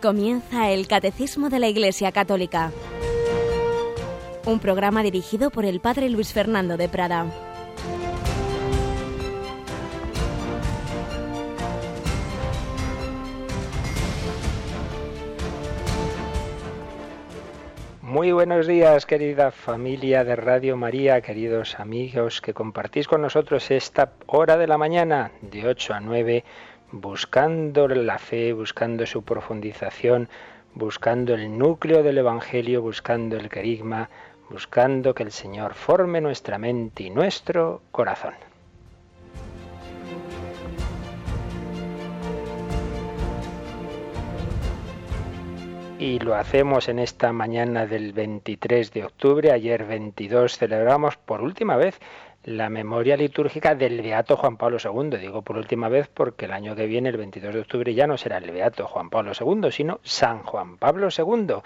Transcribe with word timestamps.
Comienza 0.00 0.70
el 0.70 0.88
Catecismo 0.88 1.50
de 1.50 1.58
la 1.58 1.68
Iglesia 1.68 2.10
Católica, 2.10 2.72
un 4.46 4.58
programa 4.58 5.02
dirigido 5.02 5.50
por 5.50 5.66
el 5.66 5.80
Padre 5.80 6.08
Luis 6.08 6.32
Fernando 6.32 6.78
de 6.78 6.88
Prada. 6.88 7.26
Muy 18.00 18.32
buenos 18.32 18.66
días, 18.66 19.04
querida 19.04 19.50
familia 19.50 20.24
de 20.24 20.34
Radio 20.34 20.76
María, 20.78 21.20
queridos 21.20 21.78
amigos 21.78 22.40
que 22.40 22.54
compartís 22.54 23.06
con 23.06 23.20
nosotros 23.20 23.70
esta 23.70 24.14
hora 24.26 24.56
de 24.56 24.66
la 24.66 24.78
mañana, 24.78 25.30
de 25.42 25.68
8 25.68 25.94
a 25.94 26.00
9 26.00 26.44
buscando 26.92 27.88
la 27.88 28.18
fe, 28.18 28.52
buscando 28.52 29.06
su 29.06 29.22
profundización, 29.22 30.28
buscando 30.74 31.34
el 31.34 31.56
núcleo 31.56 32.02
del 32.02 32.18
Evangelio, 32.18 32.82
buscando 32.82 33.36
el 33.36 33.48
querigma, 33.48 34.10
buscando 34.48 35.14
que 35.14 35.22
el 35.22 35.32
Señor 35.32 35.74
forme 35.74 36.20
nuestra 36.20 36.58
mente 36.58 37.04
y 37.04 37.10
nuestro 37.10 37.82
corazón. 37.90 38.34
y 46.00 46.18
lo 46.18 46.34
hacemos 46.34 46.88
en 46.88 46.98
esta 46.98 47.30
mañana 47.30 47.84
del 47.84 48.14
23 48.14 48.90
de 48.90 49.04
octubre. 49.04 49.52
Ayer 49.52 49.84
22 49.84 50.56
celebramos 50.56 51.18
por 51.18 51.42
última 51.42 51.76
vez 51.76 52.00
la 52.44 52.70
memoria 52.70 53.16
litúrgica 53.16 53.74
del 53.74 54.00
Beato 54.00 54.36
Juan 54.36 54.56
Pablo 54.56 54.78
II. 54.82 55.18
Digo 55.18 55.42
por 55.42 55.56
última 55.56 55.88
vez 55.88 56.08
porque 56.08 56.46
el 56.46 56.52
año 56.52 56.74
que 56.74 56.86
viene, 56.86 57.10
el 57.10 57.16
22 57.16 57.54
de 57.54 57.60
octubre, 57.60 57.94
ya 57.94 58.06
no 58.06 58.16
será 58.16 58.38
el 58.38 58.50
Beato 58.50 58.86
Juan 58.86 59.10
Pablo 59.10 59.32
II, 59.38 59.70
sino 59.70 60.00
San 60.02 60.42
Juan 60.42 60.78
Pablo 60.78 61.08
II, 61.16 61.56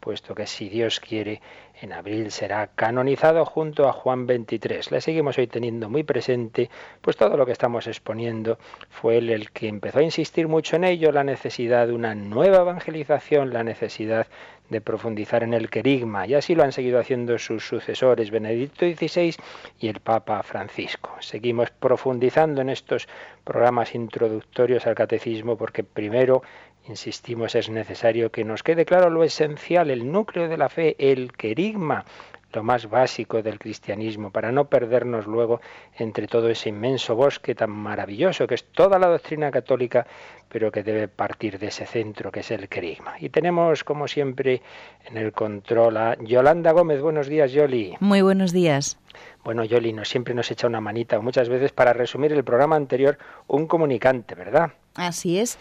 puesto 0.00 0.34
que 0.34 0.46
si 0.46 0.68
Dios 0.68 1.00
quiere, 1.00 1.40
en 1.80 1.92
abril 1.92 2.30
será 2.30 2.68
canonizado 2.68 3.44
junto 3.44 3.88
a 3.88 3.92
Juan 3.92 4.26
XXIII. 4.26 4.90
Le 4.90 5.00
seguimos 5.00 5.36
hoy 5.38 5.46
teniendo 5.46 5.90
muy 5.90 6.04
presente, 6.04 6.70
pues 7.00 7.16
todo 7.16 7.36
lo 7.36 7.44
que 7.44 7.52
estamos 7.52 7.86
exponiendo 7.86 8.58
fue 8.88 9.18
él 9.18 9.30
el 9.30 9.50
que 9.50 9.68
empezó 9.68 9.98
a 9.98 10.02
insistir 10.02 10.48
mucho 10.48 10.76
en 10.76 10.84
ello, 10.84 11.12
la 11.12 11.24
necesidad 11.24 11.86
de 11.86 11.92
una 11.92 12.14
nueva 12.14 12.58
evangelización, 12.58 13.52
la 13.52 13.64
necesidad 13.64 14.26
de 14.70 14.80
profundizar 14.80 15.42
en 15.42 15.54
el 15.54 15.70
querigma, 15.70 16.26
y 16.26 16.34
así 16.34 16.54
lo 16.54 16.64
han 16.64 16.72
seguido 16.72 16.98
haciendo 16.98 17.38
sus 17.38 17.66
sucesores 17.66 18.30
Benedicto 18.30 18.84
XVI 18.84 19.36
y 19.78 19.88
el 19.88 20.00
Papa 20.00 20.42
Francisco. 20.42 21.14
Seguimos 21.20 21.70
profundizando 21.70 22.62
en 22.62 22.70
estos 22.70 23.06
programas 23.44 23.94
introductorios 23.94 24.86
al 24.86 24.94
catecismo 24.96 25.56
porque 25.56 25.84
primero 25.84 26.42
insistimos, 26.88 27.54
es 27.54 27.68
necesario 27.68 28.30
que 28.30 28.44
nos 28.44 28.62
quede 28.62 28.84
claro 28.84 29.10
lo 29.10 29.24
esencial, 29.24 29.90
el 29.90 30.10
núcleo 30.10 30.48
de 30.48 30.56
la 30.56 30.68
fe, 30.68 30.96
el 30.98 31.32
querigma, 31.32 32.04
lo 32.52 32.62
más 32.62 32.88
básico 32.88 33.42
del 33.42 33.58
cristianismo, 33.58 34.30
para 34.30 34.50
no 34.50 34.64
perdernos 34.68 35.26
luego 35.26 35.60
entre 35.98 36.26
todo 36.26 36.48
ese 36.48 36.70
inmenso 36.70 37.14
bosque 37.14 37.54
tan 37.54 37.70
maravilloso 37.70 38.46
que 38.46 38.54
es 38.54 38.64
toda 38.64 38.98
la 38.98 39.08
doctrina 39.08 39.50
católica, 39.50 40.06
pero 40.48 40.72
que 40.72 40.82
debe 40.82 41.06
partir 41.06 41.58
de 41.58 41.66
ese 41.66 41.84
centro 41.84 42.32
que 42.32 42.40
es 42.40 42.50
el 42.50 42.68
querigma. 42.68 43.16
Y 43.20 43.28
tenemos, 43.28 43.84
como 43.84 44.08
siempre, 44.08 44.62
en 45.04 45.18
el 45.18 45.32
control 45.32 45.96
a 45.98 46.16
Yolanda 46.22 46.72
Gómez. 46.72 47.02
Buenos 47.02 47.28
días, 47.28 47.52
Yoli. 47.52 47.94
Muy 48.00 48.22
buenos 48.22 48.52
días. 48.52 48.98
Bueno, 49.46 49.64
Yoli, 49.64 49.92
nos, 49.92 50.08
siempre 50.08 50.34
nos 50.34 50.50
echa 50.50 50.66
una 50.66 50.80
manita, 50.80 51.20
muchas 51.20 51.48
veces 51.48 51.70
para 51.70 51.92
resumir 51.92 52.32
el 52.32 52.42
programa 52.42 52.74
anterior, 52.74 53.16
un 53.46 53.68
comunicante, 53.68 54.34
¿verdad? 54.34 54.72
Así 54.96 55.38
es. 55.38 55.56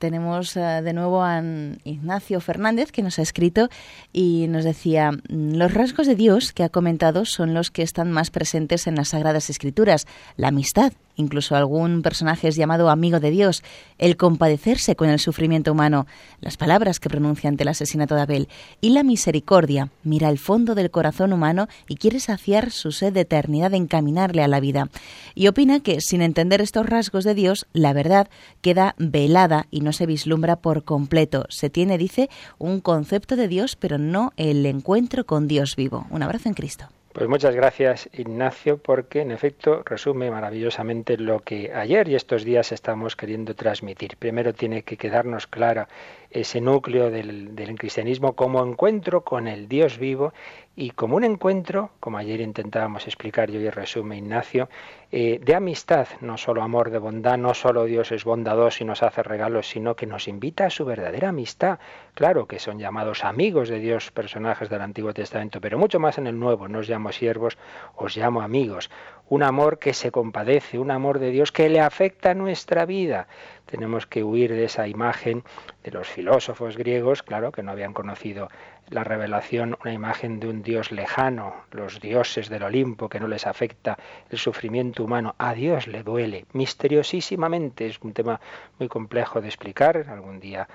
Tenemos 0.00 0.56
eh, 0.56 0.60
de 0.82 0.92
nuevo 0.92 1.22
a 1.22 1.40
Ignacio 1.84 2.40
Fernández 2.40 2.90
que 2.90 3.04
nos 3.04 3.20
ha 3.20 3.22
escrito 3.22 3.68
y 4.12 4.48
nos 4.48 4.64
decía, 4.64 5.12
los 5.28 5.72
rasgos 5.72 6.08
de 6.08 6.16
Dios 6.16 6.52
que 6.52 6.64
ha 6.64 6.68
comentado 6.68 7.24
son 7.24 7.54
los 7.54 7.70
que 7.70 7.84
están 7.84 8.10
más 8.10 8.30
presentes 8.30 8.88
en 8.88 8.96
las 8.96 9.10
Sagradas 9.10 9.50
Escrituras, 9.50 10.08
la 10.36 10.48
amistad, 10.48 10.92
incluso 11.18 11.56
algún 11.56 12.00
personaje 12.00 12.48
es 12.48 12.56
llamado 12.56 12.88
amigo 12.88 13.20
de 13.20 13.30
Dios, 13.30 13.62
el 13.98 14.16
compadecerse 14.16 14.96
con 14.96 15.10
el 15.10 15.18
sufrimiento 15.18 15.72
humano, 15.72 16.06
las 16.40 16.56
palabras 16.56 17.00
que 17.00 17.10
pronuncia 17.10 17.50
ante 17.50 17.64
el 17.64 17.68
asesinato 17.68 18.14
de 18.14 18.22
Abel, 18.22 18.48
y 18.80 18.90
la 18.90 19.02
misericordia, 19.02 19.90
mira 20.04 20.30
el 20.30 20.38
fondo 20.38 20.74
del 20.74 20.90
corazón 20.90 21.32
humano 21.32 21.68
y 21.88 21.96
quiere 21.96 22.20
saciar 22.20 22.70
su 22.70 22.92
sed 22.92 23.12
de 23.12 23.20
eternidad, 23.20 23.74
encaminarle 23.74 24.42
a 24.42 24.48
la 24.48 24.60
vida. 24.60 24.88
Y 25.34 25.48
opina 25.48 25.80
que, 25.80 26.00
sin 26.00 26.22
entender 26.22 26.60
estos 26.60 26.86
rasgos 26.86 27.24
de 27.24 27.34
Dios, 27.34 27.66
la 27.72 27.92
verdad 27.92 28.28
queda 28.60 28.94
velada 28.98 29.66
y 29.70 29.80
no 29.80 29.92
se 29.92 30.06
vislumbra 30.06 30.56
por 30.56 30.84
completo. 30.84 31.46
Se 31.48 31.68
tiene, 31.68 31.98
dice, 31.98 32.30
un 32.58 32.80
concepto 32.80 33.36
de 33.36 33.48
Dios, 33.48 33.76
pero 33.76 33.98
no 33.98 34.32
el 34.36 34.64
encuentro 34.66 35.26
con 35.26 35.48
Dios 35.48 35.76
vivo. 35.76 36.06
Un 36.10 36.22
abrazo 36.22 36.48
en 36.48 36.54
Cristo. 36.54 36.88
Pues 37.18 37.28
muchas 37.28 37.52
gracias 37.52 38.08
Ignacio 38.12 38.78
porque 38.78 39.22
en 39.22 39.32
efecto 39.32 39.82
resume 39.84 40.30
maravillosamente 40.30 41.16
lo 41.16 41.40
que 41.40 41.72
ayer 41.74 42.08
y 42.08 42.14
estos 42.14 42.44
días 42.44 42.70
estamos 42.70 43.16
queriendo 43.16 43.56
transmitir. 43.56 44.16
Primero 44.16 44.54
tiene 44.54 44.84
que 44.84 44.96
quedarnos 44.96 45.48
clara 45.48 45.88
ese 46.30 46.60
núcleo 46.60 47.10
del, 47.10 47.54
cristianismo 47.78 48.34
como 48.34 48.64
encuentro 48.64 49.22
con 49.22 49.48
el 49.48 49.68
Dios 49.68 49.98
vivo 49.98 50.32
y 50.76 50.90
como 50.90 51.16
un 51.16 51.24
encuentro, 51.24 51.90
como 51.98 52.18
ayer 52.18 52.40
intentábamos 52.40 53.06
explicar 53.06 53.50
yo 53.50 53.58
y 53.60 53.68
resume 53.68 54.18
Ignacio, 54.18 54.68
eh, 55.10 55.40
de 55.42 55.54
amistad, 55.54 56.06
no 56.20 56.36
solo 56.36 56.62
amor 56.62 56.90
de 56.90 56.98
bondad, 56.98 57.36
no 57.36 57.52
solo 57.54 57.84
Dios 57.84 58.12
es 58.12 58.24
bondadoso 58.24 58.84
y 58.84 58.86
nos 58.86 59.02
hace 59.02 59.24
regalos, 59.24 59.68
sino 59.68 59.96
que 59.96 60.06
nos 60.06 60.28
invita 60.28 60.66
a 60.66 60.70
su 60.70 60.84
verdadera 60.84 61.30
amistad. 61.30 61.80
Claro 62.14 62.46
que 62.46 62.60
son 62.60 62.78
llamados 62.78 63.24
amigos 63.24 63.68
de 63.68 63.80
Dios 63.80 64.12
personajes 64.12 64.68
del 64.68 64.82
Antiguo 64.82 65.12
Testamento, 65.12 65.60
pero 65.60 65.78
mucho 65.78 65.98
más 65.98 66.18
en 66.18 66.28
el 66.28 66.38
Nuevo, 66.38 66.68
no 66.68 66.78
os 66.78 66.88
llamo 66.88 67.10
siervos, 67.10 67.58
os 67.96 68.16
llamo 68.16 68.42
amigos. 68.42 68.90
Un 69.28 69.42
amor 69.42 69.78
que 69.78 69.94
se 69.94 70.10
compadece, 70.10 70.78
un 70.78 70.90
amor 70.90 71.18
de 71.18 71.30
Dios 71.30 71.52
que 71.52 71.68
le 71.68 71.80
afecta 71.80 72.30
a 72.30 72.34
nuestra 72.34 72.86
vida 72.86 73.26
tenemos 73.68 74.06
que 74.06 74.24
huir 74.24 74.50
de 74.52 74.64
esa 74.64 74.88
imagen 74.88 75.44
de 75.84 75.90
los 75.90 76.08
filósofos 76.08 76.76
griegos, 76.76 77.22
claro, 77.22 77.52
que 77.52 77.62
no 77.62 77.70
habían 77.70 77.92
conocido 77.92 78.48
la 78.88 79.04
revelación, 79.04 79.76
una 79.82 79.92
imagen 79.92 80.40
de 80.40 80.48
un 80.48 80.62
Dios 80.62 80.90
lejano, 80.90 81.54
los 81.70 82.00
dioses 82.00 82.48
del 82.48 82.62
Olimpo, 82.62 83.10
que 83.10 83.20
no 83.20 83.28
les 83.28 83.46
afecta 83.46 83.98
el 84.30 84.38
sufrimiento 84.38 85.04
humano. 85.04 85.34
A 85.38 85.52
Dios 85.52 85.86
le 85.86 86.02
duele, 86.02 86.46
misteriosísimamente. 86.52 87.86
Es 87.86 88.00
un 88.00 88.14
tema 88.14 88.40
muy 88.78 88.88
complejo 88.88 89.42
de 89.42 89.48
explicar. 89.48 90.06
Algún 90.08 90.40
día 90.40 90.66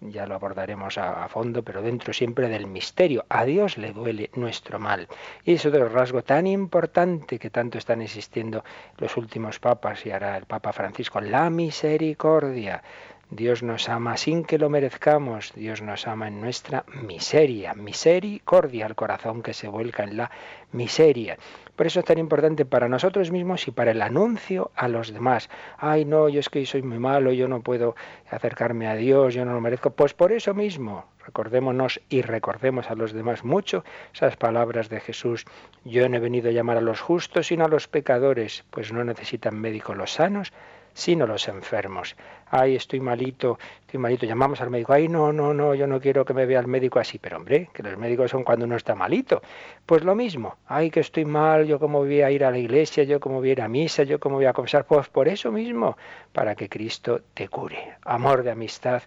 ya 0.00 0.26
lo 0.26 0.34
abordaremos 0.34 0.98
a, 0.98 1.28
fondo, 1.28 1.62
pero 1.62 1.82
dentro 1.82 2.12
siempre 2.12 2.48
del 2.48 2.66
misterio. 2.66 3.24
A 3.28 3.44
Dios 3.44 3.78
le 3.78 3.92
duele 3.92 4.30
nuestro 4.34 4.78
mal. 4.78 5.08
Y 5.44 5.54
es 5.54 5.66
otro 5.66 5.88
rasgo 5.88 6.22
tan 6.22 6.46
importante 6.46 7.38
que 7.38 7.50
tanto 7.50 7.78
están 7.78 8.02
existiendo 8.02 8.64
los 8.98 9.16
últimos 9.16 9.58
papas 9.58 10.04
y 10.06 10.10
ahora 10.10 10.36
el 10.36 10.46
Papa 10.46 10.72
Francisco, 10.72 11.20
la 11.20 11.50
misericordia. 11.50 12.82
Dios 13.32 13.62
nos 13.62 13.88
ama 13.88 14.16
sin 14.16 14.42
que 14.42 14.58
lo 14.58 14.68
merezcamos, 14.68 15.52
Dios 15.54 15.82
nos 15.82 16.08
ama 16.08 16.26
en 16.26 16.40
nuestra 16.40 16.84
miseria, 17.00 17.74
misericordia, 17.74 18.86
el 18.86 18.96
corazón 18.96 19.42
que 19.42 19.54
se 19.54 19.68
vuelca 19.68 20.02
en 20.02 20.16
la 20.16 20.32
miseria. 20.72 21.38
Por 21.76 21.86
eso 21.86 22.00
es 22.00 22.06
tan 22.06 22.18
importante 22.18 22.64
para 22.64 22.88
nosotros 22.88 23.30
mismos 23.30 23.68
y 23.68 23.70
para 23.70 23.92
el 23.92 24.02
anuncio 24.02 24.72
a 24.74 24.88
los 24.88 25.12
demás. 25.12 25.48
Ay, 25.78 26.04
no, 26.04 26.28
yo 26.28 26.40
es 26.40 26.48
que 26.48 26.66
soy 26.66 26.82
muy 26.82 26.98
malo, 26.98 27.32
yo 27.32 27.46
no 27.46 27.60
puedo 27.60 27.94
acercarme 28.28 28.88
a 28.88 28.96
Dios, 28.96 29.32
yo 29.32 29.44
no 29.44 29.54
lo 29.54 29.60
merezco. 29.60 29.90
Pues 29.90 30.12
por 30.12 30.32
eso 30.32 30.52
mismo, 30.52 31.04
recordémonos 31.24 32.00
y 32.08 32.22
recordemos 32.22 32.90
a 32.90 32.96
los 32.96 33.12
demás 33.12 33.44
mucho 33.44 33.84
esas 34.12 34.36
palabras 34.36 34.88
de 34.88 34.98
Jesús. 34.98 35.44
Yo 35.84 36.08
no 36.08 36.16
he 36.16 36.20
venido 36.20 36.48
a 36.48 36.52
llamar 36.52 36.78
a 36.78 36.82
los 36.82 37.00
justos, 37.00 37.46
sino 37.46 37.64
a 37.64 37.68
los 37.68 37.86
pecadores, 37.86 38.64
pues 38.70 38.92
no 38.92 39.04
necesitan 39.04 39.54
médicos 39.54 39.96
los 39.96 40.14
sanos, 40.14 40.52
sino 40.92 41.26
los 41.26 41.48
enfermos. 41.48 42.16
Ay, 42.50 42.74
estoy 42.74 43.00
malito, 43.00 43.58
estoy 43.82 44.00
malito, 44.00 44.26
llamamos 44.26 44.60
al 44.60 44.70
médico. 44.70 44.92
Ay, 44.92 45.08
no, 45.08 45.32
no, 45.32 45.54
no, 45.54 45.74
yo 45.74 45.86
no 45.86 46.00
quiero 46.00 46.24
que 46.24 46.34
me 46.34 46.46
vea 46.46 46.58
el 46.58 46.66
médico 46.66 46.98
así. 46.98 47.18
Pero 47.18 47.36
hombre, 47.36 47.70
que 47.72 47.82
los 47.82 47.96
médicos 47.96 48.30
son 48.30 48.42
cuando 48.42 48.64
uno 48.64 48.76
está 48.76 48.94
malito. 48.94 49.40
Pues 49.86 50.02
lo 50.02 50.14
mismo. 50.14 50.56
Ay, 50.66 50.90
que 50.90 51.00
estoy 51.00 51.24
mal, 51.24 51.66
yo 51.66 51.78
cómo 51.78 52.00
voy 52.00 52.22
a 52.22 52.30
ir 52.30 52.44
a 52.44 52.50
la 52.50 52.58
iglesia, 52.58 53.04
yo 53.04 53.20
cómo 53.20 53.38
voy 53.38 53.50
a 53.50 53.52
ir 53.52 53.62
a 53.62 53.68
misa, 53.68 54.02
yo 54.02 54.18
cómo 54.18 54.36
voy 54.36 54.46
a 54.46 54.52
confesar. 54.52 54.84
Pues 54.84 55.08
por 55.08 55.28
eso 55.28 55.52
mismo, 55.52 55.96
para 56.32 56.56
que 56.56 56.68
Cristo 56.68 57.20
te 57.34 57.48
cure. 57.48 57.94
Amor 58.04 58.42
de 58.42 58.50
amistad, 58.50 59.02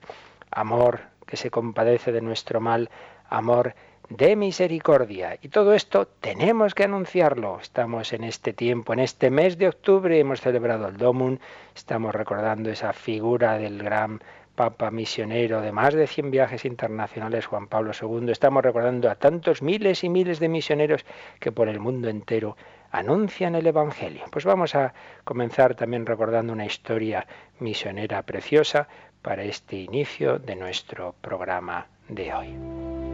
amor 0.50 1.02
que 1.26 1.36
se 1.36 1.52
compadece 1.52 2.12
de 2.12 2.22
nuestro 2.22 2.62
mal, 2.62 2.90
amor 3.30 3.76
de 4.10 4.36
misericordia. 4.36 5.38
Y 5.42 5.50
todo 5.50 5.74
esto 5.74 6.08
tenemos 6.08 6.74
que 6.76 6.84
anunciarlo. 6.84 7.60
Estamos 7.62 8.14
en 8.14 8.24
este 8.24 8.54
tiempo, 8.54 8.94
en 8.94 9.00
este 9.00 9.30
mes 9.30 9.58
de 9.58 9.68
octubre, 9.68 10.20
hemos 10.20 10.42
celebrado 10.42 10.88
el 10.88 10.98
Domun, 10.98 11.40
estamos 11.76 12.14
recordando 12.14 12.70
esa 12.70 12.94
figura 12.94 13.58
del 13.58 13.82
gran 13.82 14.22
Papa 14.56 14.92
misionero 14.92 15.62
de 15.62 15.72
más 15.72 15.96
de 15.96 16.06
100 16.06 16.30
viajes 16.30 16.64
internacionales, 16.66 17.48
Juan 17.48 17.66
Pablo 17.66 17.92
II. 18.00 18.32
Estamos 18.32 18.64
recordando 18.64 19.10
a 19.10 19.16
tantos 19.16 19.64
miles 19.64 20.04
y 20.04 20.10
miles 20.10 20.40
de 20.40 20.48
misioneros 20.48 21.06
que 21.40 21.52
por 21.52 21.70
el 21.70 21.80
mundo 21.80 22.08
entero 22.08 22.56
anuncian 22.92 23.56
el 23.56 23.66
Evangelio. 23.66 24.26
Pues 24.32 24.46
vamos 24.46 24.76
a 24.76 24.94
comenzar 25.24 25.74
también 25.74 26.06
recordando 26.06 26.54
una 26.54 26.68
historia 26.68 27.26
misionera 27.60 28.22
preciosa, 28.22 28.88
para 29.24 29.44
este 29.44 29.78
inicio 29.78 30.38
de 30.38 30.56
nuestro 30.56 31.16
programa 31.22 31.88
de 32.10 32.34
hoy. 32.34 33.13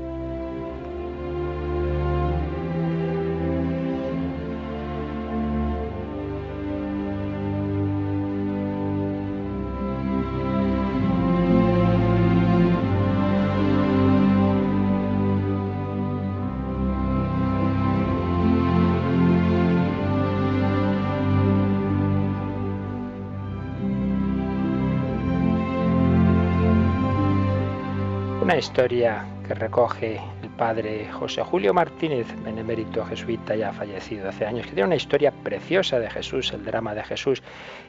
Una 28.50 28.58
historia 28.58 29.24
que 29.48 29.54
recoge 29.54 30.20
el 30.42 30.50
padre 30.50 31.08
José 31.12 31.44
Julio 31.44 31.72
Martínez, 31.72 32.26
benemérito 32.44 33.06
jesuita 33.06 33.56
ya 33.56 33.72
fallecido 33.72 34.28
hace 34.28 34.48
años, 34.48 34.66
que 34.66 34.72
tiene 34.72 34.88
una 34.88 34.96
historia 34.96 35.32
preciosa 35.32 36.00
de 36.00 36.10
Jesús, 36.10 36.52
el 36.52 36.66
drama 36.66 36.96
de 36.96 37.04
Jesús, 37.04 37.44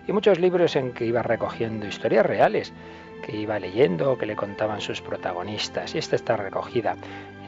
y 0.06 0.12
muchos 0.12 0.38
libros 0.38 0.76
en 0.76 0.92
que 0.92 1.06
iba 1.06 1.22
recogiendo 1.22 1.86
historias 1.86 2.26
reales 2.26 2.74
que 3.24 3.38
iba 3.38 3.58
leyendo 3.58 4.12
o 4.12 4.18
que 4.18 4.26
le 4.26 4.36
contaban 4.36 4.82
sus 4.82 5.00
protagonistas. 5.00 5.94
Y 5.94 5.98
esta 5.98 6.16
está 6.16 6.36
recogida 6.36 6.94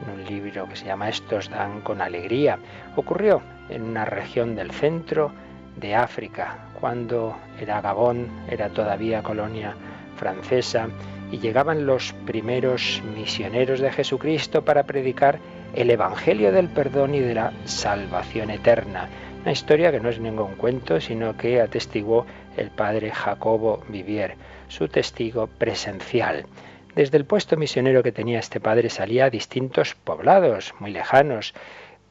en 0.01 0.09
un 0.09 0.25
libro 0.25 0.67
que 0.67 0.75
se 0.75 0.85
llama 0.85 1.07
Estos 1.07 1.51
dan 1.51 1.81
con 1.81 2.01
alegría. 2.01 2.57
Ocurrió 2.95 3.43
en 3.69 3.83
una 3.83 4.05
región 4.05 4.55
del 4.55 4.71
centro 4.71 5.31
de 5.75 5.93
África, 5.93 6.65
cuando 6.81 7.37
era 7.61 7.79
Gabón, 7.79 8.27
era 8.49 8.69
todavía 8.69 9.21
colonia 9.21 9.75
francesa, 10.15 10.87
y 11.33 11.39
llegaban 11.39 11.87
los 11.87 12.13
primeros 12.27 13.01
misioneros 13.15 13.79
de 13.79 13.91
Jesucristo 13.91 14.63
para 14.63 14.83
predicar 14.83 15.39
el 15.73 15.89
Evangelio 15.89 16.51
del 16.51 16.69
perdón 16.69 17.15
y 17.15 17.21
de 17.21 17.33
la 17.33 17.53
salvación 17.65 18.51
eterna. 18.51 19.09
Una 19.41 19.51
historia 19.51 19.91
que 19.91 19.99
no 19.99 20.09
es 20.09 20.19
ningún 20.19 20.53
cuento, 20.53 21.01
sino 21.01 21.35
que 21.35 21.59
atestiguó 21.59 22.27
el 22.55 22.69
padre 22.69 23.09
Jacobo 23.09 23.83
Vivier, 23.89 24.35
su 24.67 24.87
testigo 24.89 25.47
presencial. 25.47 26.45
Desde 26.93 27.17
el 27.17 27.25
puesto 27.25 27.57
misionero 27.57 28.03
que 28.03 28.11
tenía 28.11 28.37
este 28.37 28.59
padre 28.59 28.91
salía 28.91 29.25
a 29.25 29.31
distintos 29.31 29.95
poblados 29.95 30.75
muy 30.79 30.91
lejanos, 30.91 31.55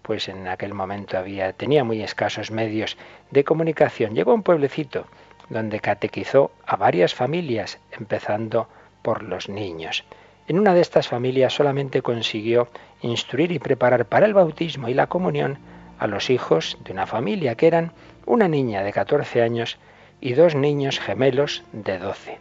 pues 0.03 0.29
en 0.29 0.49
aquel 0.49 0.75
momento 0.75 1.17
había 1.17 1.53
tenía 1.53 1.85
muy 1.85 2.03
escasos 2.03 2.51
medios 2.51 2.97
de 3.31 3.45
comunicación. 3.45 4.17
Llegó 4.17 4.33
a 4.33 4.35
un 4.35 4.43
pueblecito 4.43 5.07
donde 5.49 5.79
catequizó 5.79 6.51
a 6.67 6.75
varias 6.75 7.15
familias, 7.15 7.79
empezando 7.93 8.67
por 9.03 9.23
los 9.23 9.49
niños. 9.49 10.05
En 10.49 10.59
una 10.59 10.75
de 10.75 10.81
estas 10.81 11.09
familias 11.09 11.55
solamente 11.55 12.03
consiguió 12.03 12.69
instruir 13.01 13.53
y 13.53 13.59
preparar 13.59 14.07
para 14.07 14.27
el 14.27 14.35
bautismo 14.35 14.89
y 14.89 14.95
la 14.95 15.07
comunión 15.07 15.59
a 15.99 16.07
los 16.07 16.31
hijos 16.31 16.79
de 16.85 16.93
una 16.93 17.07
familia 17.07 17.55
que 17.55 17.67
eran 17.69 17.93
una 18.27 18.49
niña 18.49 18.83
de 18.83 18.93
14 18.93 19.43
años 19.43 19.79
y 20.21 20.35
dos 20.35 20.55
niños 20.55 20.99
gemelos 20.99 21.63
de 21.73 21.99
12. 21.99 22.39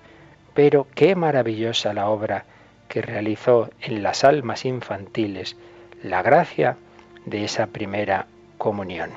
Pero 0.53 0.87
qué 0.95 1.15
maravillosa 1.15 1.93
la 1.93 2.09
obra 2.09 2.45
que 2.87 3.01
realizó 3.01 3.69
en 3.81 4.03
las 4.03 4.23
almas 4.23 4.65
infantiles 4.65 5.55
la 6.03 6.21
gracia 6.21 6.77
de 7.25 7.43
esa 7.43 7.67
primera 7.67 8.27
comunión. 8.57 9.11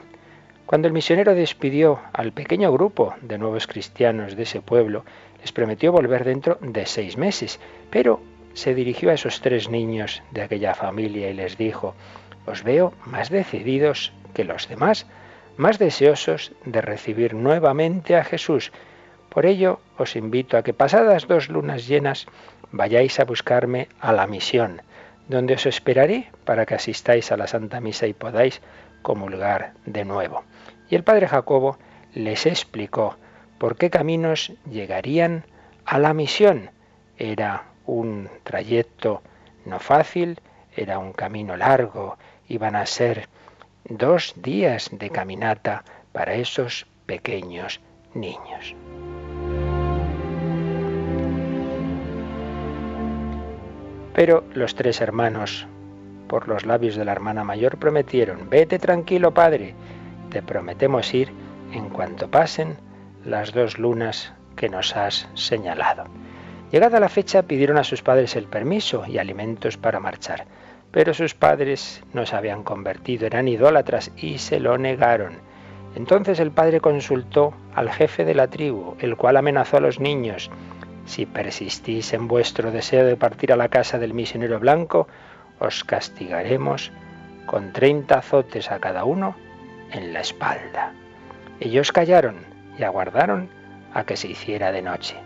Cuando 0.67 0.89
el 0.89 0.95
misionero 0.95 1.35
despidió 1.35 2.01
al 2.13 2.33
pequeño 2.33 2.73
grupo 2.73 3.15
de 3.21 3.39
nuevos 3.39 3.67
cristianos 3.67 4.37
de 4.37 4.45
ese 4.45 4.61
pueblo, 4.61 5.05
les 5.45 5.53
prometió 5.53 5.93
volver 5.93 6.25
dentro 6.25 6.57
de 6.63 6.87
seis 6.87 7.19
meses, 7.19 7.61
pero 7.91 8.19
se 8.55 8.75
dirigió 8.75 9.11
a 9.11 9.13
esos 9.13 9.43
tres 9.43 9.69
niños 9.69 10.23
de 10.31 10.41
aquella 10.41 10.73
familia 10.73 11.29
y 11.29 11.35
les 11.35 11.59
dijo, 11.59 11.95
os 12.47 12.63
veo 12.63 12.95
más 13.05 13.29
decididos 13.29 14.15
que 14.33 14.45
los 14.45 14.69
demás, 14.69 15.07
más 15.59 15.79
deseosos 15.79 16.53
de 16.65 16.81
recibir 16.81 17.35
nuevamente 17.35 18.17
a 18.17 18.25
Jesús. 18.25 18.73
Por 19.29 19.45
ello 19.45 19.81
os 19.99 20.17
invito 20.17 20.57
a 20.57 20.63
que 20.63 20.73
pasadas 20.73 21.29
dos 21.29 21.51
lunas 21.51 21.87
llenas 21.87 22.27
vayáis 22.73 23.21
a 23.21 23.25
buscarme 23.25 23.89
a 24.01 24.15
la 24.15 24.27
misión, 24.27 24.81
donde 25.29 25.55
os 25.55 25.67
esperaré 25.67 26.31
para 26.47 26.65
que 26.65 26.75
asistáis 26.75 27.31
a 27.31 27.37
la 27.37 27.49
Santa 27.49 27.83
Misa 27.83 28.07
y 28.07 28.15
podáis 28.15 28.63
comulgar 29.03 29.75
de 29.85 30.07
nuevo. 30.07 30.43
Y 30.89 30.95
el 30.95 31.05
padre 31.05 31.29
Jacobo 31.29 31.77
les 32.15 32.47
explicó 32.47 33.19
por 33.59 33.77
qué 33.77 33.91
caminos 33.91 34.53
llegarían 34.71 35.45
a 35.85 35.99
la 35.99 36.15
misión. 36.15 36.71
Era 37.19 37.65
un 37.87 38.29
trayecto 38.43 39.23
no 39.65 39.79
fácil, 39.79 40.41
era 40.77 40.99
un 40.99 41.13
camino 41.13 41.57
largo, 41.57 42.17
iban 42.49 42.77
a 42.77 42.87
ser 42.87 43.29
dos 43.85 44.35
días 44.37 44.91
de 44.93 45.11
caminata 45.11 45.85
para 46.13 46.35
esos 46.35 46.87
pequeños 47.07 47.81
niños. 48.15 48.75
Pero 54.15 54.45
los 54.55 54.75
tres 54.77 55.01
hermanos, 55.01 55.67
por 56.29 56.47
los 56.47 56.65
labios 56.65 56.95
de 56.95 57.05
la 57.05 57.13
hermana 57.13 57.43
mayor, 57.43 57.79
prometieron, 57.79 58.49
vete 58.49 58.79
tranquilo, 58.79 59.35
padre, 59.35 59.75
te 60.31 60.41
prometemos 60.41 61.13
ir 61.13 61.33
en 61.73 61.89
cuanto 61.91 62.31
pasen 62.31 62.77
las 63.25 63.53
dos 63.53 63.79
lunas 63.79 64.33
que 64.57 64.69
nos 64.69 64.97
has 64.97 65.29
señalado. 65.35 66.05
Llegada 66.71 67.01
la 67.01 67.09
fecha 67.09 67.43
pidieron 67.43 67.79
a 67.79 67.85
sus 67.85 68.03
padres 68.03 68.37
el 68.37 68.47
permiso 68.47 69.05
y 69.07 69.19
alimentos 69.19 69.77
para 69.77 70.01
marchar, 70.01 70.47
pero 70.91 71.15
sus 71.15 71.35
padres 71.35 72.03
no 72.13 72.27
se 72.27 72.37
habían 72.37 72.63
convertido, 72.63 73.27
eran 73.27 73.49
idólatras 73.49 74.11
y 74.17 74.39
se 74.39 74.61
lo 74.61 74.79
negaron. 74.79 75.39
Entonces 75.95 76.41
el 76.41 76.51
padre 76.51 76.81
consultó 76.81 77.55
al 77.75 77.91
jefe 77.91 78.25
de 78.25 78.35
la 78.35 78.49
tribu, 78.49 78.97
el 78.99 79.17
cual 79.17 79.37
amenazó 79.37 79.77
a 79.77 79.81
los 79.81 80.01
niños, 80.01 80.51
si 81.07 81.27
persistís 81.27 82.13
en 82.15 82.29
vuestro 82.29 82.71
deseo 82.71 83.05
de 83.05 83.17
partir 83.17 83.53
a 83.53 83.57
la 83.57 83.69
casa 83.69 83.99
del 83.99 84.15
misionero 84.15 84.59
blanco, 84.59 85.07
os 85.61 85.85
castigaremos 85.85 86.91
con 87.47 87.73
treinta 87.73 88.19
azotes 88.19 88.71
a 88.71 88.81
cada 88.81 89.05
uno 89.05 89.37
en 89.93 90.13
la 90.13 90.21
espalda. 90.21 90.93
Ellos 91.61 91.93
callaron 91.93 92.54
y 92.79 92.83
aguardaron 92.83 93.49
a 93.93 94.05
que 94.05 94.17
se 94.17 94.29
hiciera 94.29 94.73
de 94.73 94.83
noche. 94.83 95.17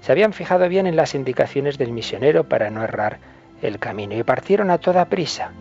Se 0.00 0.12
habían 0.12 0.32
fijado 0.32 0.68
bien 0.68 0.86
en 0.86 0.96
las 0.96 1.14
indicaciones 1.14 1.78
del 1.78 1.92
misionero 1.92 2.44
para 2.44 2.70
no 2.70 2.82
errar 2.82 3.18
el 3.62 3.78
camino 3.78 4.16
y 4.16 4.22
partieron 4.22 4.70
a 4.70 4.78
toda 4.78 5.06
prisa. 5.06 5.52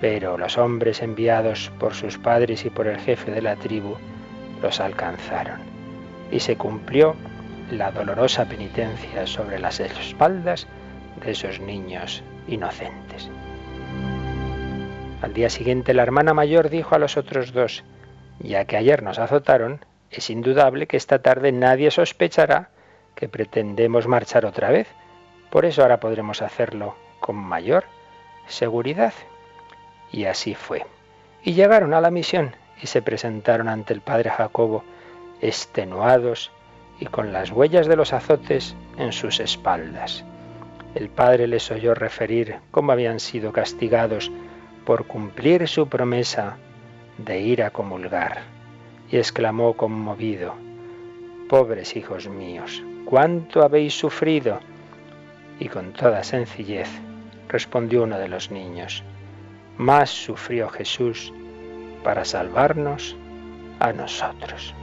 Pero 0.00 0.38
los 0.38 0.58
hombres 0.58 1.02
enviados 1.02 1.70
por 1.78 1.94
sus 1.94 2.18
padres 2.18 2.64
y 2.64 2.70
por 2.70 2.86
el 2.86 2.98
jefe 2.98 3.30
de 3.30 3.42
la 3.42 3.56
tribu 3.56 3.96
los 4.62 4.80
alcanzaron 4.80 5.60
y 6.30 6.40
se 6.40 6.56
cumplió 6.56 7.16
la 7.70 7.90
dolorosa 7.90 8.46
penitencia 8.46 9.26
sobre 9.26 9.58
las 9.58 9.80
espaldas 9.80 10.66
de 11.22 11.32
esos 11.32 11.60
niños 11.60 12.22
inocentes. 12.48 13.30
Al 15.22 15.34
día 15.34 15.50
siguiente 15.50 15.94
la 15.94 16.02
hermana 16.02 16.34
mayor 16.34 16.70
dijo 16.70 16.94
a 16.94 16.98
los 16.98 17.16
otros 17.16 17.52
dos, 17.52 17.84
ya 18.38 18.64
que 18.64 18.76
ayer 18.76 19.02
nos 19.02 19.18
azotaron, 19.18 19.84
es 20.10 20.30
indudable 20.30 20.86
que 20.86 20.96
esta 20.96 21.20
tarde 21.20 21.52
nadie 21.52 21.90
sospechará 21.90 22.70
que 23.14 23.28
pretendemos 23.28 24.06
marchar 24.06 24.44
otra 24.46 24.70
vez. 24.70 24.88
Por 25.50 25.64
eso 25.64 25.82
ahora 25.82 26.00
podremos 26.00 26.42
hacerlo 26.42 26.96
con 27.20 27.36
mayor 27.36 27.84
seguridad. 28.46 29.12
Y 30.12 30.24
así 30.24 30.54
fue. 30.54 30.86
Y 31.44 31.52
llegaron 31.52 31.94
a 31.94 32.00
la 32.00 32.10
misión 32.10 32.56
y 32.82 32.86
se 32.86 33.02
presentaron 33.02 33.68
ante 33.68 33.92
el 33.92 34.00
padre 34.00 34.30
Jacobo, 34.30 34.84
extenuados 35.40 36.50
y 36.98 37.06
con 37.06 37.32
las 37.32 37.50
huellas 37.50 37.86
de 37.86 37.96
los 37.96 38.12
azotes 38.12 38.74
en 38.98 39.12
sus 39.12 39.40
espaldas. 39.40 40.24
El 40.94 41.08
padre 41.08 41.46
les 41.46 41.70
oyó 41.70 41.94
referir 41.94 42.56
cómo 42.70 42.92
habían 42.92 43.20
sido 43.20 43.52
castigados 43.52 44.30
por 44.84 45.06
cumplir 45.06 45.68
su 45.68 45.88
promesa 45.88 46.56
de 47.18 47.40
ir 47.40 47.62
a 47.62 47.70
comulgar, 47.70 48.42
y 49.10 49.16
exclamó 49.16 49.74
conmovido, 49.74 50.54
Pobres 51.48 51.96
hijos 51.96 52.28
míos, 52.28 52.82
¿cuánto 53.04 53.62
habéis 53.62 53.94
sufrido? 53.94 54.60
Y 55.58 55.68
con 55.68 55.92
toda 55.92 56.22
sencillez 56.22 56.88
respondió 57.48 58.04
uno 58.04 58.18
de 58.18 58.28
los 58.28 58.50
niños, 58.50 59.02
Más 59.76 60.10
sufrió 60.10 60.68
Jesús 60.68 61.32
para 62.04 62.24
salvarnos 62.24 63.16
a 63.80 63.92
nosotros. 63.92 64.74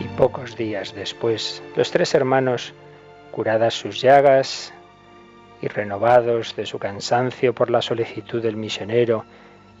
Y 0.00 0.04
pocos 0.16 0.56
días 0.56 0.94
después, 0.94 1.62
los 1.76 1.90
tres 1.90 2.14
hermanos, 2.14 2.74
curadas 3.30 3.74
sus 3.74 4.00
llagas, 4.00 4.72
y 5.62 5.68
renovados 5.68 6.54
de 6.56 6.66
su 6.66 6.78
cansancio 6.78 7.54
por 7.54 7.70
la 7.70 7.80
solicitud 7.80 8.42
del 8.42 8.56
misionero 8.56 9.24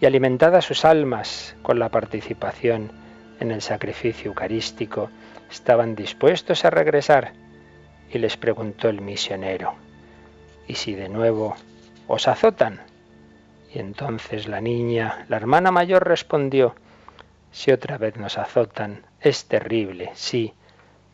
y 0.00 0.06
alimentadas 0.06 0.64
sus 0.64 0.84
almas 0.84 1.56
con 1.62 1.78
la 1.78 1.88
participación 1.88 2.90
en 3.40 3.50
el 3.50 3.62
sacrificio 3.62 4.28
eucarístico, 4.28 5.10
estaban 5.50 5.94
dispuestos 5.94 6.64
a 6.64 6.70
regresar. 6.70 7.32
Y 8.10 8.18
les 8.18 8.36
preguntó 8.36 8.88
el 8.88 9.00
misionero, 9.00 9.74
¿y 10.68 10.74
si 10.74 10.94
de 10.94 11.08
nuevo 11.08 11.56
os 12.06 12.28
azotan? 12.28 12.80
Y 13.72 13.78
entonces 13.78 14.46
la 14.46 14.60
niña, 14.60 15.26
la 15.28 15.36
hermana 15.36 15.70
mayor, 15.70 16.06
respondió, 16.06 16.74
si 17.50 17.72
otra 17.72 17.98
vez 17.98 18.16
nos 18.16 18.38
azotan, 18.38 19.04
es 19.20 19.46
terrible, 19.46 20.10
sí, 20.14 20.54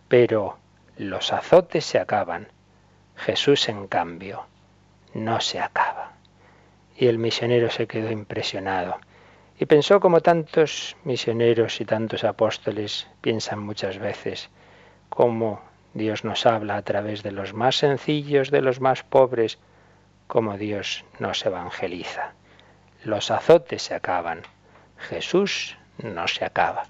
pero 0.09 0.59
los 0.97 1.33
azotes 1.33 1.85
se 1.85 1.99
acaban. 1.99 2.49
Jesús, 3.17 3.69
en 3.69 3.87
cambio, 3.87 4.45
no 5.15 5.41
se 5.41 5.61
acaba. 5.61 6.13
Y 7.03 7.09
el 7.09 7.19
misionero 7.19 7.69
se 7.69 7.89
quedó 7.89 8.13
impresionado 8.13 9.01
y 9.59 9.67
pensó 9.67 9.99
como 9.99 10.21
tantos 10.21 10.97
misioneros 11.03 11.81
y 11.81 11.85
tantos 11.85 12.23
apóstoles 12.23 13.09
piensan 13.21 13.59
muchas 13.59 13.99
veces, 13.99 14.51
cómo 15.09 15.61
Dios 15.95 16.23
nos 16.23 16.47
habla 16.47 16.77
a 16.77 16.83
través 16.83 17.25
de 17.25 17.33
los 17.33 17.55
más 17.55 17.75
sencillos, 17.75 18.53
de 18.53 18.63
los 18.63 18.81
más 18.81 19.03
pobres, 19.03 19.59
cómo 20.29 20.57
Dios 20.57 21.05
nos 21.19 21.45
evangeliza. 21.45 22.35
Los 23.03 23.33
azotes 23.33 23.83
se 23.83 23.95
acaban, 23.97 24.43
Jesús 24.97 25.77
no 25.99 26.29
se 26.29 26.45
acaba. 26.45 26.85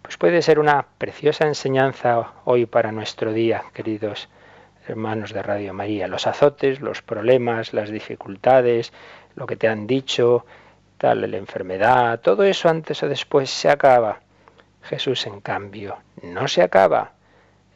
Pues 0.00 0.16
puede 0.16 0.40
ser 0.40 0.58
una 0.58 0.86
preciosa 0.96 1.46
enseñanza 1.46 2.32
hoy 2.46 2.64
para 2.64 2.92
nuestro 2.92 3.34
día, 3.34 3.64
queridos 3.74 4.30
hermanos 4.88 5.32
de 5.32 5.42
Radio 5.42 5.74
María. 5.74 6.08
Los 6.08 6.26
azotes, 6.26 6.80
los 6.80 7.02
problemas, 7.02 7.72
las 7.72 7.90
dificultades, 7.90 8.92
lo 9.34 9.46
que 9.46 9.56
te 9.56 9.68
han 9.68 9.86
dicho, 9.86 10.44
tal, 10.98 11.30
la 11.30 11.36
enfermedad, 11.36 12.20
todo 12.20 12.44
eso 12.44 12.68
antes 12.68 13.02
o 13.02 13.08
después 13.08 13.50
se 13.50 13.70
acaba. 13.70 14.20
Jesús, 14.82 15.26
en 15.26 15.40
cambio, 15.40 15.98
no 16.22 16.48
se 16.48 16.62
acaba. 16.62 17.12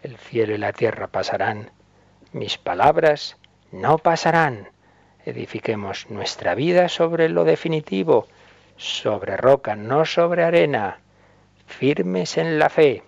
El 0.02 0.16
cielo 0.18 0.54
y 0.54 0.58
la 0.58 0.72
tierra 0.72 1.06
pasarán, 1.06 1.70
mis 2.32 2.58
palabras 2.58 3.36
no 3.72 3.98
pasarán. 3.98 4.68
Edifiquemos 5.24 6.10
nuestra 6.10 6.54
vida 6.54 6.88
sobre 6.88 7.28
lo 7.30 7.44
definitivo, 7.44 8.28
sobre 8.76 9.36
roca, 9.36 9.76
no 9.76 10.04
sobre 10.04 10.44
arena, 10.44 10.98
firmes 11.66 12.36
en 12.36 12.58
la 12.58 12.68
fe. 12.68 13.02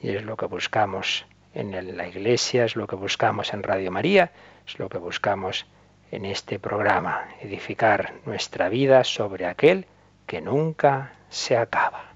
Y 0.00 0.10
es 0.10 0.22
lo 0.22 0.36
que 0.36 0.46
buscamos 0.46 1.26
en 1.54 1.96
la 1.96 2.06
iglesia, 2.06 2.64
es 2.64 2.76
lo 2.76 2.86
que 2.86 2.94
buscamos 2.94 3.52
en 3.52 3.64
Radio 3.64 3.90
María, 3.90 4.30
es 4.66 4.78
lo 4.78 4.88
que 4.88 4.98
buscamos 4.98 5.62
en 5.62 5.77
este 6.24 6.58
programa, 6.58 7.28
edificar 7.40 8.14
nuestra 8.24 8.68
vida 8.68 9.04
sobre 9.04 9.46
aquel 9.46 9.86
que 10.26 10.40
nunca 10.40 11.12
se 11.28 11.56
acaba. 11.56 12.07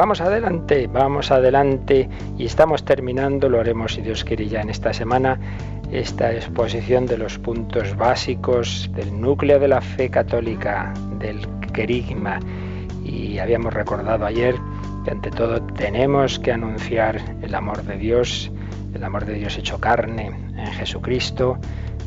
Vamos 0.00 0.22
adelante, 0.22 0.88
vamos 0.90 1.30
adelante 1.30 2.08
y 2.38 2.46
estamos 2.46 2.86
terminando, 2.86 3.50
lo 3.50 3.60
haremos 3.60 3.92
si 3.92 4.00
Dios 4.00 4.24
quiere 4.24 4.48
ya 4.48 4.62
en 4.62 4.70
esta 4.70 4.94
semana, 4.94 5.38
esta 5.92 6.32
exposición 6.32 7.04
de 7.04 7.18
los 7.18 7.38
puntos 7.38 7.94
básicos 7.98 8.90
del 8.94 9.20
núcleo 9.20 9.58
de 9.58 9.68
la 9.68 9.82
fe 9.82 10.08
católica, 10.08 10.94
del 11.18 11.46
querigma. 11.74 12.40
Y 13.04 13.40
habíamos 13.40 13.74
recordado 13.74 14.24
ayer 14.24 14.54
que 15.04 15.10
ante 15.10 15.30
todo 15.30 15.60
tenemos 15.60 16.38
que 16.38 16.52
anunciar 16.52 17.20
el 17.42 17.54
amor 17.54 17.82
de 17.82 17.98
Dios, 17.98 18.50
el 18.94 19.04
amor 19.04 19.26
de 19.26 19.34
Dios 19.34 19.58
hecho 19.58 19.80
carne 19.80 20.28
en 20.56 20.66
Jesucristo, 20.78 21.58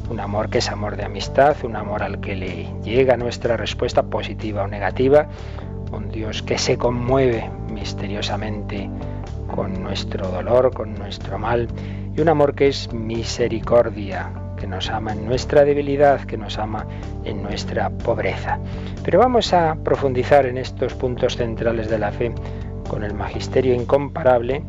un 0.10 0.20
amor 0.20 0.50
que 0.50 0.58
es 0.58 0.70
amor 0.72 0.96
de 0.96 1.04
amistad, 1.04 1.56
un 1.64 1.76
amor 1.76 2.02
al 2.02 2.20
que 2.22 2.36
le 2.36 2.74
llega 2.84 3.18
nuestra 3.18 3.56
respuesta 3.56 4.02
positiva 4.02 4.64
o 4.64 4.68
negativa, 4.68 5.28
un 5.92 6.10
Dios 6.10 6.42
que 6.42 6.58
se 6.58 6.76
conmueve 6.76 7.52
misteriosamente 7.74 8.90
con 9.54 9.82
nuestro 9.84 10.28
dolor, 10.28 10.74
con 10.74 10.96
nuestro 10.96 11.38
mal, 11.38 11.68
y 12.16 12.22
un 12.22 12.30
amor 12.30 12.56
que 12.56 12.68
es 12.68 12.92
misericordia, 12.94 14.32
que 14.58 14.68
nos 14.68 14.90
ama 14.90 15.14
en 15.14 15.26
nuestra 15.26 15.66
debilidad, 15.66 16.22
que 16.22 16.38
nos 16.38 16.58
ama 16.58 16.86
en 17.26 17.44
nuestra 17.44 17.90
pobreza. 17.90 18.60
Pero 19.04 19.20
vamos 19.20 19.54
a 19.54 19.76
profundizar 19.84 20.46
en 20.46 20.58
estos 20.58 20.94
puntos 20.94 21.36
centrales 21.36 21.90
de 21.90 22.00
la 22.00 22.12
fe 22.12 22.34
con 22.88 23.04
el 23.04 23.14
magisterio 23.14 23.74
incomparable 23.74 24.64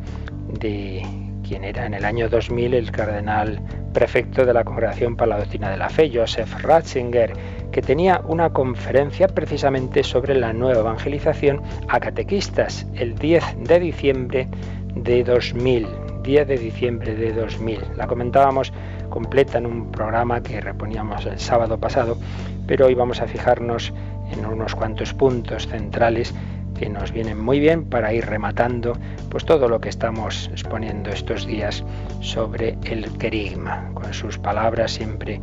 de 0.59 1.24
quien 1.47 1.63
era 1.63 1.85
en 1.85 1.93
el 1.93 2.05
año 2.05 2.27
2000 2.27 2.73
el 2.73 2.91
cardenal 2.91 3.61
prefecto 3.93 4.45
de 4.45 4.53
la 4.53 4.63
Congregación 4.63 5.15
para 5.15 5.29
la 5.29 5.37
Doctrina 5.37 5.69
de 5.69 5.77
la 5.77 5.89
Fe, 5.89 6.11
Joseph 6.13 6.61
Ratzinger, 6.61 7.33
que 7.71 7.81
tenía 7.81 8.21
una 8.27 8.51
conferencia 8.51 9.27
precisamente 9.27 10.03
sobre 10.03 10.35
la 10.35 10.53
nueva 10.53 10.79
evangelización 10.81 11.61
a 11.87 11.99
catequistas 11.99 12.87
el 12.95 13.15
10 13.15 13.43
de 13.59 13.79
diciembre 13.79 14.47
de 14.95 15.23
2000. 15.23 15.87
10 16.23 16.47
de 16.47 16.57
diciembre 16.57 17.15
de 17.15 17.33
2000. 17.33 17.79
La 17.95 18.07
comentábamos 18.07 18.73
completa 19.09 19.59
en 19.59 19.67
un 19.67 19.91
programa 19.91 20.41
que 20.41 20.59
reponíamos 20.59 21.25
el 21.27 21.39
sábado 21.39 21.77
pasado, 21.77 22.17
pero 22.65 22.87
hoy 22.87 22.95
vamos 22.95 23.21
a 23.21 23.27
fijarnos 23.27 23.93
en 24.31 24.45
unos 24.45 24.73
cuantos 24.73 25.13
puntos 25.13 25.67
centrales 25.67 26.33
que 26.77 26.89
nos 26.89 27.11
vienen 27.11 27.39
muy 27.39 27.59
bien 27.59 27.85
para 27.85 28.13
ir 28.13 28.25
rematando 28.25 28.93
pues 29.29 29.45
todo 29.45 29.67
lo 29.67 29.79
que 29.79 29.89
estamos 29.89 30.49
exponiendo 30.51 31.09
estos 31.09 31.47
días 31.47 31.83
sobre 32.21 32.77
el 32.83 33.09
querigma, 33.17 33.89
con 33.93 34.13
sus 34.13 34.37
palabras 34.37 34.91
siempre 34.91 35.39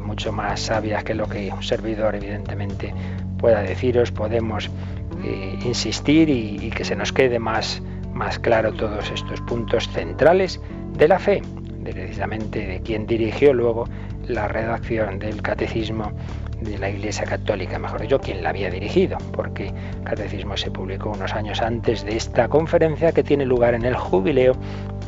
mucho 0.00 0.32
más 0.32 0.60
sabias 0.60 1.04
que 1.04 1.14
lo 1.14 1.28
que 1.28 1.50
un 1.52 1.62
servidor 1.62 2.14
evidentemente 2.14 2.94
pueda 3.38 3.62
deciros. 3.62 4.10
Podemos 4.10 4.70
eh, 5.24 5.58
insistir 5.64 6.28
y, 6.28 6.70
que 6.70 6.84
se 6.84 6.96
nos 6.96 7.12
quede 7.12 7.38
más, 7.38 7.82
más 8.12 8.38
claro 8.38 8.72
todos 8.72 9.10
estos 9.10 9.40
puntos 9.42 9.88
centrales 9.88 10.60
de 10.96 11.08
la 11.08 11.18
fe, 11.18 11.42
precisamente 11.82 12.66
de 12.66 12.80
quien 12.80 13.06
dirigió 13.06 13.52
luego 13.52 13.88
la 14.26 14.48
redacción 14.48 15.18
del 15.18 15.42
catecismo 15.42 16.12
de 16.64 16.78
la 16.78 16.90
Iglesia 16.90 17.24
Católica, 17.24 17.78
mejor 17.78 18.00
dicho, 18.00 18.18
quien 18.18 18.42
la 18.42 18.50
había 18.50 18.70
dirigido, 18.70 19.18
porque 19.32 19.68
el 19.68 20.04
catecismo 20.04 20.56
se 20.56 20.70
publicó 20.70 21.10
unos 21.10 21.32
años 21.34 21.60
antes 21.60 22.04
de 22.04 22.16
esta 22.16 22.48
conferencia 22.48 23.12
que 23.12 23.22
tiene 23.22 23.44
lugar 23.44 23.74
en 23.74 23.84
el 23.84 23.94
jubileo, 23.94 24.54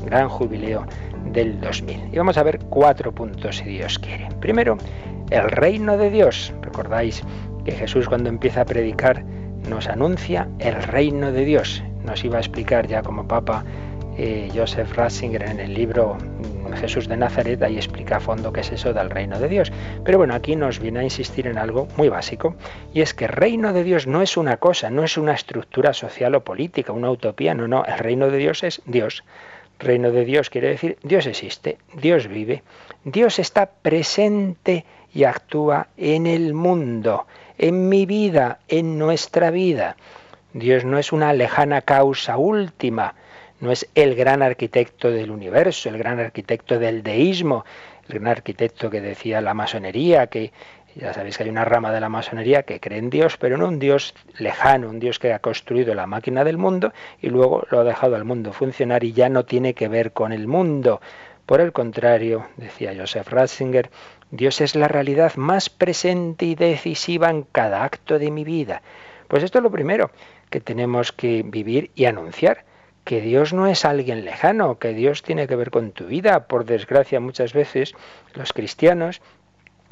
gran 0.05 0.29
jubileo 0.29 0.87
del 1.33 1.61
2000. 1.61 2.11
Y 2.13 2.19
vamos 2.19 2.39
a 2.39 2.43
ver 2.43 2.59
cuatro 2.71 3.13
puntos 3.13 3.57
si 3.57 3.65
Dios 3.65 3.99
quiere. 3.99 4.29
Primero, 4.41 4.77
el 5.31 5.51
reino 5.51 5.97
de 5.97 6.11
Dios. 6.11 6.53
Recordáis 6.63 7.23
que 7.65 7.73
Jesús 7.73 8.09
cuando 8.09 8.29
empieza 8.29 8.61
a 8.61 8.65
predicar 8.65 9.25
nos 9.69 9.89
anuncia 9.89 10.49
el 10.59 10.75
reino 10.75 11.33
de 11.33 11.45
Dios. 11.45 11.83
Nos 12.05 12.25
iba 12.25 12.37
a 12.37 12.41
explicar 12.41 12.87
ya 12.87 13.03
como 13.03 13.27
Papa 13.27 13.65
Joseph 14.55 14.93
Ratzinger 14.95 15.43
en 15.43 15.61
el 15.61 15.75
libro 15.75 16.17
Jesús 16.77 17.09
de 17.09 17.17
Nazaret, 17.17 17.63
ahí 17.63 17.77
explica 17.77 18.17
a 18.17 18.21
fondo 18.21 18.53
qué 18.53 18.61
es 18.61 18.73
eso 18.73 18.93
del 18.93 19.11
reino 19.11 19.39
de 19.39 19.49
Dios. 19.49 19.73
Pero 20.05 20.19
bueno, 20.19 20.35
aquí 20.35 20.57
nos 20.57 20.79
viene 20.79 21.01
a 21.01 21.05
insistir 21.05 21.47
en 21.47 21.59
algo 21.59 21.89
muy 21.97 22.09
básico, 22.09 22.57
y 22.93 23.01
es 23.01 23.15
que 23.15 23.27
el 23.27 23.33
reino 23.33 23.73
de 23.73 23.85
Dios 23.85 24.07
no 24.07 24.23
es 24.23 24.37
una 24.37 24.59
cosa, 24.59 24.91
no 24.91 25.05
es 25.05 25.17
una 25.17 25.33
estructura 25.33 25.93
social 25.93 26.35
o 26.35 26.45
política, 26.45 26.93
una 26.93 27.11
utopía, 27.11 27.55
no, 27.55 27.69
no, 27.69 27.85
el 27.85 27.99
reino 27.99 28.31
de 28.31 28.39
Dios 28.39 28.63
es 28.63 28.83
Dios. 28.87 29.25
Reino 29.79 30.11
de 30.11 30.25
Dios 30.25 30.49
quiere 30.49 30.69
decir 30.69 30.97
Dios 31.03 31.27
existe, 31.27 31.77
Dios 31.93 32.29
vive, 32.29 32.63
Dios 33.05 33.39
está 33.39 33.67
presente 33.67 34.87
y 35.13 35.25
actúa 35.25 35.89
en 35.99 36.27
el 36.27 36.55
mundo, 36.55 37.27
en 37.59 37.91
mi 37.91 38.07
vida, 38.07 38.61
en 38.69 38.99
nuestra 38.99 39.51
vida. 39.51 39.97
Dios 40.55 40.87
no 40.87 40.99
es 40.99 41.13
una 41.13 41.35
lejana 41.35 41.83
causa 41.83 42.39
última, 42.39 43.15
no 43.61 43.73
es 43.73 43.89
el 43.95 44.15
gran 44.15 44.43
arquitecto 44.43 45.11
del 45.11 45.31
universo, 45.31 45.89
el 45.89 45.99
gran 45.99 46.21
arquitecto 46.21 46.79
del 46.79 47.03
deísmo, 47.03 47.65
el 48.09 48.21
gran 48.21 48.33
arquitecto 48.33 48.91
que 48.91 49.01
decía 49.01 49.41
la 49.41 49.55
masonería, 49.55 50.27
que 50.27 50.53
ya 50.95 51.13
sabéis 51.13 51.37
que 51.37 51.45
hay 51.45 51.51
una 51.51 51.65
rama 51.65 51.93
de 51.93 52.01
la 52.01 52.09
masonería 52.09 52.63
que 52.63 52.81
cree 52.81 52.99
en 52.99 53.11
Dios, 53.11 53.37
pero 53.37 53.59
no 53.59 53.69
un 53.69 53.79
Dios 53.79 54.15
lejano, 54.39 54.89
un 54.89 54.99
Dios 54.99 55.19
que 55.19 55.33
ha 55.33 55.41
construido 55.41 55.95
la 55.95 56.07
máquina 56.07 56.43
del 56.43 56.57
mundo 56.57 56.93
y 57.21 57.29
luego 57.29 57.67
lo 57.71 57.81
ha 57.81 57.85
dejado 57.85 58.17
al 58.17 58.25
mundo 58.25 58.53
funcionar 58.53 59.05
y 59.05 59.13
ya 59.13 59.29
no 59.29 59.45
tiene 59.45 59.75
que 59.75 59.89
ver 59.89 60.13
con 60.13 60.33
el 60.33 60.47
mundo. 60.47 61.01
Por 61.45 61.61
el 61.61 61.73
contrario, 61.73 62.47
decía 62.57 62.95
Joseph 62.97 63.29
Ratzinger, 63.29 63.91
Dios 64.31 64.61
es 64.61 64.75
la 64.75 64.89
realidad 64.89 65.37
más 65.37 65.69
presente 65.69 66.47
y 66.47 66.55
decisiva 66.55 67.31
en 67.31 67.43
cada 67.43 67.85
acto 67.85 68.19
de 68.19 68.31
mi 68.31 68.45
vida. 68.45 68.83
Pues 69.29 69.43
esto 69.43 69.59
es 69.59 69.63
lo 69.63 69.71
primero, 69.71 70.11
que 70.51 70.61
tenemos 70.61 71.13
que 71.13 71.43
vivir 71.45 71.91
y 71.95 72.07
anunciar 72.07 72.65
que 73.07 73.21
Dios 73.21 73.53
no 73.53 73.69
es 73.69 73.85
alguien 73.85 74.25
lejano, 74.25 74.81
que 74.81 74.93
Dios 74.93 75.23
tiene 75.23 75.47
que 75.47 75.55
ver 75.55 75.71
con 75.71 75.93
tu 75.93 76.07
vida. 76.07 76.49
Por 76.49 76.65
desgracia, 76.65 77.21
muchas 77.21 77.53
veces 77.53 77.95
los 78.35 78.53
cristianos, 78.53 79.23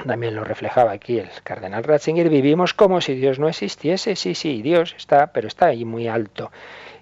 también 0.05 0.35
lo 0.35 0.43
reflejaba 0.43 0.91
aquí 0.91 1.17
el 1.19 1.29
cardenal 1.45 1.85
Ratzinger, 1.85 2.29
vivimos 2.29 2.73
como 2.73 2.99
si 2.99 3.15
Dios 3.15 3.39
no 3.39 3.47
existiese. 3.47 4.17
Sí, 4.17 4.35
sí, 4.35 4.61
Dios 4.61 4.95
está, 4.97 5.27
pero 5.27 5.47
está 5.47 5.67
ahí 5.67 5.85
muy 5.85 6.09
alto. 6.09 6.51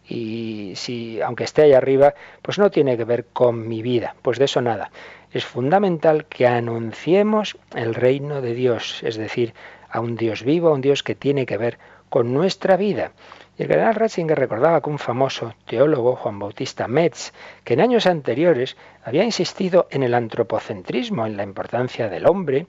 Y 0.08 0.74
si, 0.76 1.20
aunque 1.20 1.46
esté 1.46 1.64
ahí 1.64 1.74
arriba, 1.74 2.14
pues 2.44 2.60
no 2.60 2.70
tiene 2.70 2.96
que 2.96 3.06
ver 3.06 3.26
con 3.34 3.68
mi 3.68 3.82
vida. 3.82 4.16
Pues 4.22 4.38
de 4.38 4.46
eso 4.46 4.62
nada. 4.62 4.92
Es 5.32 5.46
fundamental 5.46 6.26
que 6.26 6.46
anunciemos 6.46 7.58
el 7.76 7.96
reino 7.96 8.40
de 8.42 8.54
Dios, 8.54 9.02
es 9.02 9.16
decir, 9.16 9.56
a 9.90 10.00
un 10.00 10.16
Dios 10.16 10.44
vivo, 10.44 10.68
a 10.68 10.74
un 10.74 10.82
Dios 10.82 11.02
que 11.02 11.16
tiene 11.16 11.48
que 11.48 11.58
ver 11.58 11.80
con 12.10 12.36
nuestra 12.36 12.78
vida. 12.78 13.14
Y 13.56 13.64
el 13.64 13.70
cardenal 13.70 13.94
Ratzinger 13.94 14.40
recordaba 14.40 14.82
que 14.82 14.90
un 14.90 14.98
famoso 14.98 15.54
teólogo, 15.68 16.16
Juan 16.16 16.40
Bautista 16.40 16.88
Metz, 16.88 17.34
que 17.64 17.76
en 17.76 17.82
años 17.82 18.08
anteriores 18.08 18.76
había 19.04 19.24
insistido 19.24 19.88
en 19.92 20.02
el 20.02 20.16
antropocentrismo, 20.16 21.28
en 21.28 21.38
la 21.38 21.44
importancia 21.44 22.10
del 22.10 22.26
hombre, 22.26 22.66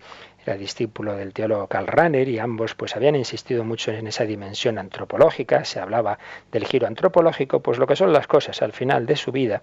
era 0.47 0.59
discípulo 0.59 1.17
del 1.17 1.33
teólogo 1.33 1.69
Karl 1.69 1.87
Rahner 1.87 2.29
y 2.29 2.39
ambos 2.39 2.75
pues 2.75 2.97
habían 2.97 3.17
insistido 3.17 3.65
mucho 3.65 3.93
en 3.93 4.07
esa 4.09 4.25
dimensión 4.25 4.79
antropológica, 4.79 5.65
se 5.65 5.81
hablaba 5.81 6.19
del 6.53 6.67
giro 6.67 6.87
antropológico, 6.87 7.61
pues 7.61 7.79
lo 7.79 7.87
que 7.87 7.97
son 7.97 8.13
las 8.13 8.27
cosas 8.27 8.61
al 8.61 8.73
final 8.73 9.07
de 9.07 9.17
su 9.17 9.33
vida. 9.33 9.63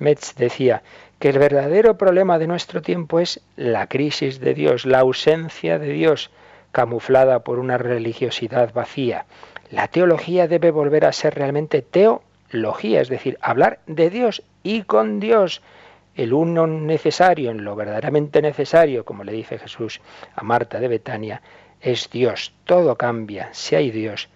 Metz 0.00 0.34
decía 0.34 0.82
que 1.20 1.28
el 1.28 1.38
verdadero 1.38 1.96
problema 1.96 2.40
de 2.40 2.48
nuestro 2.48 2.82
tiempo 2.82 3.20
es 3.20 3.40
la 3.54 3.86
crisis 3.86 4.40
de 4.40 4.54
Dios, 4.54 4.84
la 4.84 4.98
ausencia 4.98 5.78
de 5.78 5.92
Dios, 5.92 6.32
camuflada 6.72 7.44
por 7.44 7.60
una 7.60 7.78
religiosidad 7.78 8.74
vacía. 8.74 9.26
La 9.70 9.88
teología 9.88 10.46
debe 10.46 10.70
volver 10.70 11.04
a 11.04 11.12
ser 11.12 11.34
realmente 11.34 11.82
teología, 11.82 13.00
es 13.00 13.08
decir, 13.08 13.36
hablar 13.40 13.80
de 13.86 14.10
Dios 14.10 14.42
y 14.62 14.82
con 14.82 15.18
Dios. 15.18 15.62
El 16.14 16.32
uno 16.32 16.66
necesario 16.66 17.50
en 17.50 17.64
lo 17.64 17.74
verdaderamente 17.74 18.40
necesario, 18.40 19.04
como 19.04 19.24
le 19.24 19.32
dice 19.32 19.58
Jesús 19.58 20.00
a 20.34 20.42
Marta 20.42 20.78
de 20.78 20.88
Betania, 20.88 21.42
es 21.80 22.08
Dios. 22.10 22.54
Todo 22.64 22.96
cambia 22.96 23.48
si 23.52 23.74
hay 23.74 23.90
Dios 23.90 24.28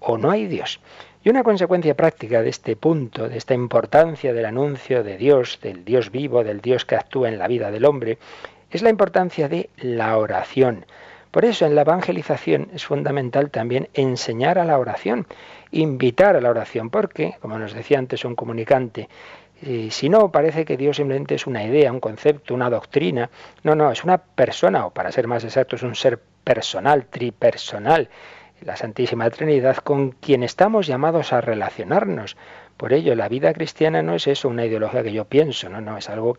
o 0.00 0.18
no 0.18 0.30
hay 0.30 0.46
Dios. 0.46 0.80
Y 1.24 1.30
una 1.30 1.44
consecuencia 1.44 1.94
práctica 1.94 2.42
de 2.42 2.50
este 2.50 2.74
punto, 2.74 3.28
de 3.28 3.38
esta 3.38 3.54
importancia 3.54 4.32
del 4.32 4.44
anuncio 4.44 5.04
de 5.04 5.16
Dios, 5.16 5.60
del 5.62 5.84
Dios 5.84 6.10
vivo, 6.10 6.42
del 6.42 6.60
Dios 6.60 6.84
que 6.84 6.96
actúa 6.96 7.28
en 7.28 7.38
la 7.38 7.46
vida 7.46 7.70
del 7.70 7.84
hombre, 7.84 8.18
es 8.70 8.82
la 8.82 8.90
importancia 8.90 9.48
de 9.48 9.70
la 9.76 10.18
oración. 10.18 10.84
Por 11.32 11.46
eso 11.46 11.64
en 11.64 11.74
la 11.74 11.80
evangelización 11.80 12.68
es 12.74 12.84
fundamental 12.84 13.50
también 13.50 13.88
enseñar 13.94 14.58
a 14.58 14.64
la 14.64 14.78
oración, 14.78 15.26
invitar 15.70 16.36
a 16.36 16.42
la 16.42 16.50
oración, 16.50 16.90
porque, 16.90 17.34
como 17.40 17.58
nos 17.58 17.72
decía 17.72 17.98
antes 17.98 18.26
un 18.26 18.36
comunicante, 18.36 19.08
eh, 19.62 19.88
si 19.90 20.10
no, 20.10 20.30
parece 20.30 20.66
que 20.66 20.76
Dios 20.76 20.98
simplemente 20.98 21.34
es 21.36 21.46
una 21.46 21.64
idea, 21.64 21.90
un 21.90 22.00
concepto, 22.00 22.52
una 22.52 22.68
doctrina. 22.68 23.30
No, 23.62 23.74
no, 23.74 23.90
es 23.90 24.04
una 24.04 24.18
persona, 24.18 24.84
o 24.84 24.90
para 24.90 25.10
ser 25.10 25.26
más 25.26 25.42
exacto, 25.42 25.76
es 25.76 25.82
un 25.82 25.94
ser 25.94 26.20
personal, 26.44 27.06
tripersonal, 27.06 28.10
la 28.60 28.76
Santísima 28.76 29.30
Trinidad, 29.30 29.76
con 29.76 30.10
quien 30.10 30.42
estamos 30.42 30.86
llamados 30.86 31.32
a 31.32 31.40
relacionarnos. 31.40 32.36
Por 32.82 32.92
ello, 32.94 33.14
la 33.14 33.28
vida 33.28 33.54
cristiana 33.54 34.02
no 34.02 34.16
es 34.16 34.26
eso, 34.26 34.48
una 34.48 34.66
ideología 34.66 35.04
que 35.04 35.12
yo 35.12 35.24
pienso, 35.24 35.68
no, 35.68 35.80
no, 35.80 35.96
es 35.98 36.10
algo 36.10 36.36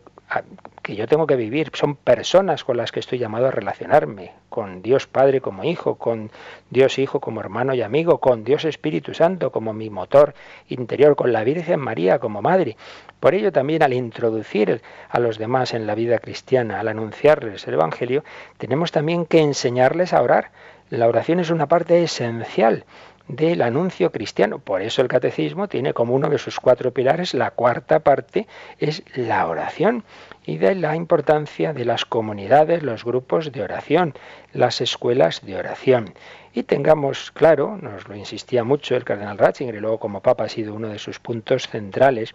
que 0.82 0.94
yo 0.94 1.08
tengo 1.08 1.26
que 1.26 1.36
vivir. 1.36 1.70
Son 1.72 1.96
personas 1.96 2.64
con 2.64 2.76
las 2.76 2.92
que 2.92 3.00
estoy 3.00 3.18
llamado 3.18 3.46
a 3.46 3.50
relacionarme, 3.50 4.32
con 4.50 4.82
Dios 4.82 5.06
Padre 5.06 5.40
como 5.40 5.64
Hijo, 5.64 5.94
con 5.94 6.30
Dios 6.68 6.98
Hijo 6.98 7.18
como 7.18 7.40
hermano 7.40 7.72
y 7.72 7.80
amigo, 7.80 8.18
con 8.18 8.44
Dios 8.44 8.66
Espíritu 8.66 9.14
Santo 9.14 9.52
como 9.52 9.72
mi 9.72 9.88
motor 9.88 10.34
interior, 10.68 11.16
con 11.16 11.32
la 11.32 11.44
Virgen 11.44 11.80
María 11.80 12.18
como 12.18 12.42
madre. 12.42 12.76
Por 13.20 13.34
ello 13.34 13.50
también 13.50 13.82
al 13.82 13.94
introducir 13.94 14.82
a 15.08 15.20
los 15.20 15.38
demás 15.38 15.72
en 15.72 15.86
la 15.86 15.94
vida 15.94 16.18
cristiana, 16.18 16.78
al 16.78 16.88
anunciarles 16.88 17.66
el 17.66 17.72
Evangelio, 17.72 18.22
tenemos 18.58 18.92
también 18.92 19.24
que 19.24 19.40
enseñarles 19.40 20.12
a 20.12 20.20
orar. 20.20 20.50
La 20.90 21.08
oración 21.08 21.40
es 21.40 21.48
una 21.48 21.68
parte 21.68 22.02
esencial 22.02 22.84
del 23.28 23.62
anuncio 23.62 24.12
cristiano. 24.12 24.58
Por 24.58 24.82
eso 24.82 25.02
el 25.02 25.08
catecismo 25.08 25.68
tiene 25.68 25.94
como 25.94 26.14
uno 26.14 26.28
de 26.28 26.38
sus 26.38 26.60
cuatro 26.60 26.92
pilares, 26.92 27.34
la 27.34 27.50
cuarta 27.50 28.00
parte 28.00 28.46
es 28.78 29.02
la 29.14 29.46
oración 29.46 30.04
y 30.44 30.58
de 30.58 30.74
la 30.74 30.94
importancia 30.94 31.72
de 31.72 31.84
las 31.84 32.04
comunidades, 32.04 32.82
los 32.82 33.04
grupos 33.04 33.50
de 33.52 33.62
oración, 33.62 34.14
las 34.52 34.80
escuelas 34.80 35.44
de 35.44 35.56
oración. 35.56 36.14
Y 36.52 36.64
tengamos 36.64 37.30
claro, 37.32 37.78
nos 37.80 38.08
lo 38.08 38.14
insistía 38.14 38.62
mucho 38.62 38.94
el 38.94 39.04
cardenal 39.04 39.38
Ratzinger 39.38 39.74
y 39.74 39.80
luego 39.80 39.98
como 39.98 40.20
papa 40.20 40.44
ha 40.44 40.48
sido 40.48 40.74
uno 40.74 40.88
de 40.88 40.98
sus 40.98 41.18
puntos 41.18 41.68
centrales, 41.68 42.34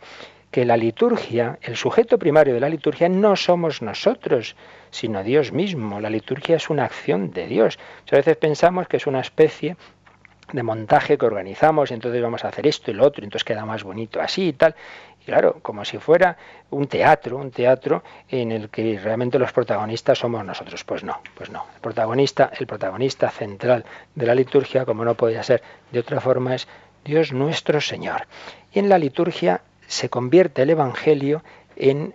que 0.52 0.66
la 0.66 0.78
liturgia, 0.78 1.60
el 1.62 1.76
sujeto 1.76 2.18
primario 2.18 2.54
de 2.54 2.60
la 2.60 2.70
liturgia 2.70 3.08
no 3.08 3.36
somos 3.36 3.82
nosotros, 3.82 4.56
sino 4.90 5.24
Dios 5.24 5.52
mismo. 5.52 6.00
La 6.00 6.10
liturgia 6.10 6.56
es 6.56 6.70
una 6.70 6.86
acción 6.86 7.32
de 7.32 7.48
Dios. 7.48 7.78
a 8.12 8.16
veces 8.16 8.36
pensamos 8.38 8.88
que 8.88 8.98
es 8.98 9.06
una 9.06 9.20
especie 9.20 9.78
de 10.52 10.64
montaje 10.64 11.18
que 11.18 11.26
organizamos, 11.26 11.92
y 11.92 11.94
entonces 11.94 12.22
vamos 12.22 12.44
a 12.46 12.50
hacer 12.50 12.68
esto 12.68 12.92
y 12.92 12.94
lo 12.94 13.06
otro, 13.06 13.24
y 13.24 13.26
entonces 13.26 13.44
queda 13.44 13.66
más 13.66 13.84
bonito 13.84 14.22
así 14.22 14.50
y 14.50 14.54
tal. 14.54 14.76
Y 15.22 15.26
claro, 15.26 15.60
como 15.62 15.86
si 15.86 15.98
fuera 15.98 16.38
un 16.70 16.88
teatro, 16.88 17.38
un 17.38 17.52
teatro 17.52 18.04
en 18.30 18.52
el 18.52 18.70
que 18.70 19.00
realmente 19.02 19.38
los 19.40 19.52
protagonistas 19.52 20.20
somos 20.20 20.44
nosotros. 20.46 20.84
Pues 20.84 21.04
no, 21.04 21.20
pues 21.36 21.50
no. 21.50 21.66
El 21.76 21.82
protagonista, 21.82 22.52
el 22.58 22.68
protagonista 22.68 23.30
central 23.30 23.86
de 24.16 24.26
la 24.26 24.36
liturgia, 24.36 24.86
como 24.86 25.06
no 25.06 25.16
podía 25.16 25.44
ser 25.44 25.62
de 25.92 26.00
otra 26.00 26.20
forma, 26.20 26.56
es 26.56 26.68
Dios 27.04 27.32
nuestro 27.34 27.82
Señor. 27.82 28.28
Y 28.74 28.80
en 28.80 28.90
la 28.90 28.98
liturgia 28.98 29.62
se 29.88 30.10
convierte 30.10 30.62
el 30.62 30.70
Evangelio 30.70 31.44
en 31.76 32.14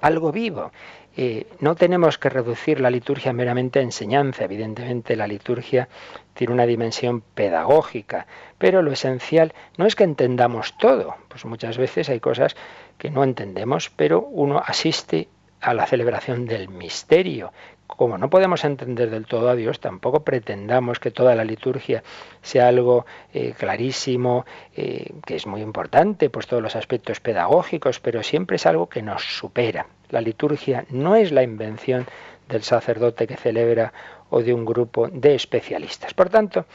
algo 0.00 0.32
vivo. 0.32 0.70
Eh, 1.16 1.46
no 1.60 1.76
tenemos 1.76 2.18
que 2.18 2.28
reducir 2.28 2.80
la 2.80 2.90
liturgia 2.90 3.32
meramente 3.32 3.78
a 3.78 3.82
enseñanza. 3.82 4.44
Evidentemente 4.44 5.16
la 5.16 5.26
liturgia 5.26 5.88
tiene 6.34 6.52
una 6.52 6.66
dimensión 6.66 7.20
pedagógica, 7.20 8.26
pero 8.58 8.82
lo 8.82 8.92
esencial 8.92 9.54
no 9.76 9.86
es 9.86 9.94
que 9.94 10.04
entendamos 10.04 10.76
todo, 10.78 11.14
pues 11.28 11.44
muchas 11.44 11.78
veces 11.78 12.08
hay 12.08 12.20
cosas 12.20 12.56
que 12.98 13.10
no 13.10 13.22
entendemos, 13.22 13.90
pero 13.90 14.22
uno 14.22 14.62
asiste 14.64 15.28
a 15.60 15.72
la 15.72 15.86
celebración 15.86 16.46
del 16.46 16.68
misterio. 16.68 17.52
Como 17.86 18.18
no 18.18 18.28
podemos 18.28 18.64
entender 18.64 19.10
del 19.10 19.26
todo 19.26 19.48
a 19.48 19.54
Dios, 19.54 19.78
tampoco 19.78 20.24
pretendamos 20.24 20.98
que 20.98 21.10
toda 21.10 21.34
la 21.34 21.44
liturgia 21.44 22.02
sea 22.42 22.68
algo 22.68 23.06
eh, 23.32 23.54
clarísimo, 23.56 24.44
eh, 24.74 25.12
que 25.24 25.36
es 25.36 25.46
muy 25.46 25.60
importante, 25.60 26.28
pues 26.28 26.46
todos 26.46 26.62
los 26.62 26.76
aspectos 26.76 27.20
pedagógicos, 27.20 28.00
pero 28.00 28.22
siempre 28.22 28.56
es 28.56 28.66
algo 28.66 28.88
que 28.88 29.02
nos 29.02 29.22
supera. 29.22 29.86
La 30.14 30.20
liturgia 30.20 30.84
no 30.90 31.16
es 31.16 31.32
la 31.32 31.42
invención 31.42 32.06
del 32.48 32.62
sacerdote 32.62 33.26
que 33.26 33.36
celebra 33.36 33.92
o 34.30 34.42
de 34.42 34.54
un 34.54 34.64
grupo 34.64 35.08
de 35.08 35.34
especialistas. 35.34 36.14
Por 36.14 36.28
tanto, 36.28 36.66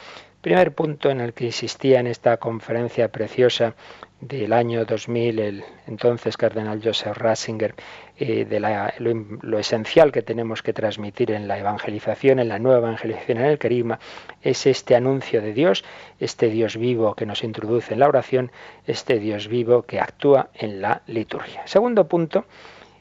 primer 0.42 0.74
punto 0.74 1.08
en 1.08 1.22
el 1.22 1.32
que 1.32 1.46
insistía 1.46 2.00
en 2.00 2.06
esta 2.06 2.36
conferencia 2.36 3.08
preciosa 3.08 3.74
del 4.20 4.52
año 4.52 4.84
2000 4.84 5.38
el 5.38 5.64
entonces 5.86 6.36
cardenal 6.36 6.82
Joseph 6.84 7.16
Ratzinger 7.16 7.74
eh, 8.18 8.44
de 8.44 8.60
lo, 8.60 9.58
esencial 9.58 10.12
que 10.12 10.20
tenemos 10.20 10.62
que 10.62 10.74
transmitir 10.74 11.30
en 11.30 11.48
la 11.48 11.58
evangelización, 11.58 12.40
en 12.40 12.48
la 12.48 12.58
nueva 12.58 12.88
evangelización 12.88 13.38
en 13.38 13.46
el 13.46 13.58
Kerigma, 13.58 14.00
es 14.42 14.66
este 14.66 14.96
anuncio 14.96 15.40
de 15.40 15.54
Dios, 15.54 15.82
este 16.18 16.50
Dios 16.50 16.76
vivo 16.76 17.14
que 17.14 17.24
nos 17.24 17.42
introduce 17.42 17.94
en 17.94 18.00
la 18.00 18.08
oración, 18.08 18.52
este 18.86 19.18
Dios 19.18 19.48
vivo 19.48 19.84
que 19.84 19.98
actúa 19.98 20.50
en 20.52 20.82
la 20.82 21.00
liturgia. 21.06 21.66
Segundo 21.66 22.06
punto, 22.06 22.44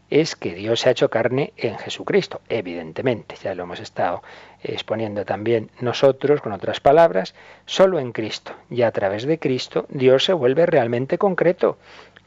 es 0.10 0.36
que 0.36 0.54
Dios 0.56 0.82
se 0.82 0.90
ha 0.90 0.92
hecho 0.92 1.10
carne 1.10 1.54
en 1.58 1.78
Jesucristo, 1.78 2.42
evidentemente, 2.50 3.36
ya 3.42 3.56
lo 3.56 3.64
hemos 3.64 3.80
estado 3.80 4.24
exponiendo 4.64 5.26
también 5.26 5.70
nosotros, 5.80 6.42
con 6.42 6.52
otras 6.52 6.80
palabras, 6.80 7.36
solo 7.66 8.00
en 8.00 8.12
Cristo 8.12 8.54
y 8.70 8.82
a 8.82 8.92
través 8.92 9.26
de 9.26 9.40
Cristo 9.40 9.86
Dios 9.90 10.26
se 10.26 10.34
vuelve 10.34 10.66
realmente 10.66 11.18
concreto. 11.18 11.78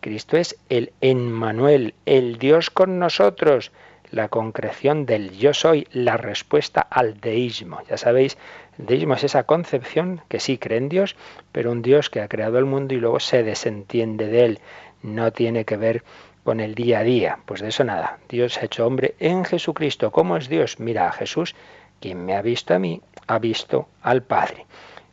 Cristo 0.00 0.36
es 0.36 0.56
el 0.68 0.92
Emmanuel, 1.00 1.94
el 2.06 2.38
Dios 2.38 2.70
con 2.70 2.98
nosotros, 2.98 3.70
la 4.10 4.28
concreción 4.28 5.06
del 5.06 5.30
yo 5.30 5.54
soy, 5.54 5.88
la 5.92 6.16
respuesta 6.16 6.80
al 6.80 7.20
deísmo. 7.20 7.80
Ya 7.88 7.96
sabéis, 7.96 8.36
el 8.78 8.86
deísmo 8.86 9.14
es 9.14 9.24
esa 9.24 9.44
concepción 9.44 10.20
que 10.28 10.40
sí 10.40 10.58
cree 10.58 10.78
en 10.78 10.88
Dios, 10.88 11.16
pero 11.50 11.72
un 11.72 11.82
Dios 11.82 12.10
que 12.10 12.20
ha 12.20 12.28
creado 12.28 12.58
el 12.58 12.64
mundo 12.64 12.94
y 12.94 12.98
luego 12.98 13.20
se 13.20 13.42
desentiende 13.42 14.26
de 14.26 14.44
él. 14.44 14.60
No 15.02 15.32
tiene 15.32 15.64
que 15.64 15.76
ver 15.76 16.04
con 16.44 16.60
el 16.60 16.74
día 16.74 17.00
a 17.00 17.02
día. 17.02 17.38
Pues 17.44 17.60
de 17.60 17.68
eso 17.68 17.84
nada. 17.84 18.18
Dios 18.28 18.58
ha 18.58 18.64
hecho 18.64 18.86
hombre 18.86 19.14
en 19.18 19.44
Jesucristo. 19.44 20.10
¿Cómo 20.10 20.36
es 20.36 20.48
Dios? 20.48 20.80
Mira 20.80 21.08
a 21.08 21.12
Jesús. 21.12 21.54
Quien 22.00 22.24
me 22.24 22.34
ha 22.34 22.42
visto 22.42 22.74
a 22.74 22.78
mí, 22.78 23.00
ha 23.28 23.38
visto 23.38 23.88
al 24.02 24.22
Padre. 24.22 24.66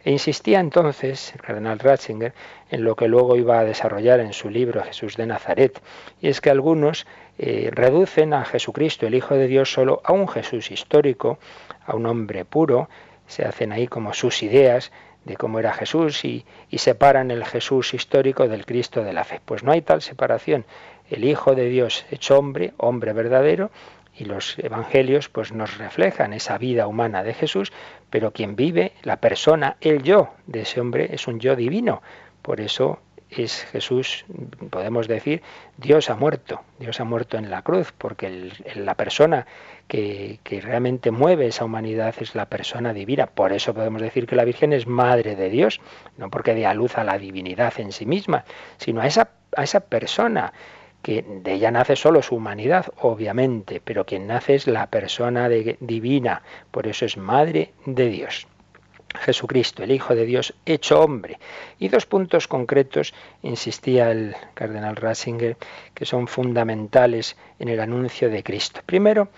E 0.03 0.11
insistía 0.11 0.59
entonces 0.59 1.33
el 1.35 1.41
cardenal 1.41 1.77
Ratzinger 1.77 2.33
en 2.71 2.83
lo 2.83 2.95
que 2.95 3.07
luego 3.07 3.35
iba 3.35 3.59
a 3.59 3.65
desarrollar 3.65 4.21
en 4.21 4.31
su 4.31 4.49
libro 4.49 4.81
Jesús 4.81 5.17
de 5.17 5.25
Nazaret, 5.25 5.81
y 6.21 6.29
es 6.29 6.39
que 6.39 6.49
algunos 6.49 7.05
eh, 7.37 7.69
reducen 7.71 8.33
a 8.33 8.45
Jesucristo, 8.45 9.07
el 9.07 9.15
Hijo 9.15 9.35
de 9.35 9.47
Dios, 9.47 9.73
solo 9.73 10.01
a 10.05 10.13
un 10.13 10.27
Jesús 10.27 10.71
histórico, 10.71 11.37
a 11.85 11.95
un 11.95 12.05
hombre 12.05 12.45
puro, 12.45 12.89
se 13.27 13.43
hacen 13.43 13.73
ahí 13.73 13.87
como 13.87 14.13
sus 14.13 14.41
ideas 14.41 14.91
de 15.25 15.35
cómo 15.35 15.59
era 15.59 15.73
Jesús 15.73 16.23
y, 16.23 16.45
y 16.69 16.77
separan 16.77 17.29
el 17.29 17.45
Jesús 17.45 17.93
histórico 17.93 18.47
del 18.47 18.65
Cristo 18.65 19.03
de 19.03 19.13
la 19.13 19.25
fe. 19.25 19.41
Pues 19.43 19.63
no 19.63 19.73
hay 19.73 19.81
tal 19.81 20.01
separación. 20.01 20.65
El 21.09 21.25
Hijo 21.25 21.55
de 21.55 21.69
Dios 21.69 22.05
hecho 22.11 22.37
hombre, 22.37 22.73
hombre 22.77 23.13
verdadero, 23.13 23.71
y 24.19 24.25
los 24.25 24.59
evangelios 24.59 25.29
pues 25.29 25.53
nos 25.53 25.77
reflejan 25.77 26.33
esa 26.33 26.57
vida 26.57 26.87
humana 26.87 27.23
de 27.23 27.33
Jesús, 27.33 27.71
pero 28.09 28.31
quien 28.31 28.55
vive, 28.55 28.91
la 29.03 29.17
persona, 29.17 29.77
el 29.81 30.03
yo 30.03 30.29
de 30.45 30.61
ese 30.61 30.81
hombre 30.81 31.09
es 31.13 31.27
un 31.27 31.39
yo 31.39 31.55
divino. 31.55 32.01
Por 32.41 32.59
eso 32.59 32.99
es 33.29 33.63
Jesús, 33.65 34.25
podemos 34.69 35.07
decir, 35.07 35.41
Dios 35.77 36.09
ha 36.09 36.15
muerto, 36.15 36.61
Dios 36.79 36.99
ha 36.99 37.03
muerto 37.03 37.37
en 37.37 37.49
la 37.49 37.61
cruz, 37.61 37.93
porque 37.97 38.51
la 38.75 38.95
persona 38.95 39.45
que, 39.87 40.39
que, 40.43 40.61
realmente 40.61 41.11
mueve 41.11 41.47
esa 41.47 41.63
humanidad 41.63 42.15
es 42.19 42.35
la 42.35 42.47
persona 42.47 42.91
divina. 42.91 43.27
Por 43.27 43.53
eso 43.53 43.73
podemos 43.73 44.01
decir 44.01 44.25
que 44.25 44.35
la 44.35 44.45
Virgen 44.45 44.73
es 44.73 44.87
madre 44.87 45.35
de 45.35 45.49
Dios, 45.49 45.79
no 46.17 46.29
porque 46.29 46.55
dé 46.55 46.65
a 46.65 46.73
luz 46.73 46.97
a 46.97 47.03
la 47.03 47.17
divinidad 47.19 47.73
en 47.79 47.91
sí 47.91 48.05
misma, 48.05 48.45
sino 48.77 49.01
a 49.01 49.07
esa, 49.07 49.29
a 49.55 49.63
esa 49.63 49.81
persona 49.81 50.51
que 51.01 51.21
de 51.21 51.53
ella 51.53 51.71
nace 51.71 51.95
solo 51.95 52.21
su 52.21 52.35
humanidad, 52.35 52.87
obviamente, 53.01 53.81
pero 53.83 54.05
quien 54.05 54.27
nace 54.27 54.55
es 54.55 54.67
la 54.67 54.87
persona 54.87 55.47
divina, 55.49 56.41
por 56.71 56.87
eso 56.87 57.05
es 57.05 57.17
madre 57.17 57.73
de 57.85 58.09
Dios. 58.09 58.47
Jesucristo, 59.17 59.83
el 59.83 59.91
Hijo 59.91 60.13
de 60.13 60.25
Dios, 60.25 60.53
hecho 60.65 61.01
hombre. 61.01 61.39
Y 61.79 61.87
dos 61.87 62.05
puntos 62.05 62.47
concretos, 62.47 63.13
insistía 63.41 64.11
el 64.11 64.35
cardenal 64.53 64.95
Ratzinger, 64.95 65.57
que 65.93 66.05
son 66.05 66.27
fundamentales 66.27 67.35
en 67.57 67.69
el 67.69 67.79
anuncio 67.79 68.29
de 68.29 68.43
Cristo. 68.43 68.81
Primero, 68.85 69.29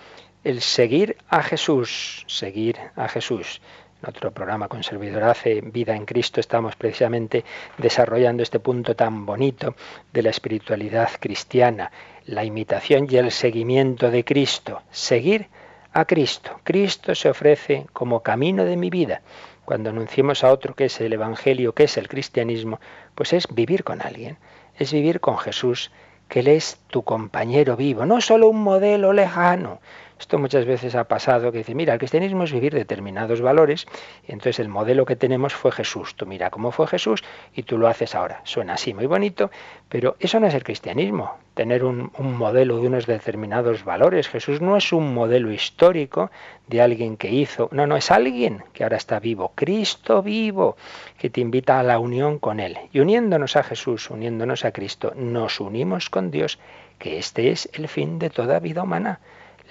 el 0.44 0.60
seguir 0.60 1.16
a 1.28 1.42
Jesús, 1.42 2.24
seguir 2.26 2.76
a 2.96 3.08
Jesús. 3.08 3.62
Otro 4.04 4.32
programa 4.32 4.66
con 4.66 4.82
servidor 4.82 5.22
hace 5.22 5.60
Vida 5.60 5.94
en 5.94 6.06
Cristo 6.06 6.40
estamos 6.40 6.74
precisamente 6.74 7.44
desarrollando 7.78 8.42
este 8.42 8.58
punto 8.58 8.96
tan 8.96 9.24
bonito 9.24 9.76
de 10.12 10.22
la 10.22 10.30
espiritualidad 10.30 11.08
cristiana, 11.20 11.92
la 12.26 12.44
imitación 12.44 13.06
y 13.08 13.16
el 13.16 13.30
seguimiento 13.30 14.10
de 14.10 14.24
Cristo. 14.24 14.82
Seguir 14.90 15.46
a 15.92 16.04
Cristo. 16.04 16.58
Cristo 16.64 17.14
se 17.14 17.28
ofrece 17.28 17.86
como 17.92 18.24
camino 18.24 18.64
de 18.64 18.76
mi 18.76 18.90
vida. 18.90 19.22
Cuando 19.64 19.90
anunciemos 19.90 20.42
a 20.42 20.50
otro 20.52 20.74
que 20.74 20.86
es 20.86 21.00
el 21.00 21.12
Evangelio, 21.12 21.72
que 21.72 21.84
es 21.84 21.96
el 21.96 22.08
cristianismo, 22.08 22.80
pues 23.14 23.32
es 23.32 23.46
vivir 23.54 23.84
con 23.84 24.02
alguien, 24.02 24.36
es 24.78 24.92
vivir 24.92 25.20
con 25.20 25.38
Jesús, 25.38 25.92
que 26.28 26.40
Él 26.40 26.48
es 26.48 26.80
tu 26.88 27.02
compañero 27.02 27.76
vivo, 27.76 28.04
no 28.04 28.20
solo 28.20 28.48
un 28.48 28.62
modelo 28.62 29.12
lejano, 29.12 29.80
esto 30.22 30.38
muchas 30.38 30.66
veces 30.66 30.94
ha 30.94 31.02
pasado 31.04 31.50
que 31.50 31.58
dice, 31.58 31.74
mira, 31.74 31.92
el 31.92 31.98
cristianismo 31.98 32.44
es 32.44 32.52
vivir 32.52 32.72
determinados 32.72 33.40
valores, 33.40 33.86
y 34.26 34.30
entonces 34.30 34.60
el 34.60 34.68
modelo 34.68 35.04
que 35.04 35.16
tenemos 35.16 35.52
fue 35.52 35.72
Jesús. 35.72 36.14
Tú 36.14 36.26
mira 36.26 36.48
cómo 36.48 36.70
fue 36.70 36.86
Jesús 36.86 37.24
y 37.54 37.64
tú 37.64 37.76
lo 37.76 37.88
haces 37.88 38.14
ahora. 38.14 38.40
Suena 38.44 38.74
así 38.74 38.94
muy 38.94 39.06
bonito, 39.06 39.50
pero 39.88 40.14
eso 40.20 40.38
no 40.38 40.46
es 40.46 40.54
el 40.54 40.62
cristianismo, 40.62 41.38
tener 41.54 41.82
un, 41.82 42.12
un 42.18 42.38
modelo 42.38 42.78
de 42.78 42.86
unos 42.86 43.06
determinados 43.06 43.84
valores. 43.84 44.28
Jesús 44.28 44.60
no 44.60 44.76
es 44.76 44.92
un 44.92 45.12
modelo 45.12 45.50
histórico 45.50 46.30
de 46.68 46.80
alguien 46.80 47.16
que 47.16 47.28
hizo, 47.28 47.68
no, 47.72 47.88
no, 47.88 47.96
es 47.96 48.12
alguien 48.12 48.62
que 48.72 48.84
ahora 48.84 48.98
está 48.98 49.18
vivo, 49.18 49.50
Cristo 49.56 50.22
vivo, 50.22 50.76
que 51.18 51.30
te 51.30 51.40
invita 51.40 51.80
a 51.80 51.82
la 51.82 51.98
unión 51.98 52.38
con 52.38 52.60
Él. 52.60 52.78
Y 52.92 53.00
uniéndonos 53.00 53.56
a 53.56 53.64
Jesús, 53.64 54.08
uniéndonos 54.08 54.64
a 54.64 54.70
Cristo, 54.70 55.14
nos 55.16 55.58
unimos 55.58 56.10
con 56.10 56.30
Dios, 56.30 56.60
que 57.00 57.18
este 57.18 57.50
es 57.50 57.68
el 57.72 57.88
fin 57.88 58.20
de 58.20 58.30
toda 58.30 58.60
vida 58.60 58.84
humana 58.84 59.18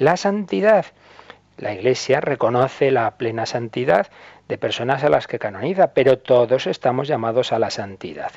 la 0.02 0.18
santidad. 0.18 0.88
La 1.58 1.76
Iglesia 1.76 2.22
reconoce 2.22 2.90
la 2.90 3.18
plena 3.18 3.46
santidad 3.46 4.08
de 4.48 4.58
personas 4.58 5.04
a 5.04 5.10
las 5.10 5.28
que 5.28 5.38
canoniza, 5.38 5.94
pero 5.94 6.18
todos 6.18 6.66
estamos 6.66 7.08
llamados 7.08 7.54
a 7.54 7.60
la 7.60 7.70
santidad. 7.70 8.32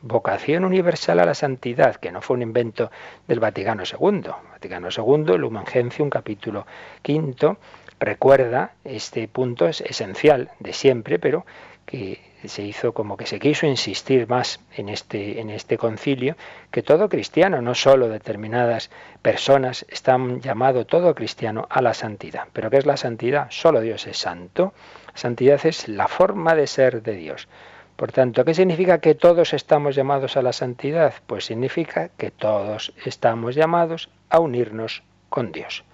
Vocación 0.00 0.64
universal 0.64 1.20
a 1.20 1.26
la 1.26 1.34
santidad, 1.34 1.96
que 1.96 2.10
no 2.10 2.22
fue 2.22 2.36
un 2.36 2.42
invento 2.42 2.90
del 3.28 3.38
Vaticano 3.38 3.82
II. 3.82 4.30
Vaticano 4.50 4.88
II, 4.88 5.36
Lumen 5.36 5.66
Gentium, 5.66 6.08
capítulo 6.08 6.66
quinto, 7.02 7.58
recuerda 7.98 8.72
este 8.84 9.28
punto 9.28 9.68
es 9.68 9.82
esencial 9.82 10.52
de 10.58 10.72
siempre, 10.72 11.18
pero 11.18 11.44
que 11.84 12.29
se 12.48 12.62
hizo 12.62 12.92
como 12.92 13.16
que 13.16 13.26
se 13.26 13.38
quiso 13.38 13.66
insistir 13.66 14.28
más 14.28 14.60
en 14.76 14.88
este, 14.88 15.40
en 15.40 15.50
este 15.50 15.78
concilio, 15.78 16.36
que 16.70 16.82
todo 16.82 17.08
cristiano, 17.08 17.60
no 17.60 17.74
solo 17.74 18.08
determinadas 18.08 18.90
personas, 19.22 19.84
están 19.88 20.40
llamado 20.40 20.86
todo 20.86 21.14
cristiano 21.14 21.66
a 21.70 21.82
la 21.82 21.94
santidad. 21.94 22.48
¿Pero 22.52 22.70
qué 22.70 22.78
es 22.78 22.86
la 22.86 22.96
santidad? 22.96 23.48
Solo 23.50 23.80
Dios 23.80 24.06
es 24.06 24.18
santo. 24.18 24.72
Santidad 25.14 25.60
es 25.64 25.88
la 25.88 26.08
forma 26.08 26.54
de 26.54 26.66
ser 26.66 27.02
de 27.02 27.12
Dios. 27.12 27.48
Por 27.96 28.12
tanto, 28.12 28.46
¿qué 28.46 28.54
significa 28.54 28.98
que 28.98 29.14
todos 29.14 29.52
estamos 29.52 29.94
llamados 29.94 30.38
a 30.38 30.42
la 30.42 30.54
santidad? 30.54 31.12
Pues 31.26 31.44
significa 31.44 32.08
que 32.16 32.30
todos 32.30 32.94
estamos 33.04 33.54
llamados 33.54 34.08
a 34.30 34.38
unirnos 34.38 35.02
con 35.28 35.52
Dios. 35.52 35.84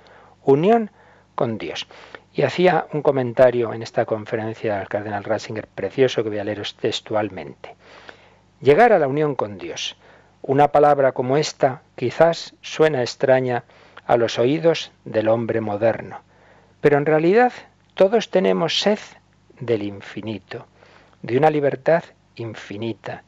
Unión 0.44 0.92
con 1.34 1.58
Dios. 1.58 1.88
Y 2.36 2.42
hacía 2.42 2.86
un 2.92 3.00
comentario 3.00 3.72
en 3.72 3.82
esta 3.82 4.04
conferencia 4.04 4.78
al 4.78 4.88
cardenal 4.88 5.24
Ratzinger 5.24 5.66
precioso 5.68 6.22
que 6.22 6.28
voy 6.28 6.38
a 6.38 6.44
leeros 6.44 6.74
textualmente. 6.74 7.74
Llegar 8.60 8.92
a 8.92 8.98
la 8.98 9.08
unión 9.08 9.34
con 9.34 9.56
Dios. 9.56 9.96
Una 10.42 10.70
palabra 10.70 11.12
como 11.12 11.38
esta 11.38 11.80
quizás 11.96 12.54
suena 12.60 13.00
extraña 13.00 13.64
a 14.06 14.18
los 14.18 14.38
oídos 14.38 14.92
del 15.06 15.28
hombre 15.28 15.62
moderno, 15.62 16.20
pero 16.82 16.98
en 16.98 17.06
realidad 17.06 17.54
todos 17.94 18.30
tenemos 18.30 18.80
sed 18.80 18.98
del 19.58 19.82
infinito, 19.82 20.66
de 21.22 21.38
una 21.38 21.48
libertad 21.48 22.04
infinita, 22.34 23.24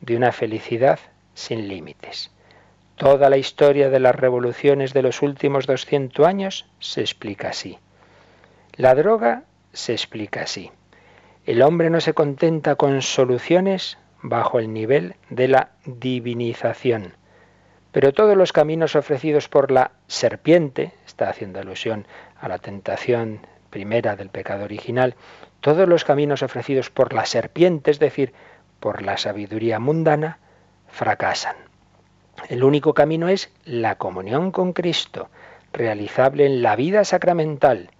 de 0.00 0.16
una 0.16 0.30
felicidad 0.30 1.00
sin 1.34 1.66
límites. 1.66 2.30
Toda 2.94 3.28
la 3.28 3.38
historia 3.38 3.90
de 3.90 3.98
las 3.98 4.14
revoluciones 4.14 4.92
de 4.92 5.02
los 5.02 5.20
últimos 5.20 5.66
200 5.66 6.24
años 6.24 6.66
se 6.78 7.00
explica 7.00 7.48
así. 7.48 7.76
La 8.76 8.94
droga 8.94 9.42
se 9.74 9.92
explica 9.92 10.42
así. 10.42 10.72
El 11.44 11.60
hombre 11.60 11.90
no 11.90 12.00
se 12.00 12.14
contenta 12.14 12.74
con 12.76 13.02
soluciones 13.02 13.98
bajo 14.22 14.58
el 14.58 14.72
nivel 14.72 15.16
de 15.28 15.48
la 15.48 15.72
divinización. 15.84 17.14
Pero 17.90 18.14
todos 18.14 18.34
los 18.34 18.52
caminos 18.52 18.96
ofrecidos 18.96 19.48
por 19.50 19.70
la 19.70 19.90
serpiente, 20.06 20.92
está 21.06 21.28
haciendo 21.28 21.60
alusión 21.60 22.06
a 22.40 22.48
la 22.48 22.58
tentación 22.58 23.46
primera 23.68 24.16
del 24.16 24.30
pecado 24.30 24.64
original, 24.64 25.16
todos 25.60 25.86
los 25.86 26.04
caminos 26.04 26.42
ofrecidos 26.42 26.88
por 26.88 27.12
la 27.12 27.26
serpiente, 27.26 27.90
es 27.90 27.98
decir, 27.98 28.32
por 28.80 29.02
la 29.02 29.18
sabiduría 29.18 29.80
mundana, 29.80 30.38
fracasan. 30.88 31.56
El 32.48 32.64
único 32.64 32.94
camino 32.94 33.28
es 33.28 33.52
la 33.66 33.96
comunión 33.96 34.50
con 34.50 34.72
Cristo, 34.72 35.28
realizable 35.74 36.46
en 36.46 36.62
la 36.62 36.74
vida 36.74 37.04
sacramental, 37.04 37.90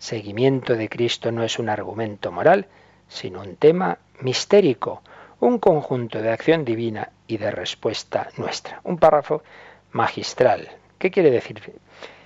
seguimiento 0.00 0.76
de 0.76 0.88
Cristo 0.88 1.30
no 1.30 1.44
es 1.44 1.58
un 1.58 1.68
argumento 1.68 2.32
moral, 2.32 2.66
sino 3.06 3.42
un 3.42 3.56
tema 3.56 3.98
mistérico, 4.20 5.02
un 5.40 5.58
conjunto 5.58 6.22
de 6.22 6.32
acción 6.32 6.64
divina 6.64 7.10
y 7.26 7.36
de 7.36 7.50
respuesta 7.50 8.30
nuestra. 8.38 8.80
Un 8.82 8.98
párrafo 8.98 9.42
magistral. 9.92 10.68
¿Qué 10.98 11.10
quiere 11.10 11.30
decir? 11.30 11.60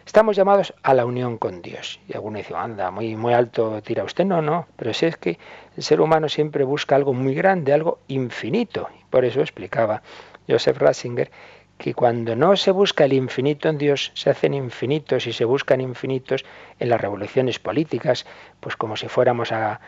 Estamos 0.06 0.36
llamados 0.36 0.72
a 0.84 0.94
la 0.94 1.04
unión 1.04 1.36
con 1.36 1.62
Dios. 1.62 1.98
Y 2.08 2.14
alguno 2.14 2.38
dice, 2.38 2.54
anda, 2.54 2.92
muy, 2.92 3.16
muy 3.16 3.34
alto 3.34 3.82
tira 3.82 4.04
usted. 4.04 4.24
No, 4.24 4.40
no, 4.40 4.68
pero 4.76 4.94
si 4.94 5.06
es 5.06 5.16
que 5.16 5.38
el 5.76 5.82
ser 5.82 6.00
humano 6.00 6.28
siempre 6.28 6.62
busca 6.62 6.94
algo 6.94 7.12
muy 7.12 7.34
grande, 7.34 7.72
algo 7.72 7.98
infinito. 8.06 8.88
Por 9.10 9.24
eso 9.24 9.40
explicaba 9.40 10.02
Joseph 10.48 10.78
Ratzinger 10.78 11.30
que 11.78 11.92
cuando 11.92 12.36
no 12.36 12.56
se 12.56 12.70
busca 12.70 13.04
el 13.04 13.12
infinito 13.12 13.68
en 13.68 13.78
Dios, 13.78 14.12
se 14.14 14.30
hacen 14.30 14.54
infinitos 14.54 15.26
y 15.26 15.32
se 15.32 15.44
buscan 15.44 15.80
infinitos 15.80 16.44
en 16.78 16.88
las 16.88 17.00
revoluciones 17.00 17.58
políticas, 17.58 18.26
pues 18.60 18.76
como 18.76 18.96
si 18.96 19.08
fuéramos 19.08 19.52
a, 19.52 19.80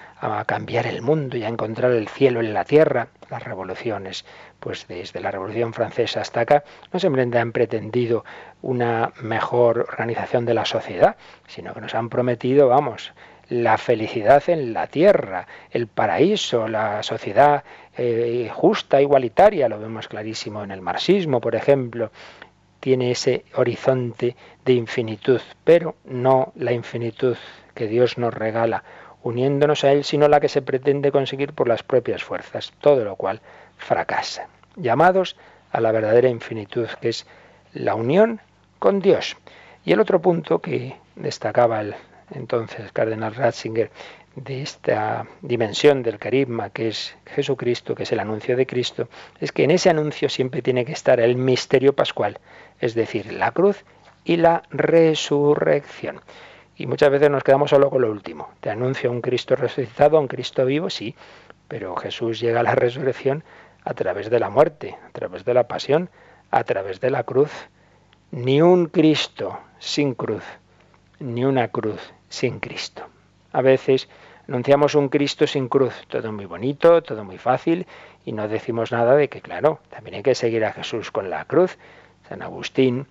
cambiar 0.47 0.87
el 0.87 1.03
mundo 1.03 1.37
y 1.37 1.45
a 1.45 1.49
encontrar 1.49 1.93
el 1.93 2.09
cielo 2.09 2.41
en 2.41 2.55
la 2.55 2.65
tierra. 2.65 3.09
Las 3.31 3.43
revoluciones, 3.43 4.25
pues 4.61 4.87
desde 4.87 5.21
la 5.21 5.33
Revolución 5.33 5.73
Francesa 5.73 6.21
hasta 6.21 6.41
acá, 6.41 6.65
no 6.93 7.01
simplemente 7.01 7.39
han 7.39 7.53
pretendido 7.53 8.25
una 8.63 9.13
mejor 9.21 9.81
organización 9.81 10.45
de 10.45 10.55
la 10.55 10.65
sociedad, 10.65 11.17
sino 11.49 11.75
que 11.75 11.81
nos 11.81 11.95
han 11.95 12.09
prometido, 12.09 12.69
vamos, 12.69 13.13
la 13.49 13.79
felicidad 13.79 14.43
en 14.49 14.73
la 14.73 14.87
tierra, 14.89 15.47
el 15.71 15.87
paraíso, 15.87 16.69
la 16.69 17.03
sociedad 17.03 17.65
eh, 17.97 18.51
justa, 18.53 19.01
igualitaria, 19.01 19.69
lo 19.69 19.79
vemos 19.79 20.09
clarísimo 20.09 20.65
en 20.65 20.71
el 20.71 20.81
marxismo, 20.81 21.41
por 21.41 21.55
ejemplo, 21.55 22.11
tiene 22.81 23.11
ese 23.11 23.45
horizonte 23.55 24.37
de 24.65 24.73
infinitud, 24.73 25.41
pero 25.65 25.97
no 26.05 26.53
la 26.57 26.73
infinitud 26.73 27.37
que 27.75 27.87
Dios 27.87 28.19
nos 28.19 28.35
regala 28.35 28.85
uniéndonos 29.23 29.83
a 29.85 29.93
Él, 29.93 30.05
sino 30.05 30.29
la 30.29 30.41
que 30.41 30.49
se 30.49 30.63
pretende 30.63 31.11
conseguir 31.11 31.53
por 31.53 31.69
las 31.69 31.83
propias 31.83 32.23
fuerzas, 32.23 32.73
todo 32.81 33.05
lo 33.05 33.17
cual 33.17 33.41
fracasa. 33.77 34.49
Llamados 34.77 35.37
a 35.73 35.81
la 35.81 35.91
verdadera 35.91 36.29
infinitud, 36.29 36.89
que 37.01 37.09
es 37.09 37.27
la 37.73 37.95
unión 37.95 38.41
con 38.79 39.01
Dios. 39.01 39.37
Y 39.85 39.93
el 39.93 40.01
otro 40.01 40.21
punto 40.21 40.61
que 40.61 40.97
destacaba 41.17 41.81
el 41.81 41.97
entonces 42.31 42.93
Cardenal 42.93 43.35
Ratzinger 43.35 43.91
de 44.37 44.63
esta 44.63 45.27
dimensión 45.41 46.03
del 46.03 46.19
carisma 46.19 46.71
que 46.71 46.89
es 46.89 47.17
Jesucristo, 47.25 47.95
que 47.95 48.03
es 48.03 48.13
el 48.13 48.21
anuncio 48.21 48.57
de 48.57 48.67
Cristo, 48.67 49.09
es 49.41 49.51
que 49.51 49.65
en 49.65 49.71
ese 49.71 49.89
anuncio 49.89 50.29
siempre 50.29 50.63
tiene 50.63 50.85
que 50.85 50.93
estar 50.93 51.21
el 51.21 51.37
misterio 51.37 51.95
pascual, 51.95 52.39
es 52.79 52.95
decir, 52.95 53.33
la 53.33 53.53
cruz 53.53 53.85
y 54.25 54.37
la 54.37 54.63
resurrección. 54.71 56.21
Y 56.77 56.87
muchas 56.87 57.11
veces 57.11 57.31
nos 57.31 57.43
quedamos 57.43 57.71
solo 57.71 57.89
con 57.89 58.03
lo 58.03 58.11
último. 58.11 58.51
Te 58.61 58.69
anuncio 58.69 59.11
un 59.11 59.23
Cristo 59.23 59.57
resucitado, 59.57 60.21
un 60.21 60.29
Cristo 60.29 60.67
vivo, 60.67 60.91
sí, 60.91 61.15
pero 61.69 61.97
Jesús 61.97 62.39
llega 62.39 62.61
a 62.61 62.65
la 62.65 62.75
resurrección 62.75 63.43
a 63.83 63.95
través 63.95 64.29
de 64.29 64.39
la 64.39 64.51
muerte, 64.51 64.99
a 65.09 65.11
través 65.13 65.47
de 65.47 65.55
la 65.55 65.67
pasión, 65.67 66.11
a 66.51 66.65
través 66.65 67.01
de 67.01 67.11
la 67.11 67.23
cruz. 67.23 67.51
Ni 68.31 68.61
un 68.61 68.87
Cristo 68.87 69.59
sin 69.79 70.15
cruz, 70.15 70.45
ni 71.21 71.45
una 71.45 71.69
cruz 71.69 72.13
sin 72.29 72.61
Cristo. 72.61 73.07
A 73.53 73.63
veces 73.63 74.09
anunciamos 74.49 74.95
un 74.95 75.09
Cristo 75.09 75.47
sin 75.47 75.69
cruz, 75.69 75.95
todo 76.09 76.33
muy 76.33 76.45
bonito, 76.45 77.03
todo 77.03 77.25
muy 77.25 77.39
fácil, 77.39 77.87
y 78.25 78.33
no 78.33 78.49
decimos 78.49 78.93
nada 78.93 79.15
de 79.15 79.29
que, 79.29 79.41
claro, 79.41 79.81
también 79.91 80.17
hay 80.17 80.23
que 80.23 80.35
seguir 80.35 80.65
a 80.65 80.73
Jesús 80.73 81.11
con 81.11 81.31
la 81.31 81.45
cruz. 81.45 81.79
San 82.29 82.43
Agustín 82.43 83.07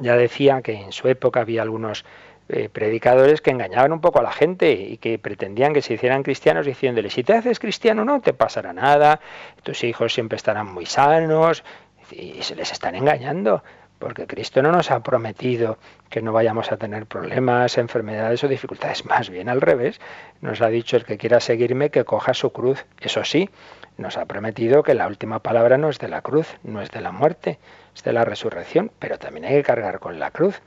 ya 0.00 0.16
decía 0.16 0.62
que 0.62 0.74
en 0.74 0.92
su 0.92 1.08
época 1.08 1.40
había 1.40 1.62
algunos 1.62 2.04
eh, 2.48 2.68
predicadores 2.68 3.40
que 3.40 3.50
engañaban 3.50 3.92
un 3.92 4.00
poco 4.00 4.18
a 4.18 4.22
la 4.22 4.32
gente 4.32 4.72
y 4.72 4.98
que 4.98 5.18
pretendían 5.18 5.72
que 5.72 5.80
se 5.80 5.94
hicieran 5.94 6.22
cristianos 6.22 6.66
diciéndole, 6.66 7.08
si 7.08 7.24
te 7.24 7.32
haces 7.32 7.58
cristiano 7.58 8.04
no 8.04 8.20
te 8.20 8.34
pasará 8.34 8.72
nada, 8.74 9.20
tus 9.62 9.82
hijos 9.82 10.12
siempre 10.12 10.36
estarán 10.36 10.72
muy 10.72 10.84
sanos, 10.84 11.64
y 12.10 12.42
se 12.42 12.54
les 12.54 12.70
están 12.70 12.94
engañando, 12.94 13.62
porque 13.98 14.26
Cristo 14.26 14.62
no 14.62 14.72
nos 14.72 14.90
ha 14.90 15.00
prometido 15.00 15.78
que 16.10 16.22
no 16.22 16.32
vayamos 16.32 16.72
a 16.72 16.76
tener 16.76 17.06
problemas, 17.06 17.78
enfermedades 17.78 18.44
o 18.44 18.48
dificultades, 18.48 19.04
más 19.06 19.30
bien 19.30 19.48
al 19.48 19.60
revés, 19.60 20.00
nos 20.40 20.60
ha 20.60 20.68
dicho 20.68 20.96
el 20.96 21.04
que 21.04 21.16
quiera 21.16 21.40
seguirme 21.40 21.90
que 21.90 22.04
coja 22.04 22.34
su 22.34 22.50
cruz, 22.50 22.84
eso 23.00 23.24
sí, 23.24 23.50
nos 23.96 24.16
ha 24.16 24.26
prometido 24.26 24.82
que 24.82 24.94
la 24.94 25.06
última 25.06 25.38
palabra 25.38 25.78
no 25.78 25.88
es 25.88 25.98
de 25.98 26.08
la 26.08 26.22
cruz, 26.22 26.56
no 26.62 26.82
es 26.82 26.90
de 26.90 27.00
la 27.00 27.12
muerte, 27.12 27.58
es 27.94 28.02
de 28.02 28.12
la 28.12 28.24
resurrección, 28.24 28.90
pero 28.98 29.18
también 29.18 29.46
hay 29.46 29.54
que 29.54 29.62
cargar 29.62 30.00
con 30.00 30.18
la 30.18 30.30
cruz. 30.30 30.60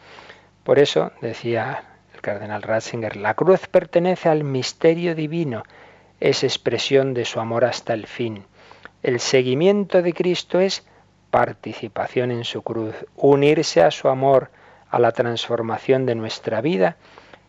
Por 0.64 0.80
eso, 0.80 1.12
decía 1.22 1.84
el 2.14 2.22
cardenal 2.22 2.62
Ratzinger, 2.62 3.18
la 3.18 3.34
cruz 3.34 3.68
pertenece 3.68 4.30
al 4.30 4.44
misterio 4.44 5.14
divino, 5.14 5.64
es 6.20 6.44
expresión 6.44 7.14
de 7.14 7.26
su 7.26 7.40
amor 7.40 7.66
hasta 7.66 7.94
el 7.94 8.08
fin. 8.08 8.46
El 9.04 9.20
seguimiento 9.20 10.02
de 10.02 10.14
Cristo 10.14 10.60
es 10.60 10.86
participación 11.32 12.32
en 12.32 12.44
su 12.44 12.62
cruz, 12.62 12.96
unirse 13.16 13.82
a 13.82 13.92
su 13.92 14.08
amor, 14.08 14.50
a 14.90 15.00
la 15.00 15.12
transformación 15.12 16.06
de 16.06 16.16
nuestra 16.16 16.62
vida, 16.62 16.98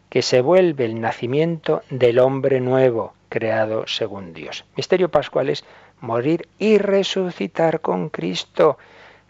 que 0.08 0.22
se 0.22 0.40
vuelve 0.40 0.84
el 0.84 1.00
nacimiento 1.00 1.82
del 1.90 2.18
hombre 2.18 2.60
nuevo, 2.60 3.14
creado 3.28 3.86
según 3.86 4.32
Dios. 4.32 4.64
Misterio 4.76 5.10
pascual 5.10 5.50
es 5.50 5.64
morir 6.00 6.48
y 6.58 6.78
resucitar 6.78 7.80
con 7.80 8.08
Cristo. 8.08 8.78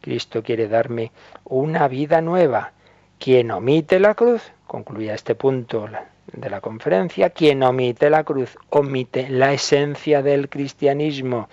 Cristo 0.00 0.42
quiere 0.42 0.68
darme 0.68 1.12
una 1.44 1.88
vida 1.88 2.20
nueva, 2.20 2.72
quien 3.18 3.50
omite 3.50 3.98
la 3.98 4.14
cruz, 4.14 4.52
concluía 4.66 5.14
este 5.14 5.34
punto 5.34 5.88
de 6.32 6.50
la 6.50 6.61
conferencia, 6.61 7.30
quien 7.30 7.62
omite 7.62 8.11
la 8.11 8.22
cruz 8.22 8.56
omite 8.70 9.28
la 9.28 9.52
esencia 9.52 10.22
del 10.22 10.48
cristianismo. 10.48 11.48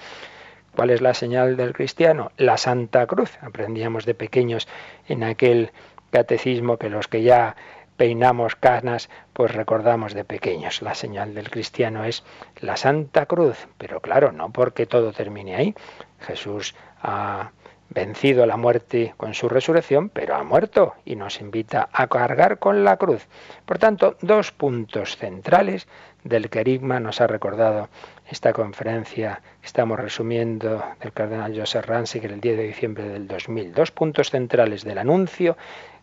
¿Cuál 0.75 0.89
es 0.89 1.01
la 1.01 1.13
señal 1.13 1.55
del 1.55 1.71
cristiano? 1.71 2.31
La 2.35 2.57
Santa 2.57 3.07
Cruz. 3.07 3.37
Aprendíamos 3.41 4.05
de 4.05 4.13
pequeños 4.13 4.67
en 5.07 5.23
aquel 5.23 5.71
catecismo 6.11 6.77
que 6.77 6.89
los 6.89 7.07
que 7.07 7.23
ya 7.23 7.55
peinamos 7.95 8.57
canas, 8.57 9.09
pues 9.31 9.53
recordamos 9.53 10.13
de 10.13 10.25
pequeños. 10.25 10.81
La 10.81 10.93
señal 10.93 11.33
del 11.33 11.49
cristiano 11.49 12.03
es 12.03 12.25
la 12.59 12.75
Santa 12.75 13.25
Cruz. 13.25 13.67
Pero 13.77 14.01
claro, 14.01 14.33
no 14.33 14.51
porque 14.51 14.85
todo 14.85 15.13
termine 15.13 15.55
ahí. 15.55 15.75
Jesús 16.19 16.75
ha 17.01 17.51
vencido 17.89 18.43
a 18.43 18.47
la 18.47 18.57
muerte 18.57 19.13
con 19.17 19.33
su 19.33 19.47
resurrección, 19.49 20.09
pero 20.09 20.35
ha 20.35 20.43
muerto 20.43 20.95
y 21.05 21.15
nos 21.15 21.39
invita 21.39 21.89
a 21.91 22.07
cargar 22.07 22.59
con 22.59 22.83
la 22.83 22.97
cruz. 22.97 23.27
Por 23.65 23.77
tanto, 23.77 24.17
dos 24.21 24.51
puntos 24.51 25.17
centrales 25.17 25.87
del 26.23 26.49
querigma 26.49 26.99
nos 26.99 27.21
ha 27.21 27.27
recordado 27.27 27.87
esta 28.29 28.51
conferencia 28.53 29.41
que 29.61 29.67
estamos 29.67 29.99
resumiendo 29.99 30.83
del 30.99 31.13
cardenal 31.13 31.57
Joseph 31.57 31.85
Ranzig 31.85 32.25
el 32.25 32.41
10 32.41 32.57
de 32.57 32.63
diciembre 32.63 33.07
del 33.07 33.27
2000. 33.27 33.73
Dos 33.73 33.91
puntos 33.91 34.31
centrales 34.31 34.83
del 34.83 34.97
anuncio 34.97 35.55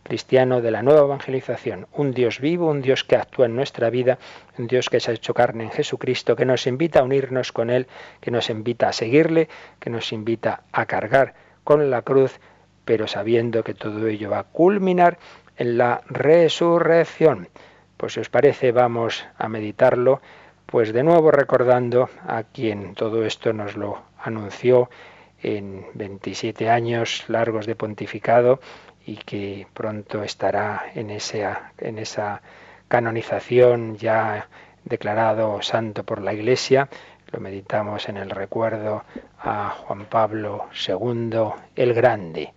cristiano 0.04 0.60
de 0.60 0.70
la 0.70 0.82
nueva 0.82 1.02
evangelización. 1.02 1.86
Un 1.92 2.12
Dios 2.12 2.40
vivo, 2.40 2.70
un 2.70 2.82
Dios 2.82 3.04
que 3.04 3.16
actúa 3.16 3.46
en 3.46 3.56
nuestra 3.56 3.90
vida, 3.90 4.18
un 4.58 4.66
Dios 4.66 4.90
que 4.90 5.00
se 5.00 5.10
ha 5.10 5.14
hecho 5.14 5.34
carne 5.34 5.64
en 5.64 5.70
Jesucristo, 5.70 6.36
que 6.36 6.44
nos 6.44 6.66
invita 6.66 7.00
a 7.00 7.04
unirnos 7.04 7.52
con 7.52 7.70
Él, 7.70 7.86
que 8.20 8.30
nos 8.30 8.50
invita 8.50 8.88
a 8.88 8.92
seguirle, 8.92 9.48
que 9.80 9.90
nos 9.90 10.12
invita 10.12 10.62
a 10.72 10.86
cargar 10.86 11.34
con 11.64 11.90
la 11.90 12.02
cruz, 12.02 12.40
pero 12.84 13.06
sabiendo 13.06 13.62
que 13.62 13.74
todo 13.74 14.06
ello 14.06 14.30
va 14.30 14.40
a 14.40 14.44
culminar 14.44 15.18
en 15.56 15.78
la 15.78 16.02
resurrección. 16.06 17.48
Pues 17.96 18.14
si 18.14 18.20
os 18.20 18.28
parece, 18.28 18.72
vamos 18.72 19.24
a 19.38 19.48
meditarlo, 19.48 20.20
pues 20.66 20.92
de 20.92 21.02
nuevo 21.02 21.30
recordando 21.30 22.08
a 22.26 22.42
quien 22.42 22.94
todo 22.94 23.24
esto 23.24 23.52
nos 23.52 23.76
lo 23.76 24.02
anunció 24.18 24.90
en 25.42 25.86
27 25.94 26.70
años 26.70 27.24
largos 27.28 27.66
de 27.66 27.76
pontificado 27.76 28.60
y 29.04 29.16
que 29.16 29.66
pronto 29.74 30.22
estará 30.22 30.84
en 30.94 31.10
esa, 31.10 31.72
en 31.78 31.98
esa 31.98 32.42
canonización 32.88 33.96
ya 33.96 34.48
declarado 34.84 35.62
santo 35.62 36.04
por 36.04 36.20
la 36.20 36.32
Iglesia, 36.32 36.88
lo 37.32 37.40
meditamos 37.40 38.08
en 38.08 38.18
el 38.18 38.30
recuerdo 38.30 39.04
a 39.40 39.70
Juan 39.70 40.04
Pablo 40.04 40.66
II 40.86 41.40
el 41.74 41.94
Grande. 41.94 42.52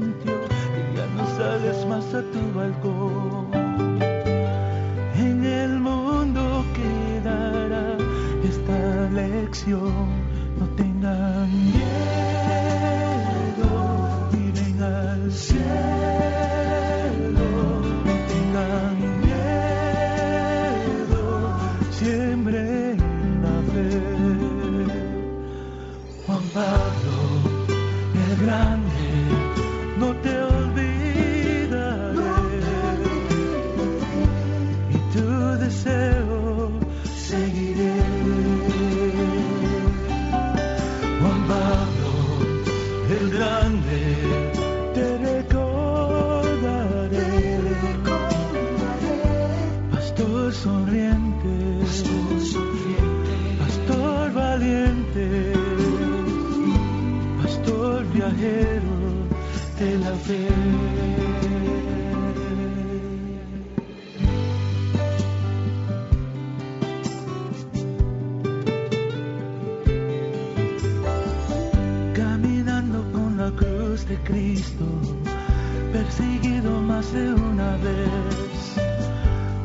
Que 0.00 0.96
ya 0.96 1.06
no 1.16 1.26
sales 1.36 1.86
más 1.86 2.14
a 2.14 2.22
tu 2.32 2.52
balcón. 2.54 3.48
En 5.16 5.44
el 5.44 5.78
mundo 5.80 6.64
quedará 6.74 7.96
esta 8.42 9.10
lección, 9.10 10.23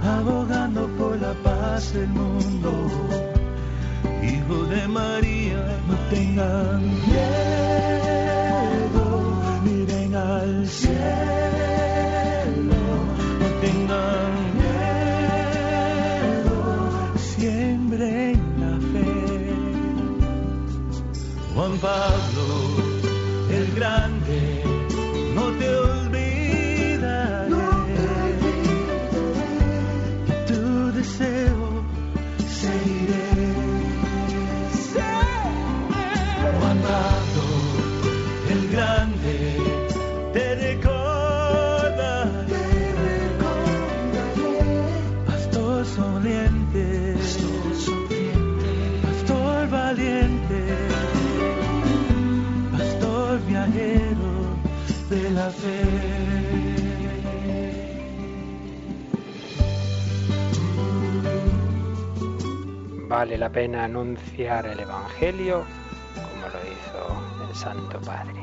abogando 0.03 0.87
por 0.97 1.19
la 1.19 1.33
paz 1.43 1.93
del 1.93 2.07
mundo. 2.09 2.89
Hijo 4.23 4.65
de 4.65 4.87
María, 4.87 5.79
no 5.87 5.95
tengan 6.09 6.81
pena 63.59 63.83
anunciar 63.83 64.65
el 64.67 64.79
Evangelio 64.79 65.65
como 66.15 66.47
lo 66.47 66.59
hizo 66.71 67.49
el 67.49 67.53
Santo 67.53 67.99
Padre. 67.99 68.38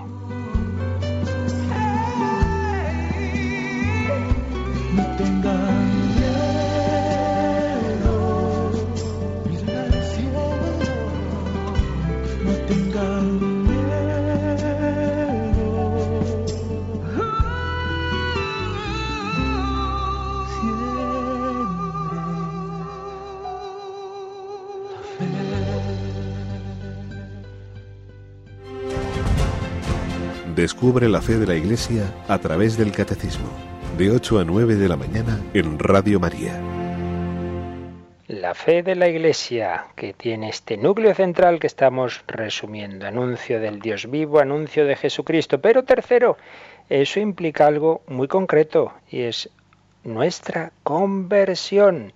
Descubre 30.67 31.09
la 31.09 31.23
fe 31.23 31.39
de 31.39 31.47
la 31.47 31.55
Iglesia 31.55 32.13
a 32.27 32.39
través 32.41 32.77
del 32.77 32.91
Catecismo, 32.91 33.47
de 33.97 34.11
8 34.11 34.41
a 34.41 34.45
9 34.45 34.75
de 34.75 34.89
la 34.89 34.97
mañana 34.97 35.41
en 35.55 35.79
Radio 35.79 36.19
María. 36.19 36.61
La 38.27 38.53
fe 38.53 38.83
de 38.83 38.97
la 38.97 39.07
Iglesia, 39.07 39.85
que 39.95 40.13
tiene 40.13 40.49
este 40.49 40.77
núcleo 40.77 41.15
central 41.15 41.61
que 41.61 41.69
estamos 41.69 42.25
resumiendo, 42.27 43.07
anuncio 43.07 43.61
del 43.61 43.79
Dios 43.79 44.11
vivo, 44.11 44.41
anuncio 44.41 44.87
de 44.87 44.97
Jesucristo. 44.97 45.61
Pero 45.61 45.85
tercero, 45.85 46.37
eso 46.89 47.21
implica 47.21 47.69
algo 47.69 48.03
muy 48.09 48.27
concreto 48.27 48.93
y 49.09 49.21
es 49.21 49.49
nuestra 50.03 50.73
conversión. 50.83 52.13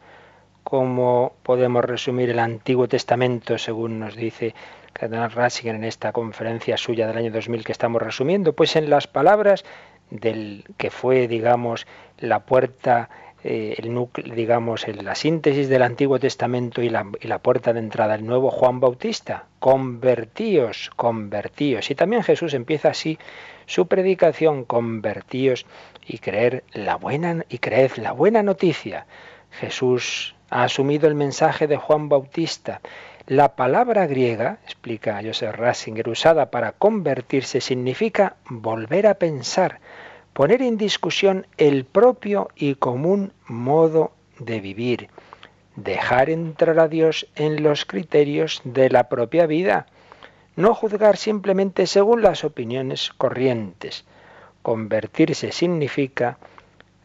¿Cómo 0.64 1.34
podemos 1.44 1.84
resumir 1.84 2.30
el 2.30 2.40
Antiguo 2.40 2.88
Testamento 2.88 3.58
según 3.58 4.00
nos 4.00 4.16
dice 4.16 4.56
En 5.02 5.84
esta 5.84 6.12
conferencia 6.12 6.76
suya 6.76 7.06
del 7.06 7.16
año 7.16 7.30
2000 7.32 7.64
que 7.64 7.72
estamos 7.72 8.02
resumiendo? 8.02 8.52
Pues 8.52 8.76
en 8.76 8.90
las 8.90 9.06
palabras 9.06 9.64
del 10.10 10.64
que 10.76 10.90
fue, 10.90 11.26
digamos, 11.26 11.86
la 12.18 12.40
puerta 12.40 13.08
eh, 13.42 13.76
el 13.78 13.94
núcleo, 13.94 14.34
digamos, 14.34 14.86
la 14.88 15.14
síntesis 15.14 15.70
del 15.70 15.82
Antiguo 15.82 16.18
Testamento 16.18 16.82
y 16.82 16.90
la, 16.90 17.06
y 17.20 17.26
la 17.28 17.38
puerta 17.38 17.72
de 17.72 17.80
entrada, 17.80 18.14
el 18.14 18.26
nuevo 18.26 18.50
Juan 18.50 18.80
Bautista. 18.80 19.46
Convertíos, 19.58 20.90
convertíos. 20.96 21.90
Y 21.90 21.94
también 21.94 22.22
Jesús 22.22 22.52
empieza 22.52 22.90
así 22.90 23.18
su 23.64 23.86
predicación, 23.86 24.64
convertíos 24.64 25.64
y 26.06 26.18
creer 26.18 26.64
la 26.74 26.96
buena 26.96 27.46
y 27.48 27.58
creed 27.58 27.92
la 27.96 28.12
buena 28.12 28.42
noticia. 28.42 29.06
Jesús 29.50 30.34
ha 30.50 30.64
asumido 30.64 31.08
el 31.08 31.14
mensaje 31.14 31.66
de 31.66 31.76
Juan 31.78 32.10
Bautista. 32.10 32.82
La 33.30 33.54
palabra 33.54 34.08
griega, 34.08 34.58
explica 34.64 35.20
Joseph 35.22 35.54
Ratzinger, 35.54 36.08
usada 36.08 36.50
para 36.50 36.72
convertirse 36.72 37.60
significa 37.60 38.34
volver 38.48 39.06
a 39.06 39.14
pensar, 39.14 39.78
poner 40.32 40.62
en 40.62 40.76
discusión 40.76 41.46
el 41.56 41.84
propio 41.84 42.48
y 42.56 42.74
común 42.74 43.32
modo 43.46 44.10
de 44.40 44.58
vivir, 44.58 45.10
dejar 45.76 46.28
entrar 46.28 46.80
a 46.80 46.88
Dios 46.88 47.28
en 47.36 47.62
los 47.62 47.84
criterios 47.84 48.62
de 48.64 48.90
la 48.90 49.08
propia 49.08 49.46
vida, 49.46 49.86
no 50.56 50.74
juzgar 50.74 51.16
simplemente 51.16 51.86
según 51.86 52.22
las 52.22 52.42
opiniones 52.42 53.12
corrientes. 53.16 54.06
Convertirse 54.62 55.52
significa, 55.52 56.36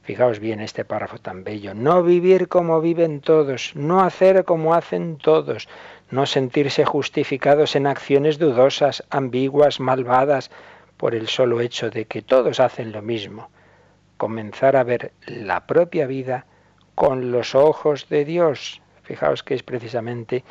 fijaos 0.01 0.39
bien 0.39 0.59
este 0.59 0.85
párrafo 0.85 1.19
tan 1.19 1.43
bello, 1.43 1.75
no 1.75 2.01
vivir 2.01 2.47
como 2.47 2.81
viven 2.81 3.21
todos, 3.21 3.73
no 3.75 4.01
hacer 4.01 4.43
como 4.43 4.73
hacen 4.73 5.17
todos, 5.17 5.67
no 6.09 6.25
sentirse 6.25 6.85
justificados 6.85 7.75
en 7.75 7.87
acciones 7.87 8.37
dudosas, 8.37 9.03
ambiguas, 9.09 9.79
malvadas, 9.79 10.51
por 10.97 11.15
el 11.15 11.27
solo 11.27 11.59
hecho 11.61 11.89
de 11.89 12.05
que 12.05 12.21
todos 12.21 12.59
hacen 12.59 12.91
lo 12.91 13.01
mismo. 13.01 13.49
Comenzar 14.17 14.75
a 14.75 14.83
ver 14.83 15.11
la 15.25 15.67
propia 15.67 16.07
vida 16.07 16.45
con 16.95 17.31
los 17.31 17.53
ojos 17.53 18.07
de 18.07 18.23
Dios. 18.23 18.81
Fijaos 19.03 19.43
que 19.43 19.53
es 19.55 19.63
precisamente 19.63 20.43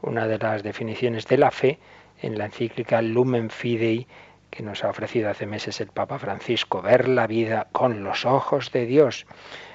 una 0.00 0.26
de 0.26 0.38
las 0.38 0.62
definiciones 0.62 1.26
de 1.26 1.38
la 1.38 1.50
fe 1.50 1.78
en 2.22 2.38
la 2.38 2.46
encíclica 2.46 3.02
Lumen 3.02 3.50
Fidei 3.50 4.06
que 4.50 4.62
nos 4.62 4.84
ha 4.84 4.90
ofrecido 4.90 5.30
hace 5.30 5.46
meses 5.46 5.80
el 5.80 5.88
Papa 5.88 6.18
Francisco, 6.18 6.82
ver 6.82 7.08
la 7.08 7.26
vida 7.26 7.68
con 7.72 8.02
los 8.02 8.26
ojos 8.26 8.72
de 8.72 8.84
Dios, 8.84 9.26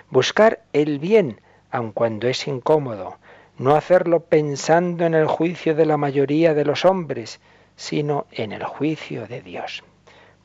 buscar 0.09 0.63
el 0.73 0.99
bien, 0.99 1.39
aun 1.71 1.91
cuando 1.91 2.27
es 2.27 2.47
incómodo, 2.47 3.17
no 3.57 3.75
hacerlo 3.75 4.21
pensando 4.21 5.05
en 5.05 5.13
el 5.13 5.27
juicio 5.27 5.75
de 5.75 5.85
la 5.85 5.97
mayoría 5.97 6.53
de 6.53 6.65
los 6.65 6.85
hombres, 6.85 7.39
sino 7.75 8.27
en 8.31 8.51
el 8.51 8.63
juicio 8.63 9.27
de 9.27 9.41
Dios. 9.41 9.83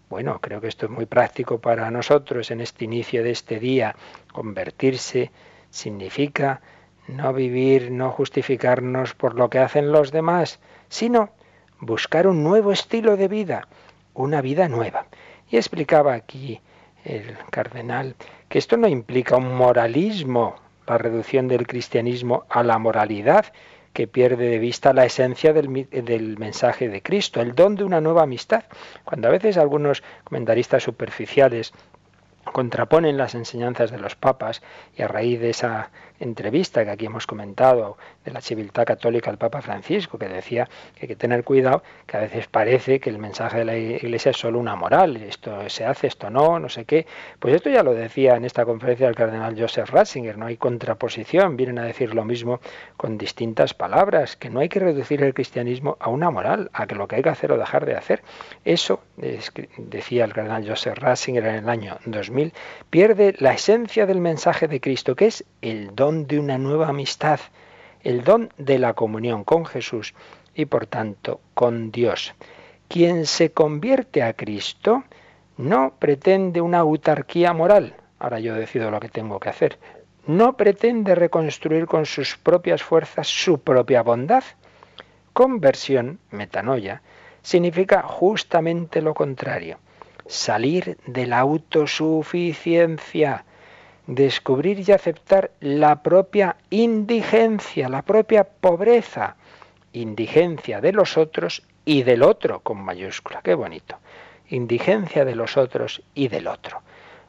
Bueno, 0.09 0.40
creo 0.40 0.61
que 0.61 0.68
esto 0.68 0.87
es 0.87 0.92
muy 0.92 1.07
práctico 1.07 1.61
para 1.61 1.90
nosotros 1.90 2.51
en 2.51 2.61
este 2.61 2.85
inicio 2.85 3.23
de 3.23 3.31
este 3.31 3.61
día. 3.61 3.94
Convertirse 4.33 5.31
significa 5.70 6.61
no 7.07 7.33
vivir, 7.33 7.90
no 7.90 8.11
justificarnos 8.11 9.14
por 9.14 9.35
lo 9.35 9.51
que 9.51 9.59
hacen 9.59 9.92
los 9.92 10.11
demás, 10.11 10.59
sino 10.88 11.31
buscar 11.81 12.27
un 12.27 12.42
nuevo 12.42 12.73
estilo 12.73 13.16
de 13.16 13.29
vida, 13.29 13.68
una 14.14 14.40
vida 14.40 14.68
nueva. 14.68 15.07
Y 15.49 15.57
explicaba 15.57 16.14
aquí 16.14 16.61
el 17.05 17.37
cardenal 17.51 18.16
que 18.49 18.59
esto 18.59 18.77
no 18.77 18.88
implica 18.88 19.37
un 19.37 19.55
moralismo, 19.55 20.57
la 20.87 20.99
reducción 20.99 21.49
del 21.49 21.66
cristianismo 21.66 22.45
a 22.49 22.62
la 22.62 22.79
moralidad, 22.79 23.47
que 23.93 24.07
pierde 24.07 24.49
de 24.49 24.59
vista 24.59 24.93
la 24.93 25.05
esencia 25.05 25.52
del, 25.52 25.69
mensaje 26.38 26.88
de 26.88 27.02
Cristo, 27.02 27.40
el 27.40 27.54
don 27.54 27.75
de 27.75 27.85
una 27.85 28.00
nueva 28.00 28.23
amistad. 28.23 28.65
Cuando 29.04 29.29
a 29.29 29.33
veces 29.33 29.57
algunos 29.57 30.02
comentaristas 30.25 30.83
superficiales 30.83 31.73
contraponen 32.53 33.17
las 33.17 33.35
enseñanzas 33.35 33.90
de 33.90 33.98
los 33.98 34.17
papas 34.17 34.63
y 34.96 35.03
a 35.03 35.09
raíz 35.09 35.40
de 35.40 35.51
esa 35.51 35.90
entrevista 36.21 36.85
que 36.85 36.90
aquí 36.90 37.07
hemos 37.07 37.27
comentado 37.27 37.96
de 38.25 38.33
la 38.33 38.40
civilidad 38.40 38.85
católica 38.85 39.31
al 39.31 39.38
Papa 39.38 39.63
Francisco, 39.63 40.19
que 40.19 40.29
decía 40.29 40.69
que 40.94 41.03
hay 41.03 41.09
que 41.09 41.17
tener 41.17 41.44
cuidado, 41.44 41.83
que 42.07 42.19
a 42.19 42.21
veces 42.21 42.46
parece 42.46 43.01
que 43.01 43.11
el 43.11 43.19
mensaje 43.19 43.59
de 43.59 43.65
la 43.65 43.77
Iglesia 43.77 44.31
es 44.31 44.37
solo 44.37 44.59
una 44.59 44.77
moral, 44.77 45.17
esto 45.17 45.69
se 45.69 45.85
hace, 45.85 46.07
esto 46.07 46.31
no, 46.31 46.59
no 46.59 46.69
sé 46.69 46.85
qué. 46.85 47.07
Pues 47.38 47.55
esto 47.55 47.71
ya 47.71 47.83
lo 47.83 47.94
decía 47.94 48.37
en 48.37 48.44
esta 48.44 48.65
conferencia 48.65 49.09
el 49.09 49.15
cardenal 49.15 49.59
Joseph 49.59 49.90
Ratzinger, 49.90 50.37
no 50.37 50.46
hay 50.46 50.57
contraposición, 50.57 51.57
vienen 51.57 51.79
a 51.79 51.85
decir 51.85 52.15
lo 52.15 52.25
mismo 52.25 52.61
con 52.96 53.17
distintas 53.17 53.73
palabras, 53.73 54.37
que 54.37 54.51
no 54.51 54.61
hay 54.61 54.69
que 54.69 54.81
reducir 54.81 55.23
el 55.23 55.33
cristianismo 55.33 55.96
a 56.01 56.11
una 56.11 56.31
moral, 56.31 56.71
a 56.75 56.87
que 56.87 56.94
lo 56.94 57.09
que 57.09 57.17
hay 57.17 57.23
que 57.23 57.31
hacer 57.31 57.53
o 57.53 57.59
dejar 57.59 57.87
de 57.87 57.96
hacer. 57.96 58.23
Eso, 58.65 59.01
es 59.21 59.53
decía 59.79 60.25
el 60.27 60.35
cardenal 60.35 60.69
Joseph 60.69 60.98
Ratzinger 60.98 61.46
en 61.46 61.55
el 61.57 61.69
año 61.69 61.98
2000, 62.05 62.40
pierde 62.91 63.35
la 63.38 63.53
esencia 63.53 64.07
del 64.07 64.21
mensaje 64.21 64.69
de 64.69 64.81
Cristo, 64.81 65.17
que 65.17 65.27
es 65.27 65.45
el 65.61 65.95
don 65.95 66.27
de 66.27 66.38
una 66.38 66.59
nueva 66.59 66.88
amistad, 66.88 67.41
el 68.03 68.25
don 68.25 68.53
de 68.57 68.79
la 68.79 68.95
comunión 68.95 69.45
con 69.45 69.67
Jesús 69.67 70.15
y 70.55 70.67
por 70.67 70.87
tanto 70.87 71.41
con 71.55 71.91
Dios. 71.91 72.35
Quien 72.88 73.27
se 73.27 73.53
convierte 73.53 74.23
a 74.23 74.33
Cristo 74.33 75.05
no 75.57 75.95
pretende 75.99 76.61
una 76.61 76.79
autarquía 76.79 77.53
moral, 77.53 77.95
ahora 78.19 78.41
yo 78.41 78.55
decido 78.55 78.91
lo 78.91 79.01
que 79.01 79.09
tengo 79.09 79.38
que 79.38 79.51
hacer, 79.51 79.79
no 80.27 80.57
pretende 80.57 81.15
reconstruir 81.15 81.87
con 81.87 82.07
sus 82.07 82.37
propias 82.37 82.83
fuerzas 82.83 83.27
su 83.27 83.61
propia 83.61 84.03
bondad. 84.03 84.45
Conversión, 85.33 86.19
metanoia, 86.31 87.03
significa 87.43 88.03
justamente 88.03 89.01
lo 89.01 89.15
contrario, 89.15 89.79
salir 90.31 90.96
de 91.06 91.26
la 91.26 91.40
autosuficiencia, 91.40 93.44
descubrir 94.06 94.88
y 94.88 94.92
aceptar 94.92 95.50
la 95.60 96.02
propia 96.02 96.56
indigencia, 96.70 97.88
la 97.88 98.02
propia 98.02 98.44
pobreza, 98.44 99.37
indigencia 99.92 100.81
de 100.81 100.92
los 100.92 101.18
otros 101.18 101.62
y 101.85 102.04
del 102.04 102.22
otro 102.22 102.60
con 102.60 102.78
mayúscula. 102.78 103.40
Qué 103.42 103.54
bonito. 103.54 103.98
Indigencia 104.48 105.24
de 105.24 105.35
los 105.35 105.56
otros 105.56 106.02
y 106.14 106.28
del 106.28 106.46
otro. 106.46 106.83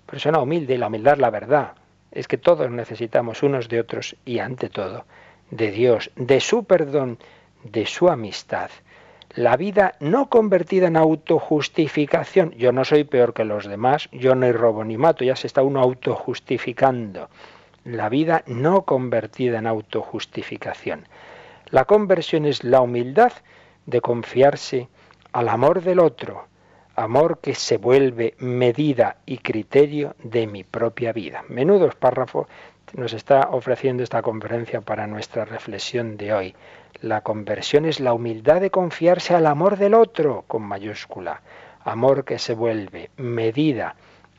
Persona 0.05 0.39
humilde 0.39 0.75
y 0.75 0.77
la 0.77 0.87
humildad 0.87 1.17
la 1.17 1.29
verdad. 1.29 1.73
Es 2.11 2.27
que 2.27 2.37
todos 2.37 2.69
necesitamos 2.69 3.41
unos 3.43 3.69
de 3.69 3.79
otros 3.79 4.15
y 4.25 4.39
ante 4.39 4.69
todo 4.69 5.05
de 5.49 5.71
Dios, 5.71 6.11
de 6.15 6.39
su 6.39 6.63
perdón, 6.63 7.17
de 7.63 7.85
su 7.85 8.09
amistad. 8.09 8.69
La 9.35 9.55
vida 9.55 9.95
no 10.01 10.27
convertida 10.27 10.87
en 10.87 10.97
autojustificación. 10.97 12.51
Yo 12.51 12.73
no 12.73 12.83
soy 12.83 13.05
peor 13.05 13.33
que 13.33 13.45
los 13.45 13.65
demás, 13.65 14.09
yo 14.11 14.35
no 14.35 14.51
robo 14.51 14.83
ni 14.83 14.97
mato, 14.97 15.23
ya 15.23 15.37
se 15.37 15.47
está 15.47 15.63
uno 15.63 15.79
autojustificando. 15.79 17.29
La 17.85 18.09
vida 18.09 18.43
no 18.45 18.81
convertida 18.81 19.59
en 19.59 19.67
autojustificación. 19.67 21.07
La 21.67 21.85
conversión 21.85 22.45
es 22.45 22.65
la 22.65 22.81
humildad 22.81 23.31
de 23.85 24.01
confiarse 24.01 24.89
al 25.31 25.47
amor 25.47 25.81
del 25.81 25.99
otro, 25.99 26.47
amor 27.01 27.39
que 27.39 27.55
se 27.55 27.77
vuelve 27.77 28.35
medida 28.37 29.17
y 29.25 29.39
criterio 29.39 30.15
de 30.23 30.47
mi 30.47 30.63
propia 30.63 31.11
vida. 31.11 31.43
Menudos 31.49 31.95
párrafos 31.95 32.47
nos 32.93 33.13
está 33.13 33.49
ofreciendo 33.51 34.03
esta 34.03 34.21
conferencia 34.21 34.81
para 34.81 35.07
nuestra 35.07 35.45
reflexión 35.45 36.17
de 36.17 36.33
hoy. 36.33 36.55
La 37.01 37.21
conversión 37.21 37.85
es 37.85 37.99
la 37.99 38.13
humildad 38.13 38.61
de 38.61 38.69
confiarse 38.69 39.33
al 39.33 39.47
amor 39.47 39.77
del 39.77 39.95
otro, 39.95 40.43
con 40.47 40.61
mayúscula, 40.61 41.41
amor 41.83 42.23
que 42.23 42.37
se 42.37 42.53
vuelve 42.53 43.09
medida 43.17 43.95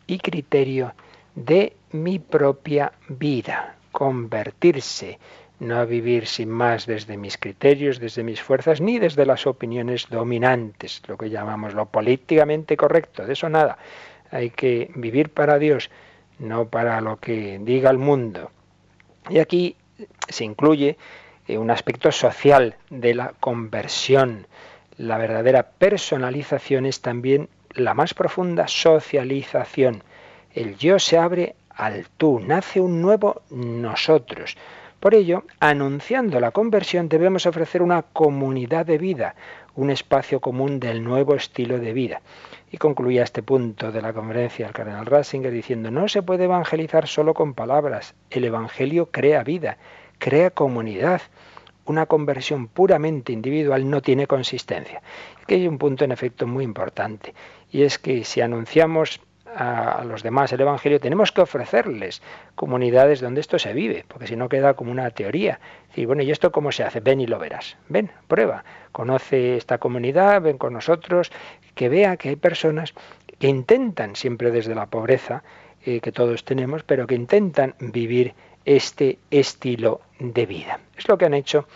y 0.06 0.18
criterio 0.18 0.94
de 1.34 1.74
mi 1.90 2.18
propia 2.18 2.92
vida. 3.08 3.76
Convertirse 3.90 5.18
no 5.62 5.78
a 5.78 5.84
vivir 5.84 6.26
sin 6.26 6.50
más 6.50 6.86
desde 6.86 7.16
mis 7.16 7.38
criterios, 7.38 8.00
desde 8.00 8.24
mis 8.24 8.42
fuerzas, 8.42 8.80
ni 8.80 8.98
desde 8.98 9.24
las 9.24 9.46
opiniones 9.46 10.08
dominantes, 10.10 11.00
lo 11.06 11.16
que 11.16 11.30
llamamos 11.30 11.72
lo 11.72 11.86
políticamente 11.86 12.76
correcto, 12.76 13.24
de 13.24 13.34
eso 13.34 13.48
nada. 13.48 13.78
Hay 14.32 14.50
que 14.50 14.90
vivir 14.96 15.30
para 15.30 15.60
Dios, 15.60 15.88
no 16.40 16.66
para 16.66 17.00
lo 17.00 17.18
que 17.18 17.60
diga 17.62 17.90
el 17.90 17.98
mundo. 17.98 18.50
Y 19.30 19.38
aquí 19.38 19.76
se 20.28 20.44
incluye 20.44 20.98
eh, 21.46 21.58
un 21.58 21.70
aspecto 21.70 22.10
social 22.10 22.74
de 22.90 23.14
la 23.14 23.32
conversión. 23.38 24.48
La 24.96 25.16
verdadera 25.16 25.62
personalización 25.62 26.86
es 26.86 27.02
también 27.02 27.48
la 27.70 27.94
más 27.94 28.14
profunda 28.14 28.66
socialización. 28.66 30.02
El 30.54 30.76
yo 30.76 30.98
se 30.98 31.18
abre 31.18 31.54
al 31.70 32.08
tú, 32.16 32.40
nace 32.40 32.80
un 32.80 33.00
nuevo 33.00 33.42
nosotros. 33.50 34.56
Por 35.02 35.16
ello, 35.16 35.42
anunciando 35.58 36.38
la 36.38 36.52
conversión 36.52 37.08
debemos 37.08 37.46
ofrecer 37.46 37.82
una 37.82 38.02
comunidad 38.02 38.86
de 38.86 38.98
vida, 38.98 39.34
un 39.74 39.90
espacio 39.90 40.38
común 40.38 40.78
del 40.78 41.02
nuevo 41.02 41.34
estilo 41.34 41.80
de 41.80 41.92
vida. 41.92 42.22
Y 42.70 42.76
concluía 42.76 43.24
este 43.24 43.42
punto 43.42 43.90
de 43.90 44.00
la 44.00 44.12
conferencia 44.12 44.64
el 44.64 44.72
cardenal 44.72 45.06
Ratzinger 45.06 45.50
diciendo, 45.50 45.90
no 45.90 46.06
se 46.06 46.22
puede 46.22 46.44
evangelizar 46.44 47.08
solo 47.08 47.34
con 47.34 47.52
palabras, 47.54 48.14
el 48.30 48.44
Evangelio 48.44 49.10
crea 49.10 49.42
vida, 49.42 49.76
crea 50.18 50.50
comunidad. 50.50 51.20
Una 51.84 52.06
conversión 52.06 52.68
puramente 52.68 53.32
individual 53.32 53.90
no 53.90 54.02
tiene 54.02 54.28
consistencia. 54.28 55.02
Aquí 55.42 55.54
hay 55.54 55.66
un 55.66 55.78
punto 55.78 56.04
en 56.04 56.12
efecto 56.12 56.46
muy 56.46 56.62
importante, 56.62 57.34
y 57.72 57.82
es 57.82 57.98
que 57.98 58.22
si 58.22 58.40
anunciamos 58.40 59.20
a, 59.54 60.04
los 60.04 60.22
demás 60.22 60.52
el 60.52 60.60
Evangelio, 60.60 61.00
tenemos 61.00 61.32
que 61.32 61.40
ofrecerles 61.40 62.22
comunidades 62.54 63.20
donde 63.20 63.40
esto 63.40 63.58
se 63.58 63.72
vive, 63.72 64.04
porque 64.08 64.26
si 64.26 64.36
no 64.36 64.48
queda 64.48 64.74
como 64.74 64.90
una 64.90 65.10
teoría. 65.10 65.60
Y 65.94 66.04
bueno, 66.04 66.22
¿y 66.22 66.30
esto 66.30 66.52
cómo 66.52 66.72
se 66.72 66.84
hace? 66.84 67.00
Ven 67.00 67.20
y 67.20 67.26
lo 67.26 67.38
verás. 67.38 67.76
Ven, 67.88 68.10
prueba. 68.28 68.64
Conoce 68.92 69.56
esta 69.56 69.78
comunidad, 69.78 70.42
ven 70.42 70.58
con 70.58 70.72
nosotros, 70.72 71.32
que 71.74 71.88
vea 71.88 72.16
que 72.16 72.30
hay 72.30 72.36
personas 72.36 72.94
que 73.38 73.48
intentan, 73.48 74.16
siempre 74.16 74.50
desde 74.50 74.74
la 74.74 74.86
pobreza 74.86 75.42
eh, 75.84 76.00
que 76.00 76.12
todos 76.12 76.44
tenemos, 76.44 76.84
pero 76.84 77.06
que 77.06 77.14
intentan 77.14 77.74
vivir 77.80 78.34
este 78.64 79.18
estilo 79.30 80.00
de 80.18 80.46
vida. 80.46 80.78
Es 80.96 81.08
lo 81.08 81.18
que 81.18 81.26
han 81.26 81.34
hecho 81.34 81.66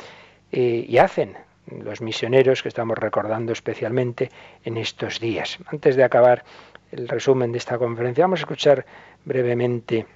eh, 0.53 0.85
y 0.89 0.99
hacen 0.99 1.37
los 1.67 2.01
misioneros 2.01 2.63
que 2.63 2.69
estamos 2.69 2.97
recordando 2.97 3.53
especialmente 3.53 4.31
en 4.65 4.77
estos 4.77 5.21
días. 5.21 5.59
Antes 5.67 5.97
de 5.97 6.05
acabar 6.05 6.45
el 6.93 7.09
resumen 7.09 7.53
de 7.53 7.59
esta 7.59 7.79
conferencia. 7.79 8.25
Vamos 8.25 8.41
a 8.41 8.43
escuchar 8.43 8.87
brevemente 9.25 10.07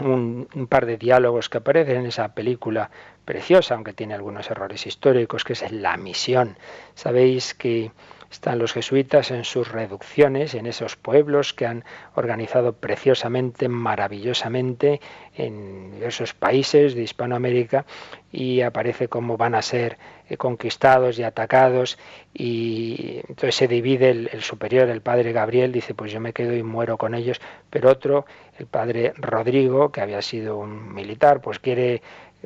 un, 0.00 0.46
par 0.68 0.86
de 0.86 0.96
diálogos 0.96 1.48
que 1.48 1.58
aparecen 1.58 1.98
en 1.98 2.06
esa 2.06 2.34
película 2.34 2.90
preciosa, 3.24 3.74
aunque 3.74 3.92
tiene 3.92 4.14
algunos 4.14 4.50
errores 4.50 4.86
históricos, 4.86 5.44
que 5.44 5.52
es 5.52 5.70
La 5.70 5.96
Misión. 5.96 6.56
Sabéis 6.94 7.54
que 7.54 7.92
están 8.32 8.58
los 8.58 8.72
jesuitas 8.72 9.30
en 9.30 9.44
sus 9.44 9.70
reducciones, 9.70 10.54
en 10.54 10.66
esos 10.66 10.96
pueblos 10.96 11.52
que 11.52 11.66
han 11.66 11.84
organizado 12.14 12.72
preciosamente, 12.72 13.68
maravillosamente 13.68 15.00
en 15.34 15.92
diversos 15.92 16.32
países 16.32 16.94
de 16.94 17.02
Hispanoamérica 17.02 17.84
y 18.32 18.62
aparece 18.62 19.08
cómo 19.08 19.36
van 19.36 19.54
a 19.54 19.60
ser 19.60 19.98
eh, 20.28 20.38
conquistados 20.38 21.18
y 21.18 21.24
atacados 21.24 21.98
y 22.32 23.20
entonces 23.28 23.54
se 23.54 23.68
divide 23.68 24.10
el, 24.10 24.30
el, 24.32 24.42
superior, 24.42 24.88
el 24.88 25.02
padre 25.02 25.32
Gabriel, 25.32 25.70
dice 25.70 25.94
pues 25.94 26.10
yo 26.10 26.18
me 26.18 26.32
quedo 26.32 26.56
y 26.56 26.62
muero 26.62 26.96
con 26.96 27.14
ellos, 27.14 27.38
pero 27.68 27.90
otro, 27.90 28.24
el 28.58 28.66
padre 28.66 29.12
Rodrigo, 29.16 29.92
que 29.92 30.00
había 30.00 30.22
sido 30.22 30.56
un 30.56 30.94
militar, 30.94 31.42
pues 31.42 31.58
quiere 31.58 32.00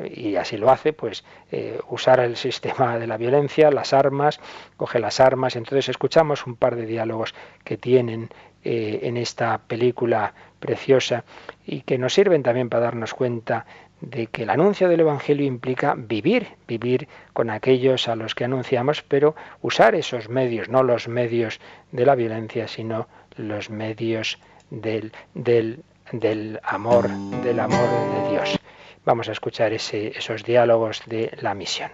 y 0.04 0.36
así 0.36 0.56
lo 0.56 0.70
hace, 0.70 0.92
pues 0.92 1.24
eh, 1.50 1.78
usar 1.88 2.20
el 2.20 2.36
sistema 2.36 2.98
de 2.98 3.06
la 3.06 3.16
violencia, 3.16 3.70
las 3.70 3.92
armas, 3.92 4.40
coge 4.76 4.98
las 4.98 5.20
armas. 5.20 5.56
Entonces 5.56 5.88
escuchamos 5.88 6.46
un 6.46 6.56
par 6.56 6.76
de 6.76 6.86
diálogos 6.86 7.34
que 7.64 7.76
tienen 7.76 8.28
eh, 8.64 9.00
en 9.02 9.16
esta 9.16 9.58
película 9.58 10.34
preciosa 10.58 11.24
y 11.64 11.82
que 11.82 11.98
nos 11.98 12.14
sirven 12.14 12.42
también 12.42 12.68
para 12.68 12.84
darnos 12.84 13.14
cuenta 13.14 13.66
de 14.00 14.26
que 14.26 14.42
el 14.42 14.50
anuncio 14.50 14.88
del 14.88 15.00
Evangelio 15.00 15.46
implica 15.46 15.94
vivir, 15.96 16.48
vivir 16.68 17.08
con 17.32 17.48
aquellos 17.50 18.08
a 18.08 18.16
los 18.16 18.34
que 18.34 18.44
anunciamos, 18.44 19.02
pero 19.02 19.34
usar 19.62 19.94
esos 19.94 20.28
medios, 20.28 20.68
no 20.68 20.82
los 20.82 21.08
medios 21.08 21.60
de 21.92 22.04
la 22.04 22.14
violencia, 22.14 22.68
sino 22.68 23.08
los 23.36 23.70
medios 23.70 24.38
del, 24.70 25.12
del, 25.34 25.82
del 26.12 26.60
amor, 26.62 27.08
del 27.42 27.60
amor 27.60 27.88
de 27.88 28.30
Dios. 28.30 28.58
Vamos 29.06 29.28
a 29.28 29.32
escuchar 29.32 29.72
ese, 29.72 30.08
esos 30.18 30.42
diálogos 30.42 31.00
de 31.06 31.30
la 31.40 31.54
misión. 31.54 31.92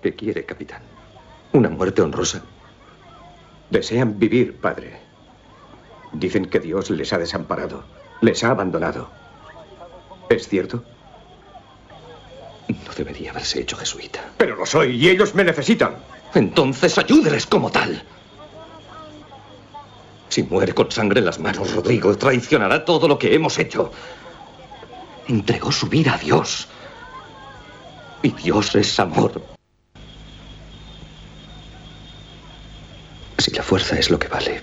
¿Qué 0.00 0.14
quiere, 0.14 0.44
capitán? 0.44 0.80
¿Una 1.52 1.68
muerte 1.70 2.02
honrosa? 2.02 2.40
Desean 3.68 4.16
vivir, 4.16 4.60
padre. 4.60 5.00
Dicen 6.12 6.46
que 6.46 6.60
Dios 6.60 6.88
les 6.90 7.12
ha 7.12 7.18
desamparado, 7.18 7.82
les 8.20 8.44
ha 8.44 8.50
abandonado. 8.50 9.10
¿Es 10.30 10.46
cierto? 10.46 10.84
No 12.68 12.94
debería 12.96 13.32
haberse 13.32 13.60
hecho 13.60 13.76
jesuita. 13.76 14.20
Pero 14.38 14.54
lo 14.54 14.64
soy 14.64 14.96
y 14.96 15.08
ellos 15.08 15.34
me 15.34 15.42
necesitan. 15.42 15.96
Entonces 16.32 16.96
ayúdeles 16.96 17.44
como 17.46 17.72
tal. 17.72 18.04
Si 20.28 20.44
muere 20.44 20.74
con 20.74 20.92
sangre 20.92 21.18
en 21.18 21.26
las 21.26 21.40
manos, 21.40 21.74
Rodrigo 21.74 22.16
traicionará 22.16 22.84
todo 22.84 23.08
lo 23.08 23.18
que 23.18 23.34
hemos 23.34 23.58
hecho 23.58 23.90
entregó 25.28 25.72
su 25.72 25.88
vida 25.88 26.14
a 26.14 26.18
Dios. 26.18 26.68
Y 28.22 28.30
Dios 28.30 28.74
es 28.74 29.00
amor. 29.00 29.42
Si 33.38 33.50
la 33.50 33.62
fuerza 33.62 33.98
es 33.98 34.10
lo 34.10 34.18
que 34.18 34.28
vale, 34.28 34.60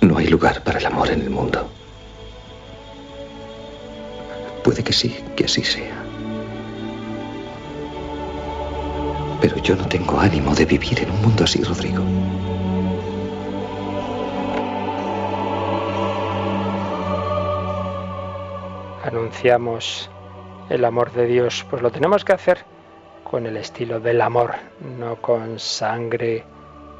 no 0.00 0.16
hay 0.16 0.28
lugar 0.28 0.64
para 0.64 0.78
el 0.78 0.86
amor 0.86 1.10
en 1.10 1.20
el 1.20 1.30
mundo. 1.30 1.70
Puede 4.64 4.82
que 4.82 4.92
sí, 4.92 5.14
que 5.36 5.44
así 5.44 5.62
sea. 5.62 6.02
Pero 9.40 9.56
yo 9.58 9.76
no 9.76 9.86
tengo 9.88 10.18
ánimo 10.18 10.54
de 10.54 10.64
vivir 10.64 11.00
en 11.00 11.10
un 11.10 11.22
mundo 11.22 11.44
así, 11.44 11.62
Rodrigo. 11.62 12.02
Anunciamos 19.10 20.08
el 20.68 20.84
amor 20.84 21.10
de 21.10 21.26
Dios, 21.26 21.66
pues 21.68 21.82
lo 21.82 21.90
tenemos 21.90 22.24
que 22.24 22.32
hacer 22.32 22.64
con 23.24 23.44
el 23.44 23.56
estilo 23.56 23.98
del 23.98 24.20
amor, 24.20 24.54
no 24.98 25.16
con 25.16 25.58
sangre 25.58 26.44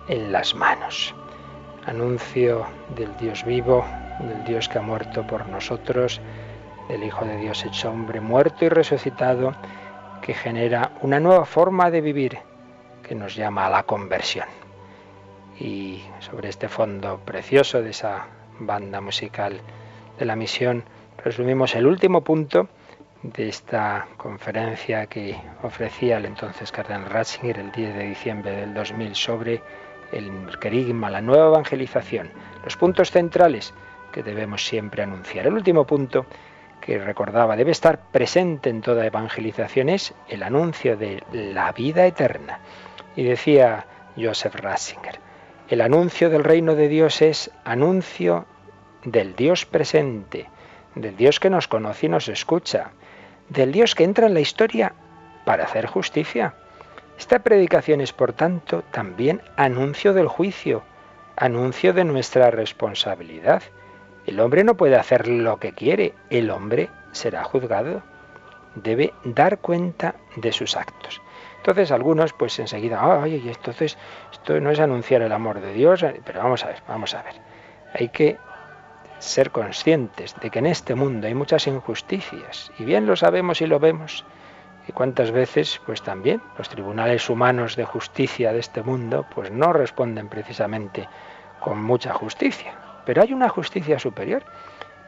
en 0.08 0.32
las 0.32 0.54
manos. 0.56 1.14
anuncio 1.86 2.66
del 2.96 3.16
Dios 3.16 3.44
vivo, 3.44 3.84
del 4.20 4.44
Dios 4.44 4.68
que 4.68 4.78
ha 4.78 4.82
muerto 4.82 5.24
por 5.26 5.48
nosotros, 5.48 6.20
del 6.88 7.04
Hijo 7.04 7.24
de 7.24 7.36
Dios 7.36 7.64
hecho 7.64 7.90
hombre, 7.90 8.20
muerto 8.20 8.64
y 8.64 8.68
resucitado, 8.68 9.54
que 10.20 10.34
genera 10.34 10.90
una 11.02 11.20
nueva 11.20 11.44
forma 11.44 11.90
de 11.92 12.00
vivir 12.00 12.38
que 13.04 13.14
nos 13.14 13.36
llama 13.36 13.66
a 13.66 13.70
la 13.70 13.84
conversión. 13.84 14.46
Y 15.58 16.02
sobre 16.18 16.48
este 16.48 16.68
fondo 16.68 17.20
precioso 17.24 17.82
de 17.82 17.90
esa 17.90 18.26
banda 18.58 19.00
musical 19.00 19.60
de 20.18 20.24
la 20.24 20.36
misión, 20.36 20.84
resumimos 21.24 21.74
el 21.74 21.86
último 21.86 22.22
punto 22.22 22.68
de 23.22 23.48
esta 23.48 24.06
conferencia 24.16 25.06
que 25.06 25.36
ofrecía 25.62 26.16
el 26.16 26.24
entonces 26.24 26.72
cardenal 26.72 27.10
Ratzinger 27.10 27.58
el 27.58 27.72
10 27.72 27.94
de 27.94 28.04
diciembre 28.04 28.52
del 28.52 28.72
2000 28.72 29.14
sobre 29.14 29.62
el 30.12 30.58
querigma, 30.58 31.10
la 31.10 31.20
nueva 31.20 31.48
evangelización, 31.48 32.30
los 32.64 32.76
puntos 32.76 33.10
centrales 33.10 33.74
que 34.12 34.22
debemos 34.22 34.66
siempre 34.66 35.02
anunciar. 35.02 35.46
El 35.46 35.54
último 35.54 35.86
punto 35.86 36.26
que 36.80 36.98
recordaba 36.98 37.56
debe 37.56 37.70
estar 37.72 38.00
presente 38.10 38.70
en 38.70 38.80
toda 38.80 39.06
evangelización 39.06 39.90
es 39.90 40.14
el 40.28 40.42
anuncio 40.42 40.96
de 40.96 41.22
la 41.32 41.72
vida 41.72 42.06
eterna. 42.06 42.60
Y 43.14 43.24
decía 43.24 43.86
Joseph 44.16 44.54
Ratzinger, 44.54 45.20
el 45.68 45.82
anuncio 45.82 46.30
del 46.30 46.42
reino 46.42 46.74
de 46.74 46.88
Dios 46.88 47.22
es 47.22 47.50
anuncio 47.64 48.46
del 49.04 49.36
Dios 49.36 49.66
presente, 49.66 50.48
del 50.94 51.16
Dios 51.16 51.40
que 51.40 51.50
nos 51.50 51.68
conoce 51.68 52.06
y 52.06 52.08
nos 52.08 52.28
escucha, 52.28 52.92
del 53.48 53.72
Dios 53.72 53.94
que 53.94 54.04
entra 54.04 54.26
en 54.26 54.34
la 54.34 54.40
historia 54.40 54.92
para 55.44 55.64
hacer 55.64 55.86
justicia. 55.86 56.54
Esta 57.18 57.40
predicación 57.40 58.00
es, 58.00 58.12
por 58.12 58.32
tanto, 58.32 58.82
también 58.90 59.42
anuncio 59.56 60.14
del 60.14 60.28
juicio, 60.28 60.82
anuncio 61.36 61.92
de 61.92 62.04
nuestra 62.04 62.50
responsabilidad. 62.50 63.62
El 64.26 64.40
hombre 64.40 64.64
no 64.64 64.76
puede 64.76 64.96
hacer 64.96 65.28
lo 65.28 65.58
que 65.58 65.72
quiere, 65.72 66.14
el 66.30 66.50
hombre 66.50 66.88
será 67.12 67.44
juzgado. 67.44 68.02
Debe 68.74 69.12
dar 69.24 69.58
cuenta 69.58 70.14
de 70.36 70.52
sus 70.52 70.76
actos. 70.76 71.20
Entonces 71.58 71.90
algunos 71.90 72.32
pues 72.32 72.58
enseguida, 72.58 73.22
ay, 73.22 73.42
entonces 73.46 73.98
esto 74.32 74.58
no 74.60 74.70
es 74.70 74.80
anunciar 74.80 75.20
el 75.20 75.32
amor 75.32 75.60
de 75.60 75.74
Dios, 75.74 76.04
pero 76.24 76.42
vamos 76.42 76.64
a 76.64 76.68
ver, 76.68 76.82
vamos 76.88 77.14
a 77.14 77.22
ver. 77.22 77.34
Hay 77.92 78.08
que 78.08 78.38
ser 79.20 79.50
conscientes 79.50 80.34
de 80.40 80.50
que 80.50 80.58
en 80.58 80.66
este 80.66 80.94
mundo 80.94 81.26
hay 81.26 81.34
muchas 81.34 81.66
injusticias, 81.66 82.72
y 82.78 82.84
bien 82.84 83.06
lo 83.06 83.14
sabemos 83.16 83.60
y 83.60 83.66
lo 83.66 83.78
vemos. 83.78 84.24
Y 84.88 84.92
cuántas 84.92 85.30
veces, 85.30 85.80
pues 85.86 86.02
también, 86.02 86.42
los 86.58 86.68
tribunales 86.68 87.30
humanos 87.30 87.76
de 87.76 87.84
justicia 87.84 88.52
de 88.52 88.58
este 88.58 88.82
mundo, 88.82 89.26
pues 89.34 89.50
no 89.50 89.72
responden 89.72 90.28
precisamente 90.28 91.08
con 91.60 91.82
mucha 91.82 92.12
justicia. 92.12 92.74
Pero 93.04 93.22
hay 93.22 93.32
una 93.32 93.48
justicia 93.48 93.98
superior. 93.98 94.42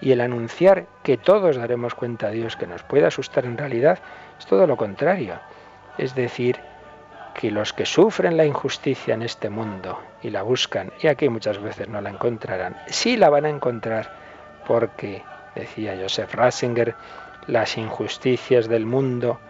Y 0.01 0.13
el 0.13 0.21
anunciar 0.21 0.87
que 1.03 1.17
todos 1.17 1.57
daremos 1.57 1.95
cuenta 1.95 2.27
a 2.27 2.31
Dios 2.31 2.57
que 2.57 2.67
nos 2.67 2.83
puede 2.83 3.07
asustar 3.07 3.45
en 3.45 3.57
realidad 3.57 4.01
es 4.39 4.47
todo 4.47 4.67
lo 4.67 4.77
contrario. 4.77 5.39
Es 5.97 6.15
decir, 6.15 6.61
que 7.35 7.51
los 7.51 7.73
que 7.73 7.87
sufren 7.87 8.37
la 8.37 8.45
injusticia 8.45 9.15
en 9.15 9.23
este 9.23 9.51
mundo 9.51 10.01
y 10.23 10.31
la 10.31 10.43
buscan, 10.43 10.93
y 11.01 11.09
aquí 11.09 11.29
muchas 11.29 11.59
veces 11.61 11.89
no 11.89 12.01
la 12.01 12.11
encontrarán, 12.11 12.77
sí 12.87 13.17
la 13.17 13.31
van 13.31 13.45
a 13.47 13.51
encontrar 13.51 14.13
porque, 14.67 15.23
decía 15.55 15.97
Joseph 16.01 16.35
Ratzinger, 16.35 16.95
las 17.47 17.77
injusticias 17.77 18.69
del 18.69 18.87
mundo 18.87 19.41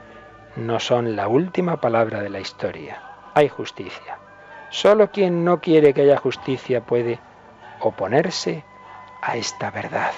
no 0.56 0.80
son 0.80 1.16
la 1.16 1.28
última 1.28 1.80
palabra 1.80 2.20
de 2.20 2.30
la 2.30 2.40
historia. 2.40 3.02
Hay 3.34 3.48
justicia. 3.48 4.18
Solo 4.70 5.10
quien 5.10 5.44
no 5.44 5.60
quiere 5.60 5.92
que 5.92 6.02
haya 6.02 6.16
justicia 6.16 6.80
puede 6.82 7.18
oponerse 7.80 8.64
a 9.20 9.36
esta 9.36 9.70
verdad. 9.70 10.12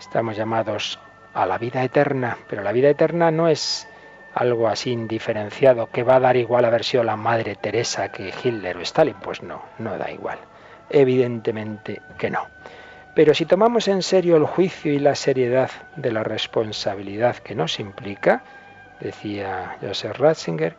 Estamos 0.00 0.36
llamados 0.36 0.98
a 1.34 1.46
la 1.46 1.58
vida 1.58 1.82
eterna, 1.82 2.36
pero 2.48 2.62
la 2.62 2.72
vida 2.72 2.88
eterna 2.88 3.30
no 3.30 3.48
es 3.48 3.88
algo 4.34 4.68
así 4.68 4.90
indiferenciado 4.90 5.88
que 5.90 6.02
va 6.02 6.16
a 6.16 6.20
dar 6.20 6.36
igual 6.36 6.64
haber 6.64 6.84
sido 6.84 7.04
la 7.04 7.16
madre 7.16 7.56
Teresa 7.56 8.10
que 8.10 8.32
Hitler 8.42 8.76
o 8.76 8.80
Stalin. 8.80 9.16
Pues 9.22 9.42
no, 9.42 9.62
no 9.78 9.98
da 9.98 10.10
igual. 10.10 10.38
Evidentemente 10.90 12.00
que 12.18 12.30
no. 12.30 12.46
Pero 13.14 13.34
si 13.34 13.44
tomamos 13.44 13.88
en 13.88 14.02
serio 14.02 14.36
el 14.36 14.46
juicio 14.46 14.92
y 14.92 14.98
la 14.98 15.14
seriedad 15.14 15.70
de 15.96 16.12
la 16.12 16.24
responsabilidad 16.24 17.36
que 17.36 17.54
nos 17.54 17.78
implica, 17.78 18.42
decía 19.00 19.76
Joseph 19.82 20.18
Ratzinger, 20.18 20.76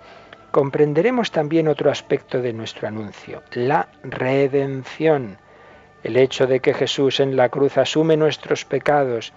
comprenderemos 0.50 1.32
también 1.32 1.68
otro 1.68 1.92
aspecto 1.92 2.42
de 2.42 2.54
nuestro 2.54 2.88
anuncio, 2.88 3.44
la 3.54 3.88
redención, 4.04 5.38
el 6.04 6.18
hecho 6.18 6.48
de 6.48 6.60
que 6.60 6.74
Jesús 6.74 7.20
en 7.20 7.36
la 7.36 7.50
cruz 7.50 7.78
asume 7.78 8.18
nuestros 8.18 8.66
pecados 8.66 9.34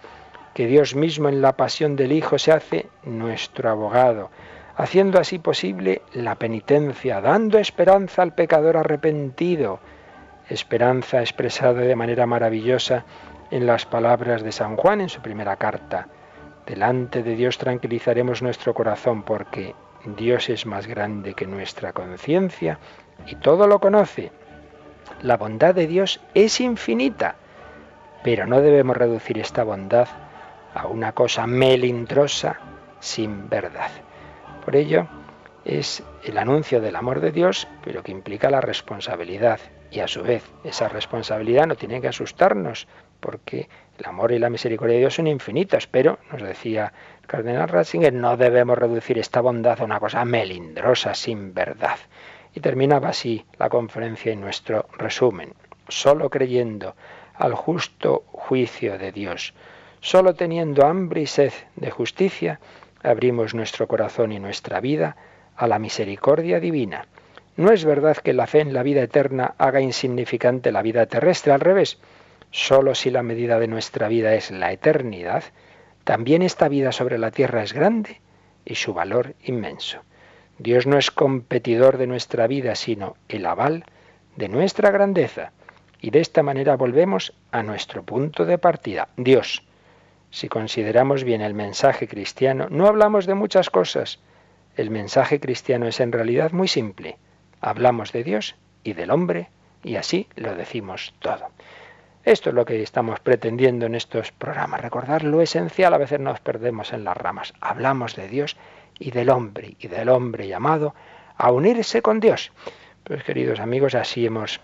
que 0.56 0.66
Dios 0.66 0.94
mismo 0.94 1.28
en 1.28 1.42
la 1.42 1.54
pasión 1.54 1.96
del 1.96 2.12
Hijo 2.12 2.38
se 2.38 2.50
hace 2.50 2.86
nuestro 3.04 3.68
abogado, 3.68 4.30
haciendo 4.74 5.20
así 5.20 5.38
posible 5.38 6.00
la 6.14 6.36
penitencia, 6.36 7.20
dando 7.20 7.58
esperanza 7.58 8.22
al 8.22 8.32
pecador 8.32 8.78
arrepentido, 8.78 9.80
esperanza 10.48 11.20
expresada 11.20 11.82
de 11.82 11.94
manera 11.94 12.24
maravillosa 12.24 13.04
en 13.50 13.66
las 13.66 13.84
palabras 13.84 14.42
de 14.42 14.50
San 14.50 14.76
Juan 14.76 15.02
en 15.02 15.10
su 15.10 15.20
primera 15.20 15.56
carta. 15.56 16.08
Delante 16.64 17.22
de 17.22 17.34
Dios 17.34 17.58
tranquilizaremos 17.58 18.40
nuestro 18.40 18.72
corazón 18.72 19.24
porque 19.24 19.74
Dios 20.16 20.48
es 20.48 20.64
más 20.64 20.86
grande 20.86 21.34
que 21.34 21.46
nuestra 21.46 21.92
conciencia 21.92 22.78
y 23.26 23.34
todo 23.34 23.66
lo 23.66 23.78
conoce. 23.78 24.32
La 25.20 25.36
bondad 25.36 25.74
de 25.74 25.86
Dios 25.86 26.22
es 26.32 26.62
infinita, 26.62 27.36
pero 28.24 28.46
no 28.46 28.62
debemos 28.62 28.96
reducir 28.96 29.38
esta 29.38 29.62
bondad 29.62 30.08
a 30.76 30.86
una 30.86 31.12
cosa 31.12 31.46
melindrosa 31.46 32.60
sin 33.00 33.48
verdad. 33.48 33.90
Por 34.64 34.76
ello, 34.76 35.08
es 35.64 36.02
el 36.22 36.36
anuncio 36.38 36.80
del 36.80 36.96
amor 36.96 37.20
de 37.20 37.32
Dios, 37.32 37.66
pero 37.82 38.02
que 38.02 38.12
implica 38.12 38.50
la 38.50 38.60
responsabilidad. 38.60 39.58
Y 39.90 40.00
a 40.00 40.08
su 40.08 40.22
vez, 40.22 40.44
esa 40.64 40.88
responsabilidad 40.88 41.66
no 41.66 41.76
tiene 41.76 42.00
que 42.00 42.08
asustarnos, 42.08 42.86
porque 43.20 43.68
el 43.98 44.06
amor 44.06 44.32
y 44.32 44.38
la 44.38 44.50
misericordia 44.50 44.94
de 44.94 45.00
Dios 45.00 45.14
son 45.14 45.26
infinitas, 45.28 45.86
pero, 45.86 46.18
nos 46.30 46.42
decía 46.42 46.92
el 47.22 47.26
cardenal 47.26 47.68
Ratzinger, 47.68 48.12
no 48.12 48.36
debemos 48.36 48.76
reducir 48.76 49.18
esta 49.18 49.40
bondad 49.40 49.80
a 49.80 49.84
una 49.84 49.98
cosa 49.98 50.24
melindrosa, 50.24 51.14
sin 51.14 51.54
verdad. 51.54 51.98
Y 52.54 52.60
terminaba 52.60 53.08
así 53.08 53.46
la 53.58 53.70
conferencia 53.70 54.32
y 54.32 54.36
nuestro 54.36 54.88
resumen. 54.98 55.54
Solo 55.88 56.28
creyendo 56.28 56.94
al 57.34 57.54
justo 57.54 58.24
juicio 58.32 58.98
de 58.98 59.12
Dios, 59.12 59.54
Solo 60.06 60.34
teniendo 60.34 60.86
hambre 60.86 61.22
y 61.22 61.26
sed 61.26 61.52
de 61.74 61.90
justicia, 61.90 62.60
abrimos 63.02 63.54
nuestro 63.56 63.88
corazón 63.88 64.30
y 64.30 64.38
nuestra 64.38 64.78
vida 64.78 65.16
a 65.56 65.66
la 65.66 65.80
misericordia 65.80 66.60
divina. 66.60 67.08
No 67.56 67.72
es 67.72 67.84
verdad 67.84 68.16
que 68.16 68.32
la 68.32 68.46
fe 68.46 68.60
en 68.60 68.72
la 68.72 68.84
vida 68.84 69.02
eterna 69.02 69.56
haga 69.58 69.80
insignificante 69.80 70.70
la 70.70 70.82
vida 70.82 71.06
terrestre, 71.06 71.52
al 71.52 71.58
revés. 71.58 71.98
Solo 72.52 72.94
si 72.94 73.10
la 73.10 73.24
medida 73.24 73.58
de 73.58 73.66
nuestra 73.66 74.06
vida 74.06 74.34
es 74.34 74.52
la 74.52 74.70
eternidad, 74.70 75.42
también 76.04 76.42
esta 76.42 76.68
vida 76.68 76.92
sobre 76.92 77.18
la 77.18 77.32
tierra 77.32 77.64
es 77.64 77.72
grande 77.72 78.20
y 78.64 78.76
su 78.76 78.94
valor 78.94 79.34
inmenso. 79.42 80.02
Dios 80.60 80.86
no 80.86 80.98
es 80.98 81.10
competidor 81.10 81.98
de 81.98 82.06
nuestra 82.06 82.46
vida, 82.46 82.76
sino 82.76 83.16
el 83.28 83.44
aval 83.44 83.84
de 84.36 84.48
nuestra 84.48 84.92
grandeza. 84.92 85.50
Y 86.00 86.10
de 86.10 86.20
esta 86.20 86.44
manera 86.44 86.76
volvemos 86.76 87.34
a 87.50 87.64
nuestro 87.64 88.04
punto 88.04 88.44
de 88.44 88.58
partida. 88.58 89.08
Dios, 89.16 89.65
si 90.36 90.50
consideramos 90.50 91.24
bien 91.24 91.40
el 91.40 91.54
mensaje 91.54 92.06
cristiano, 92.06 92.66
no 92.68 92.86
hablamos 92.88 93.24
de 93.24 93.32
muchas 93.32 93.70
cosas. 93.70 94.18
El 94.76 94.90
mensaje 94.90 95.40
cristiano 95.40 95.86
es 95.86 95.98
en 95.98 96.12
realidad 96.12 96.52
muy 96.52 96.68
simple. 96.68 97.16
Hablamos 97.62 98.12
de 98.12 98.22
Dios 98.22 98.54
y 98.84 98.92
del 98.92 99.12
hombre 99.12 99.48
y 99.82 99.96
así 99.96 100.28
lo 100.36 100.54
decimos 100.54 101.14
todo. 101.20 101.46
Esto 102.22 102.50
es 102.50 102.54
lo 102.54 102.66
que 102.66 102.82
estamos 102.82 103.18
pretendiendo 103.20 103.86
en 103.86 103.94
estos 103.94 104.30
programas, 104.30 104.82
recordar 104.82 105.24
lo 105.24 105.40
esencial, 105.40 105.94
a 105.94 105.98
veces 105.98 106.20
nos 106.20 106.38
perdemos 106.40 106.92
en 106.92 107.04
las 107.04 107.16
ramas. 107.16 107.54
Hablamos 107.62 108.14
de 108.14 108.28
Dios 108.28 108.58
y 108.98 109.12
del 109.12 109.30
hombre, 109.30 109.76
y 109.78 109.88
del 109.88 110.10
hombre 110.10 110.48
llamado 110.48 110.94
a 111.38 111.50
unirse 111.50 112.02
con 112.02 112.20
Dios. 112.20 112.52
Pues 113.04 113.24
queridos 113.24 113.58
amigos, 113.58 113.94
así 113.94 114.26
hemos 114.26 114.60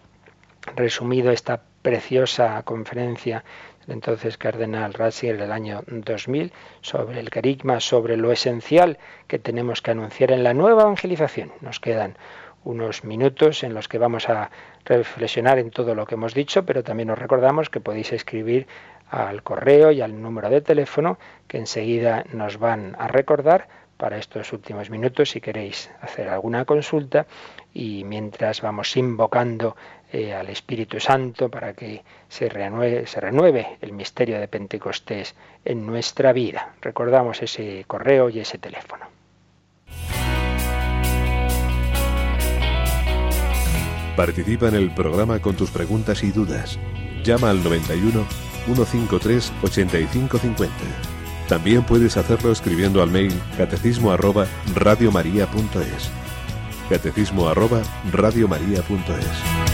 resumido 0.77 1.31
esta 1.31 1.63
preciosa 1.81 2.63
conferencia 2.63 3.43
entonces 3.89 4.39
cardenal 4.39 4.95
Ratzinger 4.95 5.39
del 5.39 5.53
año 5.53 5.83
2000 5.87 6.53
sobre 6.81 7.21
el 7.21 7.31
carisma, 7.31 7.81
sobre 7.81 8.17
lo 8.17 8.33
esencial 8.33 8.99
que 9.27 9.39
tenemos 9.39 9.83
que 9.83 9.91
anunciar 9.91 10.33
en 10.33 10.45
la 10.45 10.55
nueva 10.55 10.83
evangelización. 10.83 11.53
Nos 11.61 11.81
quedan 11.81 12.17
unos 12.65 13.05
minutos 13.05 13.65
en 13.65 13.75
los 13.75 13.89
que 13.89 13.99
vamos 13.99 14.29
a 14.29 14.51
reflexionar 14.85 15.59
en 15.59 15.71
todo 15.71 15.95
lo 15.95 16.07
que 16.07 16.15
hemos 16.15 16.35
dicho, 16.35 16.65
pero 16.65 16.83
también 16.83 17.11
os 17.11 17.19
recordamos 17.19 17.71
que 17.71 17.81
podéis 17.81 18.13
escribir 18.13 18.67
al 19.11 19.43
correo 19.43 19.91
y 19.91 20.01
al 20.01 20.21
número 20.23 20.49
de 20.49 20.61
teléfono 20.61 21.19
que 21.47 21.59
enseguida 21.59 22.25
nos 22.33 22.59
van 22.59 22.97
a 22.99 23.09
recordar 23.09 23.69
para 23.97 24.19
estos 24.19 24.53
últimos 24.53 24.91
minutos 24.91 25.31
si 25.31 25.41
queréis 25.41 25.91
hacer 26.01 26.29
alguna 26.29 26.65
consulta 26.65 27.27
y 27.73 28.05
mientras 28.05 28.61
vamos 28.61 28.97
invocando 28.97 29.77
eh, 30.13 30.35
al 30.35 30.49
Espíritu 30.51 31.01
Santo 31.01 31.49
para 31.49 31.73
que 31.73 32.03
se 32.29 32.49
renueve, 32.49 33.07
se 33.07 33.21
renueve 33.21 33.79
el 33.81 33.93
misterio 33.93 34.39
de 34.39 34.47
Pentecostés 34.47 35.35
en 35.65 35.87
nuestra 35.87 36.33
vida. 36.35 36.75
Recordamos 36.83 37.43
ese 37.43 37.85
correo 37.87 38.29
y 38.29 38.41
ese 38.41 38.59
teléfono. 38.59 39.07
Participa 44.17 44.69
en 44.69 44.75
el 44.75 44.95
programa 44.95 45.41
con 45.41 45.57
tus 45.57 45.71
preguntas 45.71 46.23
y 46.23 46.31
dudas. 46.31 46.79
Llama 47.25 47.49
al 47.49 47.65
91 47.65 48.27
153 48.67 49.53
8550. 49.63 50.75
También 51.49 51.85
puedes 51.85 52.19
hacerlo 52.19 52.53
escribiendo 52.53 53.03
al 53.03 53.11
mail 53.11 53.33
catecismo 53.57 54.13
arroba 54.13 54.47
radiomaria.es. 54.75 56.11
Catecismo 56.91 57.49
arroba 57.49 57.83
radiomaria.es. 58.13 59.72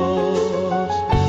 años. 0.00 1.19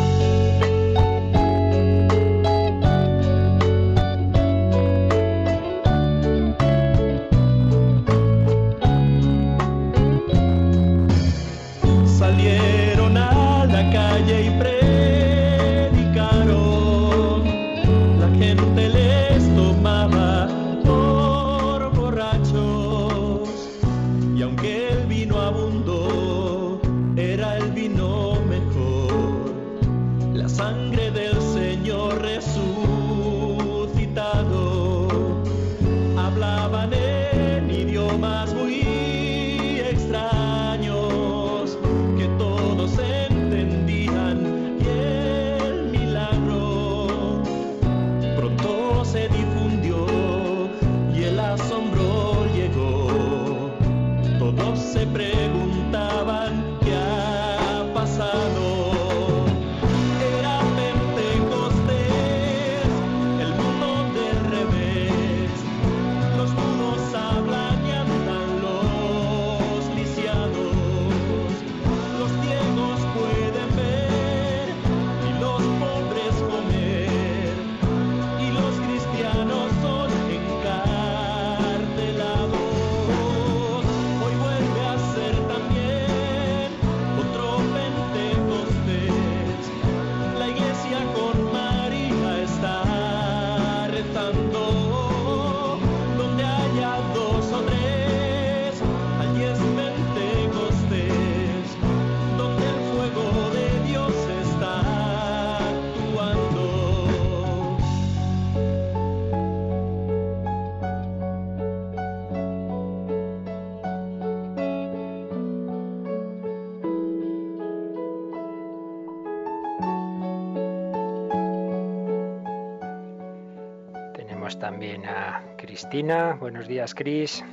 También 124.61 125.05
a 125.07 125.43
Cristina. 125.57 126.37
Buenos 126.39 126.67
días, 126.67 126.93
Cris. 126.93 127.43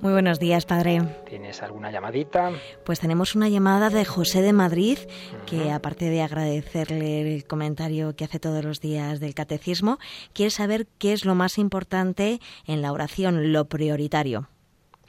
Muy 0.00 0.12
buenos 0.12 0.40
días, 0.40 0.64
padre. 0.64 1.02
¿Tienes 1.26 1.62
alguna 1.62 1.90
llamadita? 1.90 2.52
Pues 2.86 3.00
tenemos 3.00 3.34
una 3.34 3.50
llamada 3.50 3.90
de 3.90 4.06
José 4.06 4.40
de 4.40 4.54
Madrid, 4.54 4.98
que 5.44 5.70
aparte 5.70 6.06
de 6.06 6.22
agradecerle 6.22 7.34
el 7.34 7.46
comentario 7.46 8.16
que 8.16 8.24
hace 8.24 8.40
todos 8.40 8.64
los 8.64 8.80
días 8.80 9.20
del 9.20 9.34
catecismo, 9.34 9.98
quiere 10.32 10.50
saber 10.50 10.86
qué 10.98 11.12
es 11.12 11.26
lo 11.26 11.34
más 11.34 11.58
importante 11.58 12.40
en 12.66 12.80
la 12.80 12.92
oración, 12.92 13.52
lo 13.52 13.66
prioritario. 13.66 14.48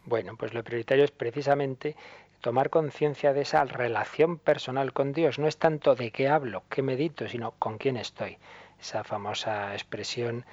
Bueno, 0.05 0.35
pues 0.37 0.53
lo 0.53 0.61
prioritario 0.61 1.05
es 1.05 1.11
precisamente 1.11 1.95
tomar 2.41 2.69
conciencia 2.69 3.31
de 3.31 3.41
esa 3.43 3.63
relación 3.63 4.39
personal 4.39 4.91
con 4.91 5.13
Dios. 5.13 5.39
No 5.39 5.47
es 5.47 5.57
tanto 5.57 5.95
de 5.95 6.11
qué 6.11 6.27
hablo, 6.27 6.63
qué 6.69 6.81
medito, 6.81 7.29
sino 7.29 7.51
con 7.51 7.77
quién 7.77 7.95
estoy. 7.95 8.37
Esa 8.77 9.05
famosa 9.05 9.73
expresión 9.73 10.45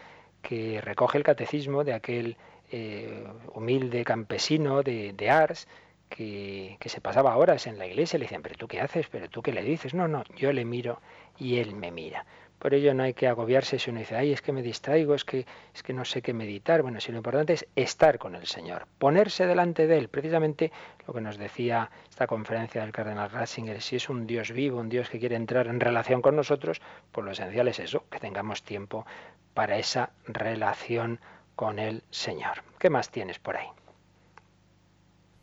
que 0.43 0.80
recoge 0.80 1.18
el 1.18 1.24
catecismo 1.24 1.84
de 1.84 1.95
aquel 1.95 2.36
eh, 2.70 3.24
humilde 3.55 4.05
campesino 4.05 4.82
de, 4.82 5.30
Ars, 5.30 5.68
que, 6.09 6.76
que, 6.80 6.88
se 6.88 7.01
pasaba 7.01 7.36
horas 7.36 7.66
en 7.66 7.78
la 7.78 7.86
iglesia, 7.86 8.18
le 8.18 8.26
decían, 8.26 8.43
pero 8.43 8.57
tú 8.57 8.68
qué 8.68 8.80
haces, 8.80 9.07
pero 9.09 9.28
tú 9.30 9.43
qué 9.43 9.53
le 9.53 9.62
dices, 9.62 9.95
no, 9.95 10.09
no, 10.09 10.24
yo 10.36 10.53
le 10.53 10.64
miro 10.64 11.01
y 11.38 11.59
él 11.59 11.74
me 11.74 11.90
mira. 11.90 12.26
Por 12.62 12.74
ello 12.74 12.95
no 12.95 13.03
hay 13.03 13.12
que 13.12 13.26
agobiarse 13.26 13.80
si 13.80 13.90
uno 13.90 13.99
dice, 13.99 14.14
ay, 14.14 14.32
es 14.32 14.40
que 14.40 14.53
me 14.53 14.62
distraigo, 14.62 15.16
es 15.16 15.24
que, 15.24 15.47
es 15.74 15.82
que 15.82 15.93
no 15.93 16.05
sé 16.05 16.22
qué 16.22 16.32
meditar. 16.32 16.82
Bueno, 16.82 17.01
si 17.01 17.11
lo 17.11 17.18
importante 17.18 17.55
es 17.55 17.66
estar 17.74 18.18
con 18.18 18.36
el 18.36 18.47
Señor, 18.47 18.86
ponerse 18.99 19.49
delante 19.49 19.88
de 19.88 19.99
Él. 19.99 20.09
Precisamente 20.09 20.70
lo 21.05 21.12
que 21.12 21.20
nos 21.20 21.38
decía 21.38 21.90
esta 22.09 22.28
conferencia 22.28 22.82
del 22.82 22.93
cardenal 22.93 23.32
Ratzinger, 23.32 23.82
si 23.82 23.97
es 23.97 24.09
un 24.09 24.28
Dios 24.28 24.53
vivo, 24.53 24.78
un 24.78 24.88
Dios 24.88 25.11
que 25.11 25.18
quiere 25.18 25.34
entrar 25.34 25.66
en 25.66 25.80
relación 25.80 26.22
con 26.22 26.36
nosotros, 26.36 26.80
pues 27.11 27.24
lo 27.24 27.32
esencial 27.32 27.66
es 27.66 27.80
eso, 27.80 28.05
que 28.09 28.20
tengamos 28.20 28.62
tiempo 28.62 29.07
para 29.55 29.78
esa 29.78 30.11
relación 30.26 31.20
con 31.57 31.78
el 31.78 32.03
Señor. 32.11 32.62
¿Qué 32.78 32.90
más 32.90 33.11
tienes 33.11 33.38
por 33.38 33.57
ahí? 33.57 33.68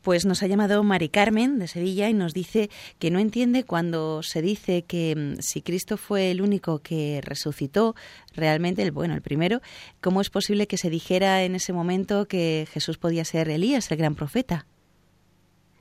Pues 0.01 0.25
nos 0.25 0.41
ha 0.43 0.47
llamado 0.47 0.81
Mari 0.83 1.09
Carmen 1.09 1.59
de 1.59 1.67
Sevilla 1.67 2.09
y 2.09 2.13
nos 2.13 2.33
dice 2.33 2.69
que 2.99 3.11
no 3.11 3.19
entiende 3.19 3.65
cuando 3.65 4.23
se 4.23 4.41
dice 4.41 4.83
que 4.83 5.13
mm, 5.15 5.41
si 5.41 5.61
Cristo 5.61 5.97
fue 5.97 6.31
el 6.31 6.41
único 6.41 6.79
que 6.79 7.19
resucitó, 7.21 7.95
realmente 8.33 8.81
el 8.81 8.91
bueno, 8.91 9.13
el 9.13 9.21
primero, 9.21 9.61
¿cómo 9.99 10.21
es 10.21 10.29
posible 10.29 10.67
que 10.67 10.77
se 10.77 10.89
dijera 10.89 11.43
en 11.43 11.55
ese 11.55 11.73
momento 11.73 12.27
que 12.27 12.65
Jesús 12.71 12.97
podía 12.97 13.25
ser 13.25 13.49
Elías, 13.49 13.91
el 13.91 13.97
gran 13.97 14.15
profeta? 14.15 14.65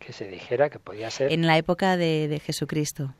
Que 0.01 0.13
se 0.13 0.27
dijera 0.27 0.69
que 0.69 0.81
podía 0.81 1.11
ser. 1.11 1.33
En 1.33 1.47
la 1.47 1.57
época 1.57 1.97
de, 1.97 2.27
de 2.27 2.41
Jesucristo 2.41 3.15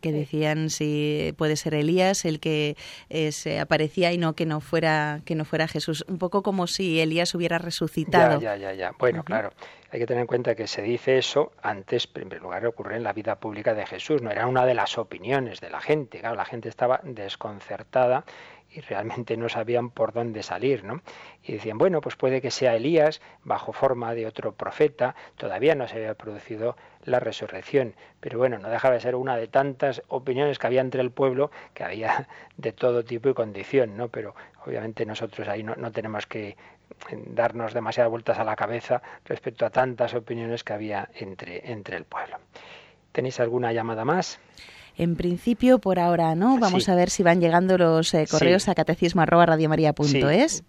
que 0.00 0.12
decían 0.12 0.70
si 0.70 1.34
puede 1.36 1.56
ser 1.56 1.74
Elías 1.74 2.24
el 2.24 2.40
que 2.40 2.76
eh, 3.08 3.32
se 3.32 3.60
aparecía 3.60 4.12
y 4.12 4.18
no 4.18 4.34
que 4.34 4.46
no 4.46 4.60
fuera 4.60 5.20
que 5.24 5.34
no 5.34 5.44
fuera 5.44 5.68
Jesús. 5.68 6.04
Un 6.08 6.18
poco 6.18 6.42
como 6.42 6.66
si 6.66 7.00
Elías 7.00 7.34
hubiera 7.34 7.58
resucitado. 7.58 8.40
Ya 8.40 8.56
ya 8.56 8.72
ya, 8.72 8.92
bueno 8.98 9.24
claro 9.24 9.50
hay 9.90 10.00
que 10.00 10.06
tener 10.06 10.20
en 10.20 10.26
cuenta 10.26 10.54
que 10.54 10.66
se 10.66 10.82
dice 10.82 11.16
eso 11.16 11.52
antes 11.62 12.06
en 12.06 12.12
primer 12.12 12.42
lugar 12.42 12.66
ocurre 12.66 12.96
en 12.96 13.04
la 13.04 13.12
vida 13.12 13.36
pública 13.36 13.72
de 13.72 13.86
Jesús. 13.86 14.20
No 14.20 14.30
era 14.30 14.46
una 14.46 14.66
de 14.66 14.74
las 14.74 14.98
opiniones 14.98 15.60
de 15.60 15.70
la 15.70 15.80
gente. 15.80 16.20
Claro 16.20 16.36
la 16.36 16.44
gente 16.44 16.68
estaba 16.68 17.00
desconcertada 17.04 18.24
y 18.70 18.80
realmente 18.80 19.36
no 19.36 19.48
sabían 19.48 19.90
por 19.90 20.12
dónde 20.12 20.42
salir, 20.42 20.84
¿no? 20.84 21.00
Y 21.42 21.52
decían, 21.52 21.78
bueno, 21.78 22.02
pues 22.02 22.16
puede 22.16 22.42
que 22.42 22.50
sea 22.50 22.76
Elías 22.76 23.22
bajo 23.42 23.72
forma 23.72 24.14
de 24.14 24.26
otro 24.26 24.52
profeta, 24.52 25.14
todavía 25.36 25.74
no 25.74 25.88
se 25.88 25.96
había 25.96 26.14
producido 26.14 26.76
la 27.08 27.20
resurrección, 27.20 27.94
pero 28.20 28.38
bueno, 28.38 28.58
no 28.58 28.68
dejaba 28.68 28.94
de 28.94 29.00
ser 29.00 29.14
una 29.14 29.36
de 29.36 29.48
tantas 29.48 30.02
opiniones 30.08 30.58
que 30.58 30.66
había 30.66 30.80
entre 30.80 31.00
el 31.00 31.10
pueblo, 31.10 31.50
que 31.74 31.84
había 31.84 32.28
de 32.56 32.72
todo 32.72 33.04
tipo 33.04 33.28
y 33.28 33.34
condición, 33.34 33.96
¿no? 33.96 34.08
Pero 34.08 34.34
obviamente 34.64 35.04
nosotros 35.06 35.48
ahí 35.48 35.62
no, 35.62 35.74
no 35.76 35.90
tenemos 35.92 36.26
que 36.26 36.56
darnos 37.26 37.74
demasiadas 37.74 38.10
vueltas 38.10 38.38
a 38.38 38.44
la 38.44 38.56
cabeza 38.56 39.02
respecto 39.24 39.66
a 39.66 39.70
tantas 39.70 40.14
opiniones 40.14 40.64
que 40.64 40.72
había 40.72 41.08
entre, 41.14 41.70
entre 41.70 41.96
el 41.96 42.04
pueblo. 42.04 42.38
¿Tenéis 43.12 43.40
alguna 43.40 43.72
llamada 43.72 44.04
más? 44.04 44.40
En 44.98 45.14
principio, 45.14 45.78
por 45.78 46.00
ahora 46.00 46.34
no. 46.34 46.58
Vamos 46.58 46.88
a 46.88 46.96
ver 46.96 47.08
si 47.08 47.22
van 47.22 47.40
llegando 47.40 47.78
los 47.78 48.12
eh, 48.14 48.26
correos 48.28 48.68
a 48.68 48.74
catecismo 48.74 49.22
arroba 49.22 49.46
Sí. 50.02 50.20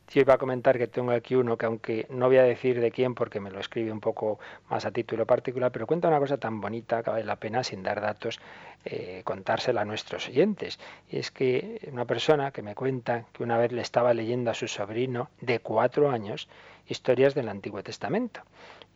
Yo 0.10 0.22
iba 0.22 0.36
a 0.36 0.38
comentar 0.38 0.78
que 0.78 0.86
tengo 0.86 1.12
aquí 1.12 1.34
uno 1.34 1.58
que 1.58 1.66
aunque 1.66 2.06
no 2.12 2.28
voy 2.28 2.38
a 2.38 2.44
decir 2.44 2.80
de 2.80 2.92
quién 2.92 3.16
porque 3.16 3.40
me 3.40 3.50
lo 3.50 3.60
escribe 3.60 3.92
un 3.92 4.00
poco 4.00 4.38
más 4.70 4.86
a 4.86 4.92
título 4.92 5.26
particular, 5.26 5.72
pero 5.72 5.88
cuenta 5.88 6.10
una 6.10 6.20
cosa 6.20 6.38
tan 6.38 6.62
bonita 6.62 7.02
que 7.02 7.10
vale 7.10 7.24
la 7.24 7.38
pena 7.38 7.64
sin 7.64 7.82
dar 7.82 8.02
datos 8.02 8.40
eh, 8.86 9.24
contársela 9.26 9.82
a 9.82 9.86
nuestros 9.86 10.28
oyentes. 10.28 10.80
Y 11.10 11.18
es 11.18 11.32
que 11.32 11.90
una 11.92 12.06
persona 12.06 12.52
que 12.52 12.62
me 12.62 12.76
cuenta 12.76 13.26
que 13.34 13.42
una 13.42 13.58
vez 13.58 13.72
le 13.72 13.82
estaba 13.82 14.14
leyendo 14.14 14.52
a 14.52 14.54
su 14.54 14.68
sobrino 14.68 15.32
de 15.42 15.60
cuatro 15.60 16.12
años 16.12 16.48
historias 16.88 17.34
del 17.34 17.50
Antiguo 17.50 17.82
Testamento 17.82 18.42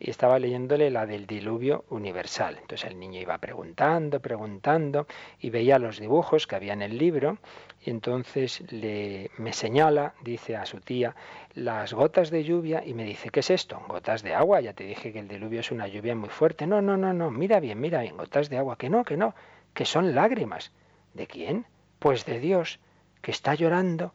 y 0.00 0.10
estaba 0.10 0.38
leyéndole 0.38 0.90
la 0.90 1.06
del 1.06 1.26
diluvio 1.26 1.84
universal. 1.88 2.58
Entonces 2.60 2.90
el 2.90 2.98
niño 2.98 3.20
iba 3.20 3.38
preguntando, 3.38 4.20
preguntando 4.20 5.06
y 5.38 5.50
veía 5.50 5.78
los 5.78 6.00
dibujos 6.00 6.46
que 6.46 6.56
había 6.56 6.72
en 6.72 6.82
el 6.82 6.98
libro 6.98 7.38
y 7.84 7.90
entonces 7.90 8.62
le, 8.72 9.30
me 9.38 9.52
señala, 9.52 10.14
dice 10.22 10.56
a 10.56 10.66
su 10.66 10.80
tía, 10.80 11.14
las 11.54 11.92
gotas 11.92 12.30
de 12.30 12.44
lluvia 12.44 12.82
y 12.84 12.94
me 12.94 13.04
dice, 13.04 13.30
¿qué 13.30 13.40
es 13.40 13.50
esto? 13.50 13.80
Gotas 13.88 14.22
de 14.22 14.34
agua, 14.34 14.60
ya 14.60 14.72
te 14.72 14.84
dije 14.84 15.12
que 15.12 15.20
el 15.20 15.28
diluvio 15.28 15.60
es 15.60 15.70
una 15.70 15.86
lluvia 15.86 16.14
muy 16.14 16.30
fuerte. 16.30 16.66
No, 16.66 16.82
no, 16.82 16.96
no, 16.96 17.12
no, 17.12 17.30
mira 17.30 17.60
bien, 17.60 17.80
mira 17.80 18.00
bien, 18.00 18.16
gotas 18.16 18.48
de 18.48 18.58
agua, 18.58 18.76
que 18.76 18.90
no, 18.90 19.04
que 19.04 19.16
no, 19.16 19.34
que 19.74 19.84
son 19.84 20.14
lágrimas. 20.14 20.72
¿De 21.12 21.26
quién? 21.26 21.66
Pues 21.98 22.24
de 22.24 22.40
Dios, 22.40 22.80
que 23.22 23.30
está 23.30 23.54
llorando 23.54 24.12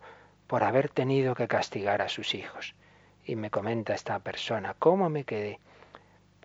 por 0.47 0.63
haber 0.63 0.89
tenido 0.89 1.36
que 1.36 1.47
castigar 1.47 2.01
a 2.01 2.09
sus 2.09 2.34
hijos. 2.36 2.75
Y 3.23 3.36
me 3.36 3.51
comenta 3.51 3.93
esta 3.93 4.19
persona, 4.19 4.75
¿cómo 4.80 5.09
me 5.09 5.23
quedé? 5.23 5.59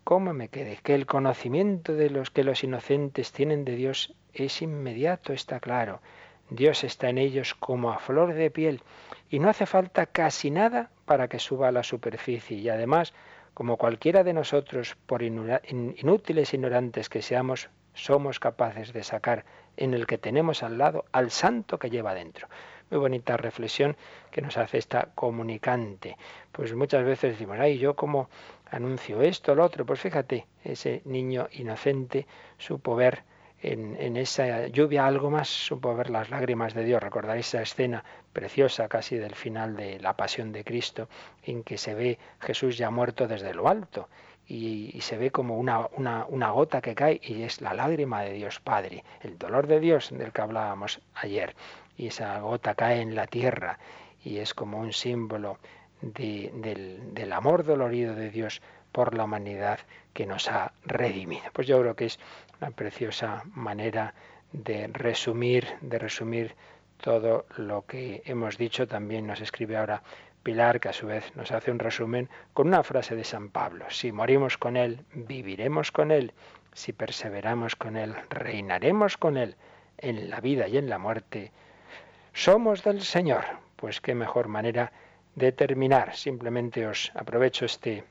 ¿Cómo 0.04 0.34
me 0.34 0.48
quedé? 0.48 0.76
Que 0.82 0.94
el 0.94 1.06
conocimiento 1.06 1.94
de 1.94 2.10
los 2.10 2.30
que 2.30 2.44
los 2.44 2.62
inocentes 2.62 3.32
tienen 3.32 3.64
de 3.64 3.74
Dios 3.74 4.14
es 4.34 4.60
inmediato, 4.60 5.32
está 5.32 5.60
claro. 5.60 6.02
Dios 6.50 6.84
está 6.84 7.08
en 7.08 7.16
ellos 7.16 7.54
como 7.54 7.90
a 7.90 7.98
flor 7.98 8.34
de 8.34 8.50
piel 8.50 8.82
y 9.30 9.38
no 9.38 9.48
hace 9.48 9.64
falta 9.64 10.04
casi 10.04 10.50
nada 10.50 10.90
para 11.06 11.28
que 11.28 11.38
suba 11.38 11.68
a 11.68 11.72
la 11.72 11.82
superficie. 11.82 12.58
Y 12.58 12.68
además, 12.68 13.14
como 13.54 13.78
cualquiera 13.78 14.24
de 14.24 14.34
nosotros, 14.34 14.94
por 15.06 15.22
inútiles 15.22 16.52
e 16.52 16.56
ignorantes 16.56 17.08
que 17.08 17.22
seamos, 17.22 17.70
somos 17.94 18.40
capaces 18.40 18.92
de 18.92 19.04
sacar 19.04 19.46
en 19.78 19.94
el 19.94 20.06
que 20.06 20.18
tenemos 20.18 20.62
al 20.62 20.76
lado 20.76 21.06
al 21.12 21.30
santo 21.30 21.78
que 21.78 21.88
lleva 21.88 22.12
dentro. 22.12 22.48
Muy 22.94 23.00
bonita 23.00 23.36
reflexión 23.36 23.96
que 24.30 24.40
nos 24.40 24.56
hace 24.56 24.78
esta 24.78 25.08
comunicante. 25.16 26.16
Pues 26.52 26.72
muchas 26.76 27.04
veces 27.04 27.32
decimos, 27.32 27.58
ay, 27.58 27.76
yo 27.76 27.96
como 27.96 28.30
anuncio 28.70 29.20
esto, 29.20 29.56
lo 29.56 29.64
otro. 29.64 29.84
Pues 29.84 29.98
fíjate, 29.98 30.46
ese 30.62 31.02
niño 31.04 31.48
inocente 31.50 32.28
supo 32.56 32.94
ver 32.94 33.24
en, 33.60 33.96
en, 33.98 34.16
esa 34.16 34.68
lluvia 34.68 35.08
algo 35.08 35.28
más, 35.28 35.48
supo 35.48 35.96
ver 35.96 36.08
las 36.08 36.30
lágrimas 36.30 36.72
de 36.72 36.84
Dios. 36.84 37.02
Recordaréis 37.02 37.48
esa 37.48 37.62
escena 37.62 38.04
preciosa 38.32 38.86
casi 38.86 39.16
del 39.16 39.34
final 39.34 39.74
de 39.74 39.98
la 39.98 40.12
pasión 40.12 40.52
de 40.52 40.62
Cristo, 40.62 41.08
en 41.42 41.64
que 41.64 41.78
se 41.78 41.96
ve 41.96 42.20
Jesús 42.38 42.78
ya 42.78 42.90
muerto 42.90 43.26
desde 43.26 43.54
lo 43.54 43.66
alto. 43.66 44.08
Y, 44.46 44.90
y 44.94 45.00
se 45.00 45.16
ve 45.16 45.30
como 45.30 45.58
una, 45.58 45.88
una, 45.96 46.26
una 46.28 46.50
gota 46.50 46.82
que 46.82 46.94
cae 46.94 47.18
y 47.24 47.42
es 47.42 47.60
la 47.62 47.72
lágrima 47.72 48.22
de 48.22 48.34
Dios 48.34 48.60
Padre, 48.60 49.02
el 49.22 49.36
dolor 49.38 49.66
de 49.66 49.80
Dios 49.80 50.10
del 50.12 50.32
que 50.32 50.42
hablábamos 50.42 51.00
ayer. 51.14 51.56
Y 51.96 52.08
esa 52.08 52.38
gota 52.40 52.74
cae 52.74 53.00
en 53.00 53.14
la 53.14 53.26
tierra 53.26 53.78
y 54.22 54.38
es 54.38 54.54
como 54.54 54.78
un 54.78 54.92
símbolo 54.92 55.58
del, 56.00 57.14
del 57.14 57.32
amor 57.32 57.64
dolorido 57.64 58.14
de 58.14 58.30
Dios 58.30 58.62
por 58.92 59.14
la 59.14 59.24
humanidad 59.24 59.80
que 60.12 60.26
nos 60.26 60.48
ha 60.48 60.72
redimido. 60.84 61.44
Pues 61.52 61.66
yo 61.66 61.80
creo 61.80 61.96
que 61.96 62.06
es 62.06 62.18
una 62.60 62.70
preciosa 62.70 63.42
manera 63.54 64.14
de 64.52 64.86
resumir, 64.88 65.66
de 65.80 65.98
resumir 65.98 66.54
todo 67.00 67.46
lo 67.56 67.84
que 67.86 68.22
hemos 68.24 68.56
dicho. 68.56 68.86
También 68.86 69.26
nos 69.26 69.40
escribe 69.40 69.76
ahora 69.76 70.02
Pilar, 70.44 70.78
que 70.78 70.90
a 70.90 70.92
su 70.92 71.06
vez 71.06 71.34
nos 71.34 71.52
hace 71.52 71.70
un 71.70 71.78
resumen 71.78 72.28
con 72.52 72.68
una 72.68 72.82
frase 72.82 73.16
de 73.16 73.24
San 73.24 73.48
Pablo. 73.48 73.86
Si 73.88 74.12
morimos 74.12 74.58
con 74.58 74.76
Él, 74.76 75.00
viviremos 75.14 75.90
con 75.90 76.10
Él. 76.10 76.32
Si 76.74 76.92
perseveramos 76.92 77.76
con 77.76 77.96
Él, 77.96 78.14
reinaremos 78.28 79.16
con 79.16 79.38
Él 79.38 79.56
en 79.96 80.28
la 80.28 80.40
vida 80.40 80.68
y 80.68 80.76
en 80.76 80.90
la 80.90 80.98
muerte. 80.98 81.50
Somos 82.36 82.82
del 82.82 83.00
Señor. 83.02 83.44
Pues 83.76 84.00
qué 84.00 84.12
mejor 84.12 84.48
manera 84.48 84.92
de 85.36 85.52
terminar. 85.52 86.16
Simplemente 86.16 86.84
os 86.84 87.12
aprovecho 87.14 87.64
este 87.64 88.02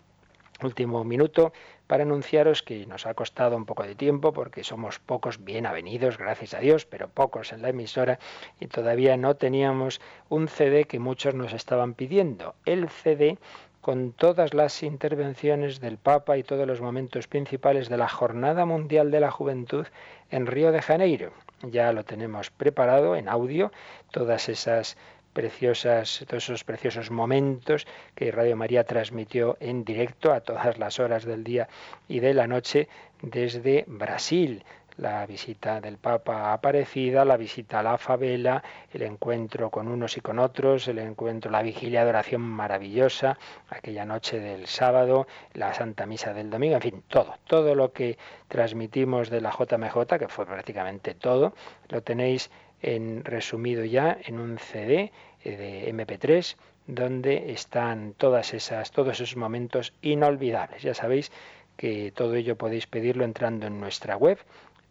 último 0.63 1.03
minuto 1.03 1.51
para 1.87 2.03
anunciaros 2.03 2.63
que 2.63 2.85
nos 2.87 3.05
ha 3.05 3.15
costado 3.15 3.57
un 3.57 3.65
poco 3.65 3.83
de 3.83 3.95
tiempo 3.95 4.31
porque 4.31 4.63
somos 4.63 4.99
pocos 4.99 5.43
bien 5.43 5.65
avenidos, 5.65 6.17
gracias 6.17 6.53
a 6.53 6.59
Dios, 6.59 6.85
pero 6.85 7.09
pocos 7.09 7.51
en 7.51 7.61
la 7.61 7.69
emisora 7.69 8.17
y 8.61 8.67
todavía 8.67 9.17
no 9.17 9.35
teníamos 9.35 9.99
un 10.29 10.47
CD 10.47 10.85
que 10.85 10.99
muchos 10.99 11.35
nos 11.35 11.51
estaban 11.51 11.93
pidiendo. 11.93 12.55
El 12.65 12.87
CD 12.87 13.37
con 13.83 14.13
todas 14.13 14.53
las 14.53 14.81
intervenciones 14.81 15.81
del 15.81 15.97
Papa 15.97 16.37
y 16.37 16.43
todos 16.43 16.65
los 16.65 16.79
momentos 16.79 17.27
principales 17.27 17.89
de 17.89 17.97
la 17.97 18.07
Jornada 18.07 18.65
Mundial 18.65 19.11
de 19.11 19.19
la 19.19 19.29
Juventud 19.29 19.85
en 20.31 20.47
Río 20.47 20.71
de 20.71 20.81
Janeiro. 20.81 21.33
Ya 21.63 21.91
lo 21.91 22.05
tenemos 22.05 22.49
preparado 22.49 23.17
en 23.17 23.27
audio, 23.27 23.73
todas 24.09 24.47
esas 24.47 24.95
preciosas, 25.33 26.23
todos 26.29 26.45
esos 26.45 26.63
preciosos 26.63 27.11
momentos 27.11 27.85
que 28.15 28.31
Radio 28.31 28.55
María 28.55 28.85
transmitió 28.85 29.57
en 29.59 29.83
directo 29.83 30.31
a 30.31 30.39
todas 30.39 30.77
las 30.77 31.01
horas 31.01 31.25
del 31.25 31.43
día 31.43 31.67
y 32.07 32.21
de 32.21 32.33
la 32.33 32.47
noche 32.47 32.87
desde 33.21 33.83
Brasil. 33.87 34.63
La 34.97 35.25
visita 35.25 35.81
del 35.81 35.97
Papa 35.97 36.53
Aparecida, 36.53 37.25
la 37.25 37.35
visita 37.35 37.79
a 37.79 37.83
la 37.83 37.97
favela, 37.97 38.63
el 38.91 39.01
encuentro 39.01 39.71
con 39.71 39.87
unos 39.87 40.17
y 40.17 40.21
con 40.21 40.37
otros, 40.37 40.87
el 40.87 40.99
encuentro, 40.99 41.49
la 41.49 41.63
vigilia 41.63 42.03
de 42.03 42.09
oración 42.09 42.41
maravillosa, 42.41 43.39
aquella 43.69 44.05
noche 44.05 44.39
del 44.39 44.67
sábado, 44.67 45.27
la 45.53 45.73
Santa 45.73 46.05
Misa 46.05 46.33
del 46.33 46.51
domingo, 46.51 46.75
en 46.75 46.81
fin, 46.81 47.03
todo, 47.07 47.35
todo 47.47 47.73
lo 47.73 47.91
que 47.91 48.17
transmitimos 48.47 49.31
de 49.31 49.41
la 49.41 49.49
JMJ, 49.49 50.19
que 50.19 50.27
fue 50.27 50.45
prácticamente 50.45 51.15
todo, 51.15 51.53
lo 51.89 52.03
tenéis 52.03 52.51
en 52.83 53.23
resumido 53.23 53.83
ya 53.85 54.17
en 54.25 54.39
un 54.39 54.59
CD 54.59 55.11
eh, 55.43 55.57
de 55.57 55.93
MP3 55.93 56.55
donde 56.85 57.51
están 57.51 58.13
todas 58.13 58.53
esas, 58.53 58.91
todos 58.91 59.19
esos 59.19 59.37
momentos 59.37 59.93
inolvidables. 60.01 60.83
Ya 60.83 60.93
sabéis 60.93 61.31
que 61.77 62.11
todo 62.11 62.35
ello 62.35 62.57
podéis 62.57 62.87
pedirlo 62.87 63.23
entrando 63.23 63.67
en 63.67 63.79
nuestra 63.79 64.17
web 64.17 64.37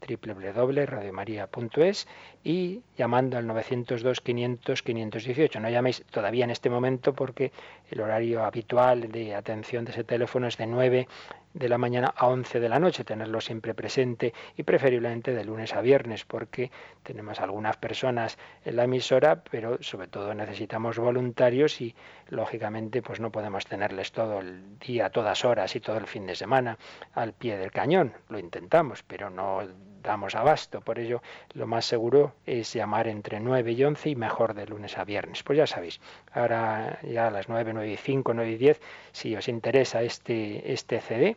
www.radiomaria.es 0.07 2.09
y 2.45 2.83
llamando 2.97 3.39
al 3.39 3.47
902 3.47 4.21
500 4.21 4.83
518. 4.83 5.61
No 5.61 5.71
llaméis 5.71 6.05
todavía 6.11 6.45
en 6.45 6.51
este 6.51 6.71
momento 6.71 7.15
porque 7.15 7.53
el 7.91 8.01
horario 8.01 8.45
habitual 8.45 9.13
de 9.13 9.35
atención 9.35 9.85
de 9.85 9.93
ese 9.93 10.05
teléfono 10.05 10.47
es 10.47 10.57
de 10.57 10.67
9 10.67 11.07
de 11.55 11.69
la 11.69 11.79
mañana 11.79 12.13
a 12.17 12.29
11 12.29 12.61
de 12.61 12.69
la 12.69 12.79
noche, 12.79 13.05
tenerlo 13.05 13.41
siempre 13.41 13.75
presente 13.75 14.33
y 14.57 14.63
preferiblemente 14.63 15.35
de 15.35 15.45
lunes 15.45 15.75
a 15.75 15.83
viernes, 15.83 16.25
porque 16.25 16.71
tenemos 17.03 17.41
algunas 17.41 17.77
personas 17.77 18.39
en 18.65 18.77
la 18.77 18.85
emisora, 18.85 19.43
pero 19.45 19.83
sobre 19.83 20.09
todo 20.09 20.35
necesitamos 20.35 20.99
voluntarios 20.99 21.81
y 21.81 21.95
lógicamente 22.29 23.03
pues 23.03 23.21
no 23.21 23.31
podemos 23.31 23.67
tenerles 23.67 24.13
todo 24.13 24.41
el 24.41 24.79
día, 24.79 25.11
todas 25.11 25.45
horas 25.45 25.77
y 25.77 25.81
todo 25.81 25.99
el 25.99 26.07
fin 26.07 26.27
de 26.27 26.35
semana 26.35 26.79
al 27.13 27.35
pie 27.35 27.59
del 27.59 27.71
cañón. 27.71 28.15
Lo 28.29 28.39
intentamos, 28.39 29.03
pero 29.03 29.29
no 29.29 29.63
damos 30.03 30.35
abasto. 30.35 30.81
Por 30.81 30.99
ello, 30.99 31.23
lo 31.55 31.67
más 31.67 31.85
seguro 31.85 32.35
es 32.47 32.73
llamar 32.73 33.09
entre 33.09 33.41
9 33.41 33.73
y 33.73 33.85
11 33.85 34.11
y 34.11 34.17
mejor 34.17 34.55
de 34.55 34.67
lunes 34.67 34.99
a 34.99 35.05
viernes. 35.05 35.43
Pues 35.43 35.57
ya 35.59 35.67
sabéis, 35.67 36.01
ahora 36.33 36.99
ya 37.03 37.29
a 37.29 37.31
las 37.31 37.49
9, 37.49 37.73
9 37.73 37.93
y 37.93 37.97
5, 37.97 38.35
9 38.35 38.51
y 38.51 38.57
10, 38.57 38.81
si 39.13 39.37
os 39.37 39.49
interesa 39.49 40.03
este, 40.03 40.73
este 40.73 41.01
CD, 41.01 41.37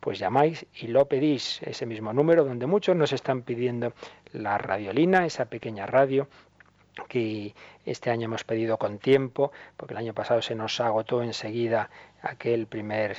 pues 0.00 0.18
llamáis 0.18 0.66
y 0.74 0.88
lo 0.88 1.06
pedís, 1.06 1.60
ese 1.62 1.86
mismo 1.86 2.12
número 2.12 2.44
donde 2.44 2.66
muchos 2.66 2.94
nos 2.96 3.12
están 3.12 3.42
pidiendo 3.42 3.92
la 4.32 4.58
radiolina, 4.58 5.26
esa 5.26 5.46
pequeña 5.46 5.86
radio 5.86 6.28
que 7.08 7.54
este 7.84 8.10
año 8.10 8.24
hemos 8.24 8.44
pedido 8.44 8.78
con 8.78 8.98
tiempo, 8.98 9.52
porque 9.76 9.94
el 9.94 9.98
año 9.98 10.14
pasado 10.14 10.42
se 10.42 10.54
nos 10.54 10.80
agotó 10.80 11.22
enseguida 11.22 11.90
aquel 12.22 12.66
primer, 12.66 13.16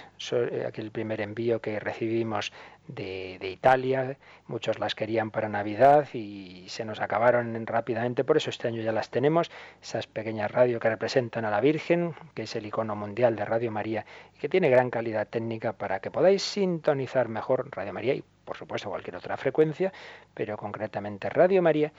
aquel 0.68 0.92
primer 0.92 1.22
envío 1.22 1.62
que 1.62 1.80
recibimos 1.80 2.52
de, 2.88 3.40
Italia. 3.50 4.18
Muchos 4.48 4.80
las 4.80 4.96
querían 4.96 5.32
para 5.32 5.50
Navidad 5.50 6.08
y 6.14 6.66
se 6.70 6.86
nos 6.86 7.00
acabaron 7.02 7.66
rápidamente, 7.66 8.24
por 8.24 8.38
eso 8.38 8.50
este 8.50 8.68
año 8.68 8.82
ya 8.82 8.92
las 8.92 9.10
tenemos, 9.10 9.52
esas 9.82 10.08
pequeñas 10.08 10.52
radios 10.52 10.82
que 10.82 10.90
representan 10.90 11.46
a 11.46 11.52
la 11.52 11.62
Virgen, 11.62 12.16
que 12.34 12.44
es 12.44 12.56
el 12.56 12.66
icono 12.66 12.96
mundial 12.96 13.36
de 13.36 13.46
Radio 13.46 13.72
María 13.72 14.06
y 14.36 14.40
que 14.40 14.50
tiene 14.50 14.70
gran 14.70 14.90
calidad 14.90 15.28
técnica 15.28 15.74
para 15.74 16.00
que 16.00 16.12
podáis 16.12 16.44
sintonizar 16.44 17.28
mejor 17.28 17.70
Radio 17.72 17.94
María 17.94 18.14
y 18.16 18.24
por 18.46 18.58
supuesto 18.58 18.90
cualquier 18.90 19.18
otra 19.18 19.36
frecuencia, 19.36 19.92
pero 20.34 20.56
concretamente 20.58 21.30
Radio 21.30 21.62
María, 21.62 21.92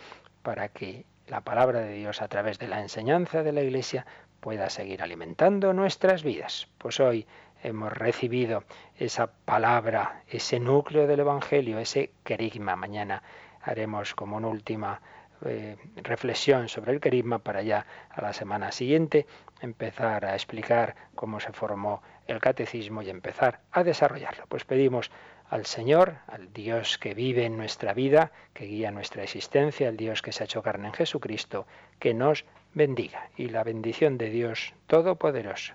para 0.43 0.69
que 0.69 1.05
la 1.27 1.43
palabra 1.43 1.81
de 1.81 1.93
Dios 1.93 2.23
a 2.23 2.29
través 2.29 2.59
de 2.59 2.69
la 2.69 2.81
enseñanza 2.81 3.43
de 3.43 3.53
la 3.53 3.63
Iglesia 3.63 4.07
pueda 4.41 4.71
seguir 4.71 5.03
alimentando 5.03 5.73
nuestras 5.73 6.23
vidas. 6.23 6.69
Pues 6.79 7.01
hoy 7.01 7.27
hemos 7.63 7.93
recibido 7.93 8.65
esa 8.99 9.27
palabra, 9.27 10.23
ese 10.29 10.61
núcleo 10.61 11.07
del 11.07 11.21
Evangelio, 11.21 11.79
ese 11.79 12.11
querigma. 12.25 12.77
Mañana 12.77 13.23
haremos 13.63 14.15
como 14.15 14.37
una 14.37 14.49
última 14.49 15.01
eh, 15.45 15.77
reflexión 15.97 16.69
sobre 16.69 16.93
el 16.93 17.01
querigma 17.01 17.39
para 17.39 17.63
ya 17.63 17.87
a 18.11 18.21
la 18.21 18.33
semana 18.33 18.73
siguiente 18.73 19.27
empezar 19.61 20.25
a 20.25 20.35
explicar 20.35 20.97
cómo 21.15 21.39
se 21.39 21.53
formó 21.53 22.03
el 22.27 22.41
catecismo 22.41 23.03
y 23.03 23.11
empezar 23.11 23.61
a 23.71 23.85
desarrollarlo. 23.85 24.45
Pues 24.49 24.65
pedimos 24.65 25.11
al 25.49 25.65
Señor, 25.65 26.17
al 26.27 26.53
Dios 26.53 26.99
que 26.99 27.15
vive 27.15 27.45
en 27.45 27.57
nuestra 27.57 27.95
vida, 27.95 28.33
que 28.53 28.67
guía 28.67 28.91
nuestra 28.91 29.23
existencia, 29.23 29.89
al 29.89 29.97
Dios 29.97 30.23
que 30.23 30.33
se 30.33 30.43
ha 30.43 30.47
hecho 30.47 30.63
carne 30.63 30.89
en 30.89 30.95
Jesucristo, 30.95 31.67
que 31.99 32.15
nos 32.15 32.45
bendiga. 32.75 33.31
Y 33.37 33.49
la 33.49 33.65
bendición 33.65 34.19
de 34.19 34.31
Dios 34.31 34.75
Todopoderoso, 34.87 35.75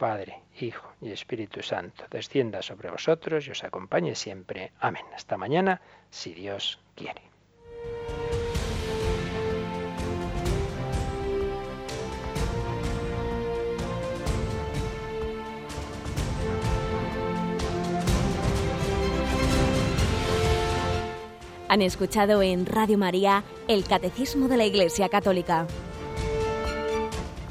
Padre, 0.00 0.40
Hijo 0.58 0.94
y 1.02 1.12
Espíritu 1.12 1.62
Santo, 1.62 2.04
descienda 2.10 2.62
sobre 2.62 2.90
vosotros 2.90 3.46
y 3.46 3.50
os 3.50 3.62
acompañe 3.64 4.14
siempre. 4.14 4.72
Amén. 4.80 5.04
Hasta 5.14 5.36
mañana, 5.36 5.82
si 6.08 6.32
Dios 6.32 6.80
quiere. 6.94 7.20
Han 21.68 21.82
escuchado 21.82 22.40
en 22.40 22.64
Radio 22.64 22.96
María 22.96 23.44
el 23.68 23.84
Catecismo 23.84 24.48
de 24.48 24.56
la 24.56 24.64
Iglesia 24.64 25.10
Católica, 25.10 25.66